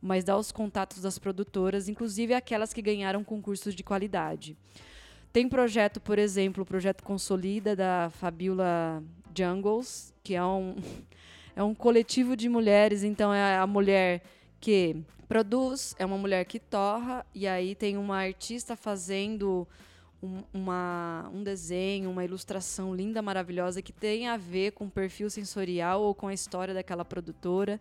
mas 0.00 0.22
dá 0.22 0.36
os 0.36 0.52
contatos 0.52 1.02
das 1.02 1.18
produtoras, 1.18 1.88
inclusive 1.88 2.32
aquelas 2.32 2.72
que 2.72 2.80
ganharam 2.80 3.24
concursos 3.24 3.74
de 3.74 3.82
qualidade. 3.82 4.56
Tem 5.32 5.48
projeto, 5.48 6.00
por 6.00 6.18
exemplo, 6.18 6.64
o 6.64 6.66
projeto 6.66 7.04
Consolida 7.04 7.76
da 7.76 8.10
Fabiola 8.10 9.00
Jungles, 9.32 10.12
que 10.24 10.34
é 10.34 10.44
um, 10.44 10.74
é 11.54 11.62
um 11.62 11.72
coletivo 11.72 12.36
de 12.36 12.48
mulheres, 12.48 13.04
então 13.04 13.32
é 13.32 13.56
a 13.56 13.66
mulher 13.66 14.22
que 14.60 14.96
produz, 15.28 15.94
é 16.00 16.04
uma 16.04 16.18
mulher 16.18 16.44
que 16.46 16.58
torra, 16.58 17.24
e 17.32 17.46
aí 17.46 17.76
tem 17.76 17.96
uma 17.96 18.16
artista 18.16 18.74
fazendo 18.74 19.68
um, 20.20 20.42
uma, 20.52 21.30
um 21.32 21.44
desenho, 21.44 22.10
uma 22.10 22.24
ilustração 22.24 22.92
linda, 22.92 23.22
maravilhosa, 23.22 23.80
que 23.80 23.92
tem 23.92 24.26
a 24.26 24.36
ver 24.36 24.72
com 24.72 24.86
o 24.86 24.90
perfil 24.90 25.30
sensorial 25.30 26.02
ou 26.02 26.12
com 26.12 26.26
a 26.26 26.34
história 26.34 26.74
daquela 26.74 27.04
produtora. 27.04 27.80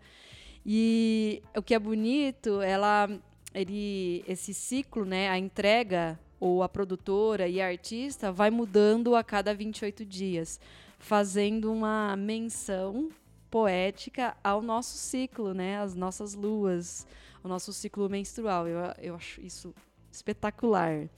E 0.63 1.41
o 1.57 1.63
que 1.63 1.73
é 1.73 1.79
bonito, 1.79 2.61
ela, 2.61 3.09
ele, 3.55 4.23
esse 4.27 4.53
ciclo, 4.53 5.03
né, 5.03 5.29
a 5.29 5.37
entrega 5.39 6.19
ou 6.39 6.63
a 6.63 6.69
produtora 6.69 7.47
e 7.47 7.61
a 7.61 7.67
artista 7.67 8.31
vai 8.31 8.49
mudando 8.49 9.15
a 9.15 9.23
cada 9.23 9.53
28 9.53 10.05
dias, 10.05 10.59
fazendo 10.97 11.71
uma 11.71 12.15
menção 12.15 13.09
poética 13.49 14.35
ao 14.43 14.61
nosso 14.61 14.97
ciclo, 14.97 15.53
né? 15.53 15.79
As 15.79 15.95
nossas 15.95 16.33
luas, 16.33 17.05
o 17.43 17.47
nosso 17.47 17.73
ciclo 17.73 18.09
menstrual. 18.09 18.67
Eu, 18.67 18.79
eu 19.01 19.15
acho 19.15 19.41
isso 19.41 19.73
espetacular. 20.11 21.09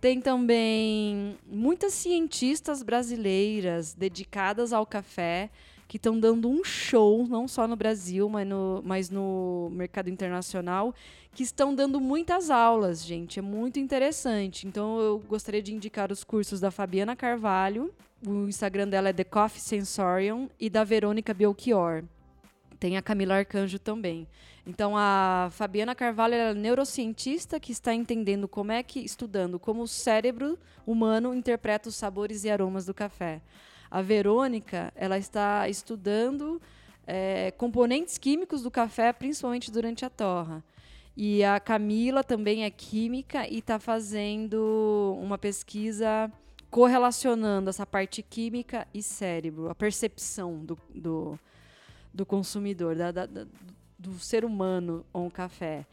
Tem 0.00 0.20
também 0.20 1.38
muitas 1.46 1.92
cientistas 1.92 2.82
brasileiras 2.82 3.94
dedicadas 3.94 4.72
ao 4.72 4.84
café 4.84 5.48
que 5.92 5.98
estão 5.98 6.18
dando 6.18 6.48
um 6.48 6.64
show, 6.64 7.26
não 7.28 7.46
só 7.46 7.68
no 7.68 7.76
Brasil, 7.76 8.26
mas 8.26 8.48
no, 8.48 8.80
mas 8.82 9.10
no 9.10 9.68
mercado 9.74 10.08
internacional, 10.08 10.94
que 11.34 11.42
estão 11.42 11.74
dando 11.74 12.00
muitas 12.00 12.48
aulas, 12.48 13.04
gente. 13.04 13.38
É 13.38 13.42
muito 13.42 13.78
interessante. 13.78 14.66
Então, 14.66 14.98
eu 14.98 15.18
gostaria 15.28 15.60
de 15.60 15.74
indicar 15.74 16.10
os 16.10 16.24
cursos 16.24 16.60
da 16.60 16.70
Fabiana 16.70 17.14
Carvalho, 17.14 17.92
o 18.26 18.48
Instagram 18.48 18.88
dela 18.88 19.10
é 19.10 19.12
The 19.12 19.24
Coffee 19.24 19.60
Sensorium, 19.60 20.48
e 20.58 20.70
da 20.70 20.82
Verônica 20.82 21.34
Belchior. 21.34 22.04
Tem 22.80 22.96
a 22.96 23.02
Camila 23.02 23.34
Arcanjo 23.34 23.78
também. 23.78 24.26
Então, 24.66 24.96
a 24.96 25.50
Fabiana 25.52 25.94
Carvalho 25.94 26.32
é 26.32 26.54
neurocientista 26.54 27.60
que 27.60 27.70
está 27.70 27.92
entendendo 27.92 28.48
como 28.48 28.72
é 28.72 28.82
que, 28.82 29.00
estudando 29.00 29.58
como 29.58 29.82
o 29.82 29.88
cérebro 29.88 30.58
humano 30.86 31.34
interpreta 31.34 31.90
os 31.90 31.96
sabores 31.96 32.44
e 32.44 32.50
aromas 32.50 32.86
do 32.86 32.94
café. 32.94 33.42
A 33.92 34.00
Verônica, 34.00 34.90
ela 34.96 35.18
está 35.18 35.68
estudando 35.68 36.58
é, 37.06 37.50
componentes 37.58 38.16
químicos 38.16 38.62
do 38.62 38.70
café, 38.70 39.12
principalmente 39.12 39.70
durante 39.70 40.02
a 40.02 40.08
torra. 40.08 40.64
E 41.14 41.44
a 41.44 41.60
Camila 41.60 42.24
também 42.24 42.64
é 42.64 42.70
química 42.70 43.46
e 43.46 43.58
está 43.58 43.78
fazendo 43.78 45.18
uma 45.20 45.36
pesquisa 45.36 46.32
correlacionando 46.70 47.68
essa 47.68 47.84
parte 47.84 48.22
química 48.22 48.88
e 48.94 49.02
cérebro, 49.02 49.68
a 49.68 49.74
percepção 49.74 50.64
do, 50.64 50.78
do, 50.94 51.38
do 52.14 52.24
consumidor, 52.24 52.96
da, 52.96 53.12
da, 53.12 53.26
do 53.98 54.18
ser 54.18 54.42
humano 54.42 55.04
com 55.12 55.26
o 55.26 55.30
café. 55.30 55.84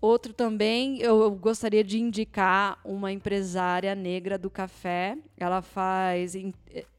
Outro 0.00 0.32
também, 0.32 1.00
eu 1.00 1.30
gostaria 1.32 1.82
de 1.82 1.98
indicar 1.98 2.78
uma 2.84 3.10
empresária 3.12 3.94
negra 3.94 4.36
do 4.36 4.50
café. 4.50 5.16
Ela 5.36 5.62
faz, 5.62 6.34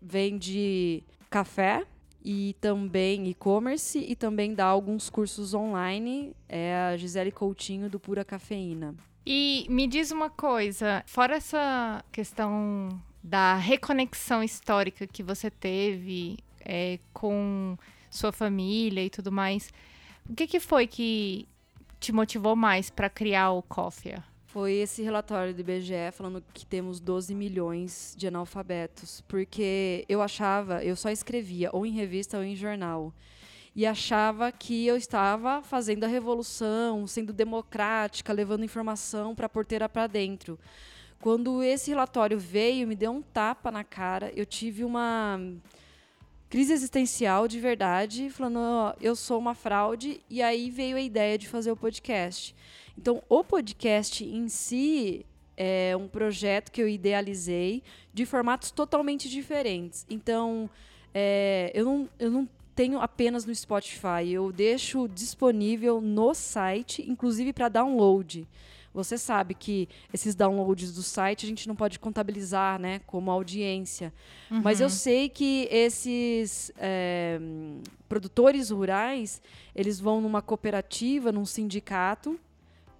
vende 0.02 1.04
café 1.30 1.86
e 2.24 2.56
também 2.60 3.28
e-commerce 3.28 4.00
e 4.00 4.16
também 4.16 4.54
dá 4.54 4.66
alguns 4.66 5.10
cursos 5.10 5.54
online. 5.54 6.36
É 6.50 6.76
a 6.76 6.98
Gisele 6.98 7.32
Coutinho 7.32 7.90
do 7.90 8.00
Pura 8.00 8.26
Cafeína. 8.26 8.96
E 9.26 9.66
me 9.70 9.88
diz 9.88 10.12
uma 10.12 10.30
coisa, 10.30 11.04
fora 11.06 11.36
essa 11.36 12.04
questão 12.12 12.90
da 13.22 13.56
reconexão 13.56 14.42
histórica 14.42 15.06
que 15.06 15.22
você 15.22 15.52
teve 15.52 16.38
é, 16.62 16.98
com 17.14 17.78
sua 18.10 18.32
família 18.32 19.04
e 19.04 19.10
tudo 19.10 19.32
mais, 19.32 19.70
o 20.30 20.34
que, 20.34 20.48
que 20.48 20.60
foi 20.60 20.88
que 20.88 21.48
te 22.00 22.12
motivou 22.12 22.56
mais 22.56 22.90
para 22.90 23.10
criar 23.10 23.52
o 23.52 23.62
Coffee? 23.62 24.16
Foi 24.46 24.74
esse 24.74 25.04
relatório 25.04 25.54
do 25.54 25.60
IBGE 25.60 26.12
falando 26.14 26.44
que 26.54 26.66
temos 26.66 27.00
12 27.00 27.36
milhões 27.36 28.16
de 28.18 28.28
analfabetos, 28.28 29.22
porque 29.28 30.06
eu 30.08 30.22
achava, 30.22 30.84
eu 30.84 30.96
só 30.96 31.10
escrevia 31.10 31.70
ou 31.74 31.86
em 31.86 31.92
revista 31.92 32.38
ou 32.38 32.44
em 32.44 32.56
jornal 32.56 33.14
e 33.76 33.86
achava 33.86 34.52
que 34.52 34.88
eu 34.88 34.98
estava 34.98 35.62
fazendo 35.62 36.04
a 36.04 36.08
revolução, 36.08 37.06
sendo 37.06 37.32
democrática, 37.32 38.34
levando 38.34 38.66
informação 38.66 39.36
para 39.36 39.46
a 39.46 39.50
porteira 39.50 39.88
para 39.88 40.08
dentro. 40.08 40.58
Quando 41.22 41.62
esse 41.62 41.92
relatório 41.92 42.40
veio, 42.40 42.88
me 42.88 42.96
deu 42.96 43.12
um 43.12 43.22
tapa 43.22 43.70
na 43.70 43.84
cara, 43.84 44.32
eu 44.36 44.48
tive 44.48 44.84
uma 44.84 45.40
crise 46.50 46.74
existencial 46.74 47.48
de 47.48 47.60
verdade, 47.60 48.30
falando, 48.30 48.60
oh, 48.60 48.98
eu 49.02 49.16
sou 49.16 49.40
uma 49.40 49.54
fraude, 49.54 50.22
e 50.30 50.42
aí 50.42 50.70
veio 50.70 50.98
a 50.98 51.02
ideia 51.02 51.38
de 51.38 51.48
fazer 51.48 51.72
o 51.72 51.76
podcast. 51.76 52.56
Então, 52.98 53.22
o 53.30 53.44
podcast 53.44 54.24
em 54.26 54.48
si 54.48 55.26
é 55.56 55.96
um 55.98 56.08
projeto 56.08 56.72
que 56.72 56.82
eu 56.82 56.88
idealizei 56.88 57.84
de 58.14 58.26
formatos 58.26 58.72
totalmente 58.72 59.30
diferentes. 59.30 60.06
Então, 60.10 60.70
é, 61.14 61.72
eu, 61.74 61.86
não, 61.86 62.10
eu 62.20 62.32
não 62.32 62.50
tenho 62.76 63.00
apenas 63.00 63.44
no 63.44 63.54
Spotify, 63.54 64.30
eu 64.30 64.52
deixo 64.52 65.08
disponível 65.08 66.00
no 66.00 66.34
site, 66.34 67.04
inclusive 67.10 67.52
para 67.52 67.70
download. 67.70 68.48
Você 68.98 69.16
sabe 69.16 69.54
que 69.54 69.88
esses 70.12 70.34
downloads 70.34 70.92
do 70.92 71.04
site 71.04 71.46
a 71.46 71.50
gente 71.50 71.68
não 71.68 71.76
pode 71.76 72.00
contabilizar 72.00 72.80
né, 72.80 73.00
como 73.06 73.30
audiência. 73.30 74.12
Uhum. 74.50 74.62
Mas 74.64 74.82
eu 74.82 74.88
uhum. 74.88 74.92
sei 74.92 75.30
que 75.30 75.68
esses 75.70 76.72
é, 76.80 77.40
produtores 78.10 78.72
rurais, 78.72 79.40
eles 79.76 80.00
vão 80.00 80.20
numa 80.20 80.42
cooperativa, 80.42 81.32
num 81.32 81.46
sindicato, 81.46 82.40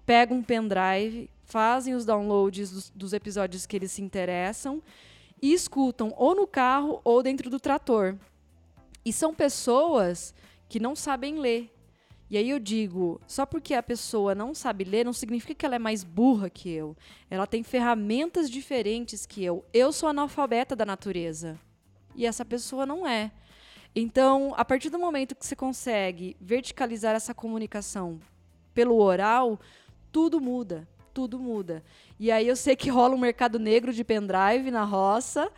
pegam 0.06 0.36
um 0.36 0.42
pendrive, 0.42 1.28
fazem 1.44 1.94
os 1.94 2.04
downloads 2.04 2.70
dos, 2.70 2.90
dos 2.90 3.12
episódios 3.12 3.66
que 3.66 3.74
eles 3.74 3.90
se 3.90 4.00
interessam 4.00 4.80
e 5.42 5.52
escutam 5.52 6.14
ou 6.16 6.32
no 6.32 6.46
carro 6.46 7.00
ou 7.02 7.24
dentro 7.24 7.50
do 7.50 7.58
trator. 7.58 8.14
E 9.04 9.12
são 9.12 9.34
pessoas 9.34 10.32
que 10.68 10.78
não 10.78 10.94
sabem 10.94 11.40
ler. 11.40 11.74
E 12.30 12.36
aí 12.36 12.50
eu 12.50 12.58
digo, 12.58 13.20
só 13.26 13.46
porque 13.46 13.72
a 13.72 13.82
pessoa 13.82 14.34
não 14.34 14.54
sabe 14.54 14.84
ler, 14.84 15.04
não 15.04 15.12
significa 15.12 15.54
que 15.54 15.64
ela 15.64 15.76
é 15.76 15.78
mais 15.78 16.04
burra 16.04 16.50
que 16.50 16.70
eu. 16.70 16.94
Ela 17.30 17.46
tem 17.46 17.62
ferramentas 17.62 18.50
diferentes 18.50 19.24
que 19.24 19.42
eu. 19.42 19.64
Eu 19.72 19.92
sou 19.92 20.08
analfabeta 20.08 20.76
da 20.76 20.84
natureza. 20.84 21.58
E 22.14 22.26
essa 22.26 22.44
pessoa 22.44 22.84
não 22.84 23.06
é. 23.06 23.32
Então, 23.96 24.52
a 24.56 24.64
partir 24.64 24.90
do 24.90 24.98
momento 24.98 25.34
que 25.34 25.46
você 25.46 25.56
consegue 25.56 26.36
verticalizar 26.40 27.14
essa 27.14 27.32
comunicação 27.32 28.20
pelo 28.74 29.00
oral, 29.00 29.58
tudo 30.12 30.40
muda. 30.40 30.86
Tudo 31.14 31.38
muda. 31.38 31.82
E 32.20 32.30
aí 32.30 32.46
eu 32.46 32.54
sei 32.54 32.76
que 32.76 32.90
rola 32.90 33.14
um 33.14 33.18
mercado 33.18 33.58
negro 33.58 33.92
de 33.92 34.04
pendrive 34.04 34.70
na 34.70 34.84
roça 34.84 35.50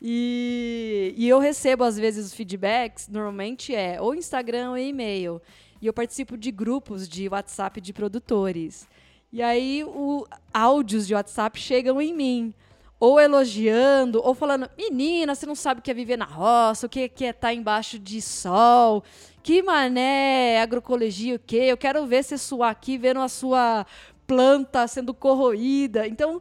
e, 0.00 1.14
e 1.16 1.28
eu 1.28 1.38
recebo, 1.38 1.84
às 1.84 1.96
vezes, 1.96 2.26
os 2.26 2.34
feedbacks, 2.34 3.08
normalmente 3.08 3.74
é 3.74 4.00
ou 4.00 4.14
Instagram 4.14 4.70
ou 4.70 4.78
e-mail. 4.78 5.40
E 5.82 5.86
eu 5.88 5.92
participo 5.92 6.36
de 6.36 6.52
grupos 6.52 7.08
de 7.08 7.28
WhatsApp 7.28 7.80
de 7.80 7.92
produtores. 7.92 8.86
E 9.32 9.42
aí, 9.42 9.82
o, 9.82 10.24
áudios 10.54 11.08
de 11.08 11.14
WhatsApp 11.14 11.58
chegam 11.58 12.00
em 12.00 12.14
mim. 12.14 12.54
Ou 13.00 13.18
elogiando, 13.18 14.24
ou 14.24 14.32
falando, 14.32 14.70
menina, 14.78 15.34
você 15.34 15.44
não 15.44 15.56
sabe 15.56 15.80
o 15.80 15.82
que 15.82 15.90
é 15.90 15.94
viver 15.94 16.16
na 16.16 16.24
roça, 16.24 16.86
o 16.86 16.88
que 16.88 17.00
é 17.00 17.06
estar 17.06 17.32
tá 17.32 17.52
embaixo 17.52 17.98
de 17.98 18.22
sol, 18.22 19.02
que 19.42 19.60
mané, 19.60 20.62
agroecologia, 20.62 21.34
o 21.34 21.38
quê? 21.40 21.64
Eu 21.66 21.76
quero 21.76 22.06
ver 22.06 22.22
você 22.22 22.38
suar 22.38 22.70
aqui, 22.70 22.96
vendo 22.96 23.18
a 23.18 23.26
sua 23.26 23.84
planta 24.24 24.86
sendo 24.86 25.12
corroída. 25.12 26.06
Então, 26.06 26.40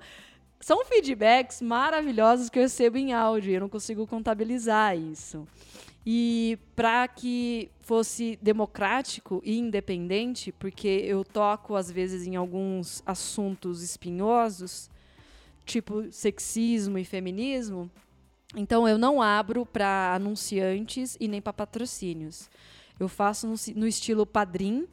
são 0.60 0.86
feedbacks 0.86 1.64
maravilhosos 1.64 2.48
que 2.48 2.60
eu 2.60 2.64
recebo 2.64 3.00
em 3.00 3.12
áudio, 3.12 3.54
eu 3.56 3.62
não 3.62 3.70
consigo 3.70 4.06
contabilizar 4.06 4.96
isso. 4.96 5.48
E 6.06 6.58
para 6.76 7.08
que 7.08 7.70
fosse 7.82 8.39
democrático 8.41 9.41
e 9.45 9.58
independente, 9.58 10.52
porque 10.52 10.88
eu 10.88 11.24
toco 11.24 11.76
às 11.76 11.91
vezes 11.91 12.26
em 12.26 12.36
alguns 12.36 13.04
assuntos 13.06 13.84
espinhosos, 13.84 14.89
tipo 15.66 16.12
sexismo 16.12 16.97
e 16.97 17.06
feminismo, 17.06 17.89
então 18.56 18.88
eu 18.88 18.97
não 18.97 19.22
abro 19.22 19.66
para 19.66 20.16
anunciantes 20.16 21.16
e 21.20 21.28
nem 21.28 21.39
para 21.39 21.54
patrocínios. 21.54 22.49
Eu 22.99 23.08
faço 23.08 23.47
no, 23.47 23.56
no 23.76 23.88
estilo 23.88 24.26
padrim, 24.26 24.88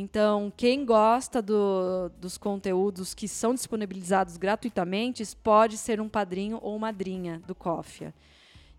então, 0.00 0.52
quem 0.56 0.84
gosta 0.84 1.42
do, 1.42 2.08
dos 2.20 2.38
conteúdos 2.38 3.14
que 3.14 3.26
são 3.26 3.52
disponibilizados 3.52 4.36
gratuitamente 4.36 5.24
pode 5.42 5.76
ser 5.76 6.00
um 6.00 6.08
padrinho 6.08 6.60
ou 6.62 6.78
madrinha 6.78 7.42
do 7.48 7.52
Cofia. 7.52 8.14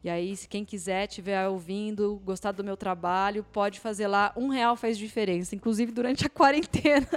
E 0.03 0.09
aí, 0.09 0.35
se 0.35 0.47
quem 0.47 0.63
quiser, 0.63 1.07
estiver 1.07 1.47
ouvindo, 1.47 2.21
gostar 2.23 2.53
do 2.53 2.63
meu 2.63 2.77
trabalho, 2.77 3.43
pode 3.43 3.79
fazer 3.79 4.07
lá. 4.07 4.31
Um 4.35 4.47
real 4.47 4.75
faz 4.75 4.97
diferença, 4.97 5.55
inclusive 5.55 5.91
durante 5.91 6.25
a 6.25 6.29
quarentena. 6.29 7.07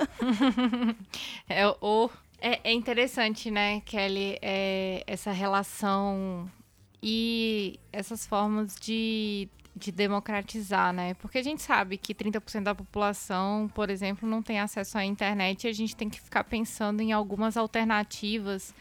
é, 1.48 1.66
o, 1.80 2.10
é, 2.40 2.60
é, 2.64 2.72
interessante, 2.72 3.50
né, 3.50 3.80
Kelly, 3.82 4.36
é, 4.42 5.04
essa 5.06 5.30
relação 5.30 6.50
e 7.00 7.78
essas 7.92 8.26
formas 8.26 8.74
de 8.80 9.48
de 9.74 9.90
democratizar, 9.90 10.92
né? 10.92 11.14
Porque 11.14 11.38
a 11.38 11.42
gente 11.42 11.62
sabe 11.62 11.96
que 11.96 12.14
30% 12.14 12.62
da 12.62 12.74
população, 12.74 13.70
por 13.74 13.88
exemplo, 13.88 14.28
não 14.28 14.42
tem 14.42 14.60
acesso 14.60 14.98
à 14.98 15.04
internet 15.04 15.64
e 15.64 15.68
a 15.68 15.72
gente 15.72 15.96
tem 15.96 16.10
que 16.10 16.20
ficar 16.20 16.44
pensando 16.44 17.00
em 17.00 17.12
algumas 17.12 17.56
alternativas 17.56 18.74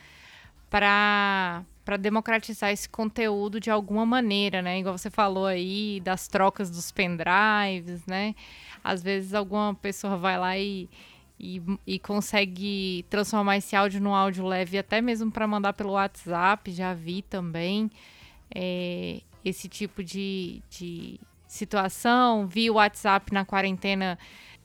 para 0.70 1.64
para 1.84 1.98
democratizar 1.98 2.72
esse 2.72 2.88
conteúdo 2.88 3.60
de 3.60 3.72
alguma 3.72 4.06
maneira, 4.06 4.62
né? 4.62 4.80
Igual 4.80 4.98
você 4.98 5.10
falou 5.10 5.46
aí 5.46 6.00
das 6.04 6.28
trocas 6.28 6.70
dos 6.70 6.92
pendrives, 6.92 8.06
né? 8.06 8.36
Às 8.84 9.02
vezes 9.02 9.34
alguma 9.34 9.74
pessoa 9.76 10.18
vai 10.18 10.38
lá 10.38 10.58
e, 10.58 10.90
e, 11.40 11.62
e 11.86 12.00
consegue 12.00 13.06
transformar 13.10 13.58
esse 13.58 13.76
áudio 13.76 14.02
num 14.02 14.14
áudio 14.14 14.46
leve, 14.46 14.78
até 14.78 15.02
mesmo 15.02 15.32
para 15.32 15.48
mandar 15.48 15.74
pelo 15.74 15.94
WhatsApp, 15.94 16.72
já 16.72 16.94
vi 16.94 17.22
também. 17.22 17.90
É, 18.54 19.22
esse 19.44 19.68
tipo 19.68 20.04
de, 20.04 20.62
de 20.70 21.20
situação. 21.48 22.48
Vi 22.48 22.70
o 22.70 22.76
WhatsApp 22.76 23.34
na 23.34 23.44
quarentena 23.44 24.18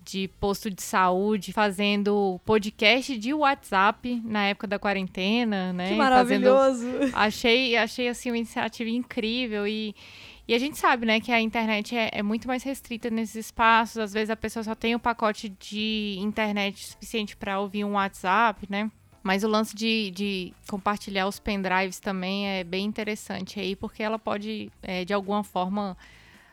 de 0.06 0.28
posto 0.40 0.70
de 0.70 0.82
saúde 0.82 1.52
fazendo 1.52 2.40
podcast 2.44 3.16
de 3.18 3.34
WhatsApp 3.34 4.22
na 4.24 4.46
época 4.46 4.66
da 4.66 4.78
quarentena, 4.78 5.72
né? 5.72 5.88
Que 5.88 5.94
maravilhoso! 5.94 6.86
Fazendo... 6.86 7.16
Achei, 7.16 7.76
achei 7.76 8.08
assim 8.08 8.30
uma 8.30 8.38
iniciativa 8.38 8.88
incrível 8.88 9.66
e 9.66 9.94
e 10.48 10.54
a 10.54 10.58
gente 10.60 10.78
sabe, 10.78 11.04
né, 11.04 11.18
que 11.18 11.32
a 11.32 11.40
internet 11.40 11.96
é, 11.96 12.08
é, 12.12 12.22
muito 12.22 12.46
mais 12.46 12.62
restrita 12.62 13.10
nesses 13.10 13.46
espaços. 13.46 13.98
Às 13.98 14.12
vezes 14.12 14.30
a 14.30 14.36
pessoa 14.36 14.62
só 14.62 14.76
tem 14.76 14.94
o 14.94 14.96
um 14.96 15.00
pacote 15.00 15.48
de 15.48 16.16
internet 16.20 16.86
suficiente 16.86 17.36
para 17.36 17.58
ouvir 17.58 17.84
um 17.84 17.94
WhatsApp, 17.94 18.64
né? 18.70 18.88
Mas 19.24 19.42
o 19.42 19.48
lance 19.48 19.74
de, 19.74 20.12
de, 20.12 20.54
compartilhar 20.68 21.26
os 21.26 21.40
pendrives 21.40 21.98
também 21.98 22.46
é 22.46 22.62
bem 22.62 22.84
interessante 22.84 23.58
aí, 23.58 23.74
porque 23.74 24.00
ela 24.00 24.20
pode, 24.20 24.70
é, 24.80 25.04
de 25.04 25.12
alguma 25.12 25.42
forma, 25.42 25.96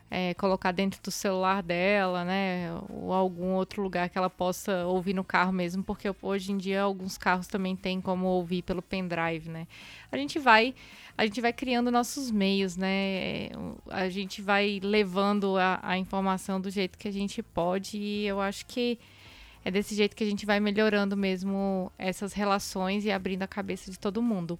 é, 0.09 0.33
colocar 0.35 0.71
dentro 0.71 1.01
do 1.01 1.09
celular 1.09 1.63
dela, 1.63 2.23
né? 2.23 2.69
Ou 2.89 3.11
algum 3.11 3.53
outro 3.53 3.81
lugar 3.81 4.09
que 4.09 4.17
ela 4.17 4.29
possa 4.29 4.85
ouvir 4.85 5.13
no 5.13 5.23
carro 5.23 5.51
mesmo, 5.51 5.83
porque 5.83 6.13
hoje 6.21 6.51
em 6.51 6.57
dia 6.57 6.83
alguns 6.83 7.17
carros 7.17 7.47
também 7.47 7.75
têm 7.75 7.99
como 7.99 8.27
ouvir 8.27 8.61
pelo 8.61 8.81
pendrive, 8.81 9.49
né? 9.49 9.67
A 10.11 10.17
gente 10.17 10.37
vai, 10.37 10.75
a 11.17 11.25
gente 11.25 11.41
vai 11.41 11.51
criando 11.51 11.89
nossos 11.89 12.29
meios, 12.29 12.77
né? 12.77 13.49
A 13.89 14.07
gente 14.09 14.41
vai 14.41 14.79
levando 14.83 15.57
a, 15.57 15.79
a 15.81 15.97
informação 15.97 16.61
do 16.61 16.69
jeito 16.69 16.97
que 16.97 17.07
a 17.07 17.11
gente 17.11 17.41
pode 17.41 17.97
e 17.97 18.27
eu 18.27 18.39
acho 18.39 18.65
que 18.67 18.99
é 19.65 19.71
desse 19.71 19.95
jeito 19.95 20.15
que 20.15 20.23
a 20.23 20.27
gente 20.27 20.45
vai 20.45 20.59
melhorando 20.59 21.15
mesmo 21.15 21.91
essas 21.97 22.33
relações 22.33 23.05
e 23.05 23.11
abrindo 23.11 23.43
a 23.43 23.47
cabeça 23.47 23.89
de 23.89 23.97
todo 23.97 24.21
mundo. 24.21 24.59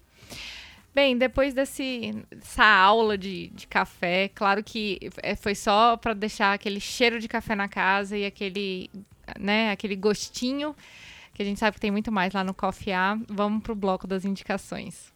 Bem, 0.94 1.18
depois 1.18 1.52
desse, 1.52 2.12
dessa 2.30 2.64
aula 2.64 3.18
de, 3.18 3.48
de 3.48 3.66
café, 3.66 4.28
claro 4.32 4.62
que 4.62 5.00
é, 5.24 5.34
foi 5.34 5.56
só 5.56 5.96
para 5.96 6.14
deixar 6.14 6.54
aquele 6.54 6.78
cheiro 6.78 7.18
de 7.18 7.26
café 7.26 7.56
na 7.56 7.66
casa 7.66 8.16
e 8.16 8.24
aquele, 8.24 8.88
né, 9.36 9.72
aquele 9.72 9.96
gostinho, 9.96 10.72
que 11.34 11.42
a 11.42 11.44
gente 11.44 11.58
sabe 11.58 11.74
que 11.74 11.80
tem 11.80 11.90
muito 11.90 12.12
mais 12.12 12.32
lá 12.32 12.44
no 12.44 12.54
Coffee 12.54 12.92
A. 12.92 13.18
Vamos 13.28 13.64
para 13.64 13.72
o 13.72 13.74
bloco 13.74 14.06
das 14.06 14.24
indicações. 14.24 15.12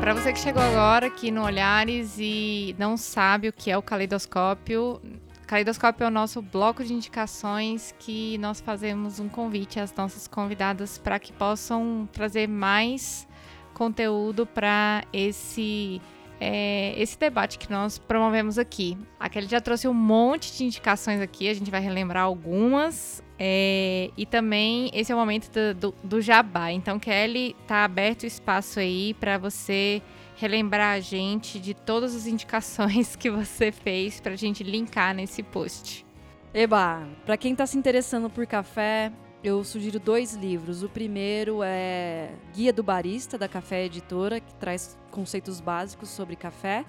Para 0.00 0.14
você 0.14 0.32
que 0.32 0.38
chegou 0.38 0.62
agora 0.62 1.08
aqui 1.08 1.32
no 1.32 1.42
Olhares 1.42 2.16
e 2.20 2.76
não 2.78 2.96
sabe 2.96 3.48
o 3.48 3.52
que 3.52 3.72
é 3.72 3.76
o 3.76 3.82
caleidoscópio, 3.82 5.00
Caleidoscópio 5.46 6.04
é 6.04 6.08
o 6.08 6.10
nosso 6.10 6.42
bloco 6.42 6.82
de 6.82 6.92
indicações 6.92 7.94
que 8.00 8.36
nós 8.38 8.60
fazemos 8.60 9.20
um 9.20 9.28
convite 9.28 9.78
às 9.78 9.94
nossas 9.94 10.26
convidadas 10.26 10.98
para 10.98 11.20
que 11.20 11.32
possam 11.32 12.08
trazer 12.12 12.48
mais 12.48 13.28
conteúdo 13.72 14.44
para 14.44 15.04
esse 15.12 16.00
é, 16.40 17.00
esse 17.00 17.16
debate 17.16 17.58
que 17.58 17.70
nós 17.70 17.96
promovemos 17.96 18.58
aqui. 18.58 18.98
A 19.20 19.28
Kelly 19.28 19.46
já 19.46 19.60
trouxe 19.60 19.86
um 19.86 19.94
monte 19.94 20.56
de 20.56 20.64
indicações 20.64 21.20
aqui, 21.20 21.48
a 21.48 21.54
gente 21.54 21.70
vai 21.70 21.80
relembrar 21.80 22.24
algumas. 22.24 23.22
É, 23.38 24.10
e 24.16 24.24
também 24.24 24.90
esse 24.94 25.12
é 25.12 25.14
o 25.14 25.18
momento 25.18 25.50
do, 25.50 25.74
do, 25.74 25.94
do 26.02 26.20
jabá. 26.20 26.72
Então, 26.72 26.98
Kelly, 26.98 27.54
tá 27.66 27.84
aberto 27.84 28.22
o 28.22 28.26
espaço 28.26 28.80
aí 28.80 29.14
para 29.14 29.36
você 29.36 30.02
relembrar 30.36 30.94
a 30.94 31.00
gente 31.00 31.58
de 31.58 31.74
todas 31.74 32.14
as 32.14 32.26
indicações 32.26 33.14
que 33.16 33.30
você 33.30 33.72
fez 33.72 34.20
para 34.20 34.32
a 34.32 34.36
gente 34.36 34.62
linkar 34.62 35.14
nesse 35.14 35.42
post. 35.42 36.04
Eba, 36.52 37.06
para 37.24 37.36
quem 37.36 37.52
está 37.52 37.66
se 37.66 37.76
interessando 37.76 38.30
por 38.30 38.46
café, 38.46 39.12
eu 39.44 39.62
sugiro 39.62 40.00
dois 40.00 40.34
livros. 40.34 40.82
O 40.82 40.88
primeiro 40.88 41.60
é 41.62 42.30
Guia 42.54 42.72
do 42.72 42.82
Barista, 42.82 43.36
da 43.36 43.46
Café 43.46 43.84
Editora, 43.84 44.40
que 44.40 44.54
traz 44.54 44.98
conceitos 45.10 45.60
básicos 45.60 46.08
sobre 46.08 46.34
café. 46.34 46.84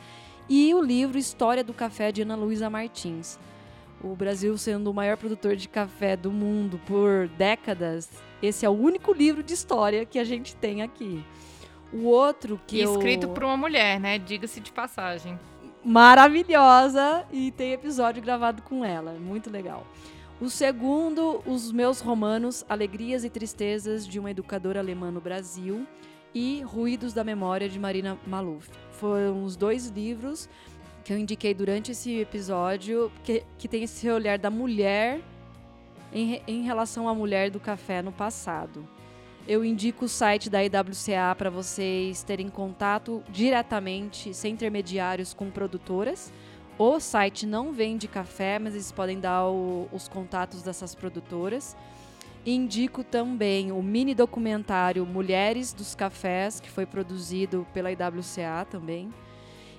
E 0.49 0.73
o 0.73 0.81
livro 0.81 1.17
História 1.17 1.63
do 1.63 1.73
Café, 1.73 2.11
de 2.11 2.21
Ana 2.21 2.35
Luísa 2.35 2.69
Martins. 2.69 3.37
O 4.03 4.15
Brasil 4.15 4.57
sendo 4.57 4.91
o 4.91 4.93
maior 4.93 5.17
produtor 5.17 5.55
de 5.55 5.67
café 5.67 6.15
do 6.15 6.31
mundo 6.31 6.79
por 6.85 7.27
décadas, 7.29 8.09
esse 8.41 8.65
é 8.65 8.69
o 8.69 8.73
único 8.73 9.11
livro 9.11 9.41
de 9.41 9.53
história 9.53 10.05
que 10.05 10.19
a 10.19 10.23
gente 10.23 10.55
tem 10.55 10.81
aqui. 10.81 11.23
O 11.91 12.03
outro 12.03 12.59
que 12.67 12.77
e 12.77 12.83
escrito 12.83 13.25
eu... 13.25 13.29
por 13.29 13.43
uma 13.43 13.57
mulher, 13.57 13.99
né? 13.99 14.19
Diga-se 14.19 14.59
de 14.59 14.71
passagem. 14.71 15.39
Maravilhosa 15.83 17.25
e 17.31 17.51
tem 17.51 17.71
episódio 17.71 18.21
gravado 18.21 18.61
com 18.61 18.83
ela, 18.83 19.13
muito 19.13 19.49
legal. 19.49 19.85
O 20.39 20.49
segundo, 20.49 21.41
Os 21.47 21.71
Meus 21.71 21.99
Romanos, 21.99 22.63
Alegrias 22.69 23.23
e 23.23 23.29
Tristezas 23.29 24.05
de 24.05 24.19
uma 24.19 24.29
Educadora 24.29 24.79
Alemã 24.79 25.09
no 25.09 25.19
Brasil 25.19 25.87
e 26.33 26.61
Ruídos 26.61 27.13
da 27.13 27.23
Memória 27.23 27.67
de 27.67 27.79
Marina 27.79 28.19
Maluf. 28.27 28.69
Foram 28.91 29.43
os 29.43 29.55
dois 29.55 29.87
livros 29.87 30.47
que 31.07 31.13
eu 31.13 31.17
indiquei 31.17 31.53
durante 31.53 31.93
esse 31.93 32.19
episódio 32.19 33.09
que, 33.23 33.41
que 33.57 33.69
tem 33.69 33.83
esse 33.83 34.09
olhar 34.09 34.37
da 34.37 34.51
mulher 34.51 35.21
em, 36.11 36.41
em 36.45 36.63
relação 36.63 37.07
à 37.07 37.15
mulher 37.15 37.49
do 37.49 37.61
café 37.61 38.01
no 38.01 38.11
passado. 38.11 38.85
Eu 39.47 39.63
indico 39.63 40.03
o 40.03 40.09
site 40.09 40.49
da 40.49 40.61
IWCA 40.61 41.33
para 41.37 41.49
vocês 41.49 42.23
terem 42.23 42.49
contato 42.49 43.23
diretamente, 43.29 44.33
sem 44.33 44.51
intermediários, 44.51 45.33
com 45.33 45.49
produtoras. 45.49 46.29
O 46.77 46.99
site 46.99 47.45
não 47.45 47.71
vende 47.71 48.05
café, 48.05 48.59
mas 48.59 48.73
eles 48.73 48.91
podem 48.91 49.17
dar 49.17 49.47
o, 49.47 49.87
os 49.93 50.09
contatos 50.09 50.61
dessas 50.61 50.93
produtoras. 50.93 51.73
Indico 52.45 53.01
também 53.01 53.71
o 53.71 53.81
mini 53.81 54.13
documentário 54.13 55.05
Mulheres 55.05 55.71
dos 55.71 55.95
Cafés, 55.95 56.59
que 56.59 56.69
foi 56.69 56.85
produzido 56.85 57.65
pela 57.73 57.89
IWCA 57.93 58.67
também. 58.69 59.09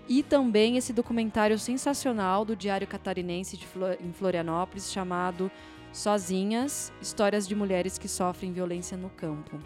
E 0.08 0.22
também 0.22 0.78
esse 0.78 0.92
documentário 0.92 1.58
sensacional 1.58 2.44
do 2.44 2.56
Diário 2.56 2.86
Catarinense 2.86 3.56
de 3.56 3.66
Flor 3.66 3.98
em 4.00 4.12
Florianópolis, 4.12 4.90
chamado 4.90 5.50
Sozinhas, 5.92 6.92
histórias 7.00 7.46
de 7.46 7.54
mulheres 7.54 7.98
que 7.98 8.08
sofrem 8.08 8.52
violência 8.52 8.96
no 8.96 9.10
campo. 9.10 9.58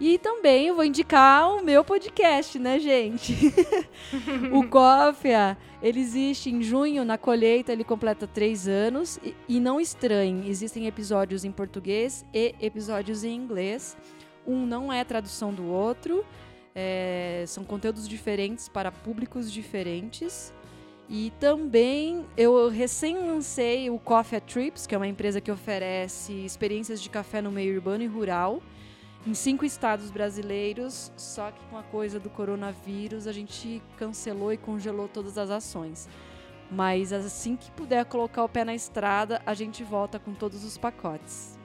E 0.00 0.16
também 0.16 0.68
eu 0.68 0.76
vou 0.76 0.84
indicar 0.84 1.50
o 1.56 1.62
meu 1.62 1.82
podcast, 1.84 2.56
né, 2.56 2.78
gente? 2.78 3.36
o 4.52 4.66
Cófia, 4.68 5.58
ele 5.82 5.98
existe 5.98 6.50
em 6.50 6.62
junho, 6.62 7.04
na 7.04 7.18
colheita 7.18 7.72
ele 7.72 7.82
completa 7.82 8.24
três 8.24 8.68
anos. 8.68 9.18
E, 9.24 9.34
e 9.48 9.60
não 9.60 9.80
estranhe, 9.80 10.48
existem 10.48 10.86
episódios 10.86 11.44
em 11.44 11.50
português 11.50 12.24
e 12.32 12.54
episódios 12.60 13.24
em 13.24 13.34
inglês. 13.34 13.96
Um 14.46 14.64
não 14.64 14.92
é 14.92 15.02
tradução 15.02 15.52
do 15.52 15.66
outro, 15.66 16.24
é, 16.80 17.42
são 17.48 17.64
conteúdos 17.64 18.06
diferentes 18.08 18.68
para 18.68 18.92
públicos 18.92 19.50
diferentes. 19.50 20.52
E 21.08 21.32
também 21.40 22.24
eu 22.36 22.68
recém 22.68 23.16
lancei 23.16 23.90
o 23.90 23.98
Coffee 23.98 24.40
Trips, 24.40 24.86
que 24.86 24.94
é 24.94 24.98
uma 24.98 25.08
empresa 25.08 25.40
que 25.40 25.50
oferece 25.50 26.32
experiências 26.32 27.02
de 27.02 27.10
café 27.10 27.42
no 27.42 27.50
meio 27.50 27.74
urbano 27.74 28.04
e 28.04 28.06
rural 28.06 28.62
em 29.26 29.34
cinco 29.34 29.64
estados 29.64 30.10
brasileiros, 30.10 31.10
só 31.16 31.50
que 31.50 31.60
com 31.66 31.76
a 31.76 31.82
coisa 31.82 32.20
do 32.20 32.30
coronavírus 32.30 33.26
a 33.26 33.32
gente 33.32 33.82
cancelou 33.96 34.52
e 34.52 34.56
congelou 34.56 35.08
todas 35.08 35.36
as 35.36 35.50
ações. 35.50 36.08
Mas 36.70 37.12
assim 37.12 37.56
que 37.56 37.70
puder 37.72 38.04
colocar 38.04 38.44
o 38.44 38.48
pé 38.48 38.64
na 38.64 38.74
estrada, 38.74 39.42
a 39.44 39.54
gente 39.54 39.82
volta 39.82 40.18
com 40.18 40.32
todos 40.32 40.64
os 40.64 40.78
pacotes. 40.78 41.57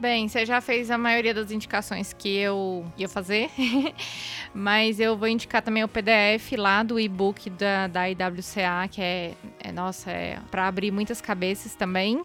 Bem, 0.00 0.28
você 0.28 0.46
já 0.46 0.60
fez 0.60 0.92
a 0.92 0.96
maioria 0.96 1.34
das 1.34 1.50
indicações 1.50 2.12
que 2.12 2.28
eu 2.36 2.86
ia 2.96 3.08
fazer, 3.08 3.50
mas 4.54 5.00
eu 5.00 5.16
vou 5.16 5.26
indicar 5.26 5.60
também 5.60 5.82
o 5.82 5.88
PDF 5.88 6.52
lá 6.56 6.84
do 6.84 7.00
e-book 7.00 7.50
da, 7.50 7.88
da 7.88 8.08
IWCA, 8.08 8.86
que 8.88 9.02
é, 9.02 9.34
é 9.58 9.72
nossa, 9.72 10.12
é 10.12 10.38
para 10.52 10.68
abrir 10.68 10.92
muitas 10.92 11.20
cabeças 11.20 11.74
também. 11.74 12.24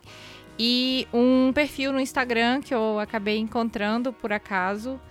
E 0.59 1.07
um 1.11 1.51
perfil 1.51 1.91
no 1.91 1.99
Instagram 1.99 2.61
que 2.61 2.75
eu 2.75 2.99
acabei 2.99 3.39
encontrando 3.39 4.13
por 4.13 4.31
acaso, 4.31 5.01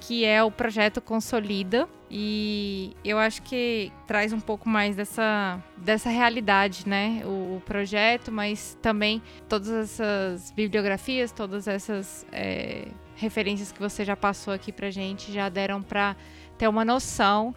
que 0.00 0.24
é 0.24 0.42
o 0.42 0.50
projeto 0.50 1.00
Consolida. 1.00 1.88
E 2.10 2.96
eu 3.04 3.18
acho 3.18 3.42
que 3.42 3.92
traz 4.06 4.32
um 4.32 4.40
pouco 4.40 4.68
mais 4.68 4.96
dessa, 4.96 5.62
dessa 5.76 6.08
realidade, 6.08 6.88
né? 6.88 7.22
O, 7.24 7.56
o 7.56 7.62
projeto, 7.66 8.32
mas 8.32 8.78
também 8.80 9.22
todas 9.48 9.68
essas 9.68 10.50
bibliografias, 10.52 11.32
todas 11.32 11.68
essas 11.68 12.26
é, 12.32 12.88
referências 13.14 13.70
que 13.70 13.78
você 13.78 14.04
já 14.04 14.16
passou 14.16 14.54
aqui 14.54 14.72
pra 14.72 14.90
gente 14.90 15.30
já 15.30 15.48
deram 15.50 15.82
para 15.82 16.16
ter 16.56 16.66
uma 16.66 16.84
noção 16.84 17.54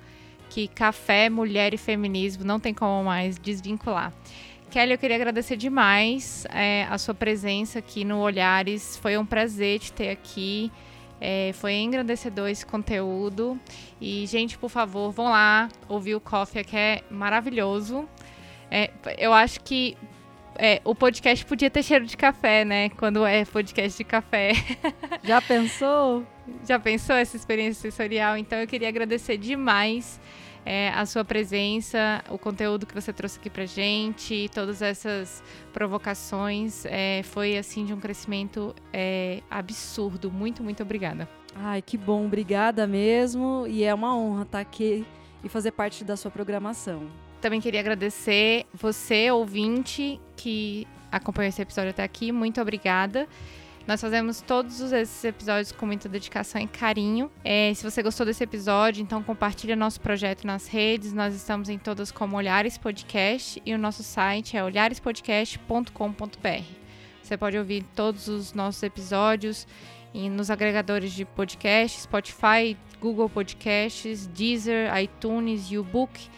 que 0.49 0.67
café, 0.67 1.29
mulher 1.29 1.73
e 1.73 1.77
feminismo 1.77 2.43
não 2.43 2.59
tem 2.59 2.73
como 2.73 3.05
mais 3.05 3.39
desvincular. 3.39 4.11
Kelly, 4.69 4.93
eu 4.93 4.97
queria 4.97 5.15
agradecer 5.15 5.57
demais 5.57 6.45
é, 6.49 6.85
a 6.89 6.97
sua 6.97 7.13
presença 7.13 7.79
aqui 7.79 8.05
no 8.05 8.19
Olhares. 8.19 8.97
Foi 8.97 9.17
um 9.17 9.25
prazer 9.25 9.79
te 9.79 9.91
ter 9.91 10.09
aqui. 10.09 10.71
É, 11.23 11.51
foi 11.53 11.75
engrandecedor 11.75 12.49
esse 12.49 12.65
conteúdo. 12.65 13.59
E, 14.01 14.25
gente, 14.25 14.57
por 14.57 14.69
favor, 14.69 15.11
vão 15.11 15.29
lá 15.29 15.69
ouvir 15.87 16.15
o 16.15 16.19
Coffee, 16.19 16.63
que 16.63 16.75
é 16.75 17.03
maravilhoso. 17.11 18.09
É, 18.71 18.89
eu 19.19 19.31
acho 19.31 19.59
que 19.61 19.95
é, 20.55 20.81
o 20.83 20.95
podcast 20.95 21.45
podia 21.45 21.69
ter 21.69 21.83
cheiro 21.83 22.05
de 22.05 22.17
café, 22.17 22.65
né? 22.65 22.89
Quando 22.89 23.23
é 23.23 23.45
podcast 23.45 23.97
de 23.97 24.03
café. 24.03 24.53
Já 25.23 25.39
pensou? 25.39 26.25
Já 26.67 26.79
pensou 26.79 27.15
essa 27.15 27.37
experiência 27.37 27.89
sensorial? 27.89 28.35
Então 28.35 28.57
eu 28.57 28.67
queria 28.67 28.87
agradecer 28.89 29.37
demais 29.37 30.19
é, 30.65 30.89
a 30.89 31.05
sua 31.05 31.23
presença, 31.23 32.23
o 32.29 32.37
conteúdo 32.37 32.85
que 32.85 32.93
você 32.93 33.11
trouxe 33.11 33.39
aqui 33.39 33.49
pra 33.49 33.65
gente, 33.65 34.49
todas 34.53 34.81
essas 34.81 35.43
provocações. 35.73 36.85
É, 36.85 37.21
foi 37.23 37.57
assim 37.57 37.85
de 37.85 37.93
um 37.93 37.99
crescimento 37.99 38.75
é, 38.93 39.41
absurdo. 39.49 40.31
Muito, 40.31 40.63
muito 40.63 40.83
obrigada. 40.83 41.27
Ai, 41.55 41.81
que 41.81 41.97
bom, 41.97 42.25
obrigada 42.25 42.85
mesmo. 42.87 43.65
E 43.67 43.83
é 43.83 43.93
uma 43.93 44.15
honra 44.15 44.43
estar 44.43 44.59
aqui 44.59 45.05
e 45.43 45.49
fazer 45.49 45.71
parte 45.71 46.03
da 46.03 46.15
sua 46.15 46.31
programação. 46.31 47.07
Também 47.41 47.59
queria 47.59 47.79
agradecer 47.79 48.65
você, 48.73 49.31
ouvinte, 49.31 50.19
que 50.35 50.87
acompanhou 51.11 51.49
esse 51.49 51.61
episódio 51.61 51.89
até 51.89 52.03
aqui. 52.03 52.31
Muito 52.31 52.61
obrigada. 52.61 53.27
Nós 53.87 53.99
fazemos 53.99 54.41
todos 54.41 54.79
esses 54.79 55.23
episódios 55.23 55.71
com 55.71 55.85
muita 55.85 56.07
dedicação 56.07 56.61
e 56.61 56.67
carinho. 56.67 57.31
É, 57.43 57.73
se 57.73 57.83
você 57.83 58.03
gostou 58.03 58.25
desse 58.25 58.43
episódio, 58.43 59.01
então 59.01 59.23
compartilha 59.23 59.75
nosso 59.75 59.99
projeto 59.99 60.45
nas 60.45 60.67
redes. 60.67 61.13
Nós 61.13 61.33
estamos 61.33 61.67
em 61.67 61.77
todas 61.77 62.11
como 62.11 62.37
Olhares 62.37 62.77
Podcast 62.77 63.61
e 63.65 63.73
o 63.73 63.77
nosso 63.77 64.03
site 64.03 64.55
é 64.55 64.63
olharespodcast.com.br. 64.63 66.63
Você 67.21 67.37
pode 67.37 67.57
ouvir 67.57 67.83
todos 67.95 68.27
os 68.27 68.53
nossos 68.53 68.83
episódios 68.83 69.67
e 70.13 70.29
nos 70.29 70.51
agregadores 70.51 71.13
de 71.13 71.25
podcast, 71.25 72.01
Spotify, 72.01 72.77
Google 72.99 73.29
Podcasts, 73.29 74.27
Deezer, 74.27 74.91
iTunes, 74.97 75.71
YouBook 75.71 76.29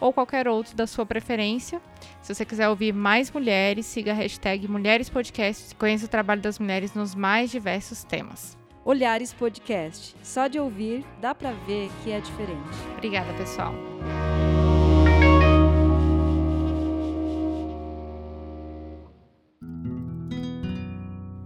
ou 0.00 0.12
qualquer 0.12 0.48
outro 0.48 0.74
da 0.74 0.86
sua 0.86 1.04
preferência. 1.04 1.80
Se 2.22 2.34
você 2.34 2.44
quiser 2.44 2.68
ouvir 2.68 2.92
mais 2.92 3.30
mulheres, 3.30 3.86
siga 3.86 4.12
a 4.12 4.14
hashtag 4.14 4.66
Mulheres 4.66 5.10
Podcast 5.10 5.72
e 5.72 5.76
conheça 5.76 6.06
o 6.06 6.08
trabalho 6.08 6.40
das 6.40 6.58
mulheres 6.58 6.94
nos 6.94 7.14
mais 7.14 7.50
diversos 7.50 8.02
temas. 8.02 8.56
Olhares 8.84 9.32
Podcast. 9.32 10.16
Só 10.22 10.46
de 10.46 10.58
ouvir, 10.58 11.04
dá 11.20 11.34
para 11.34 11.52
ver 11.52 11.90
que 12.02 12.10
é 12.10 12.20
diferente. 12.20 12.76
Obrigada, 12.96 13.32
pessoal. 13.34 13.74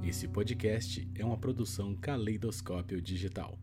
Esse 0.03 0.29
podcast 0.29 1.09
é 1.17 1.25
uma 1.25 1.37
produção 1.37 1.97
Caleidoscópio 1.97 3.03
Digital. 3.03 3.59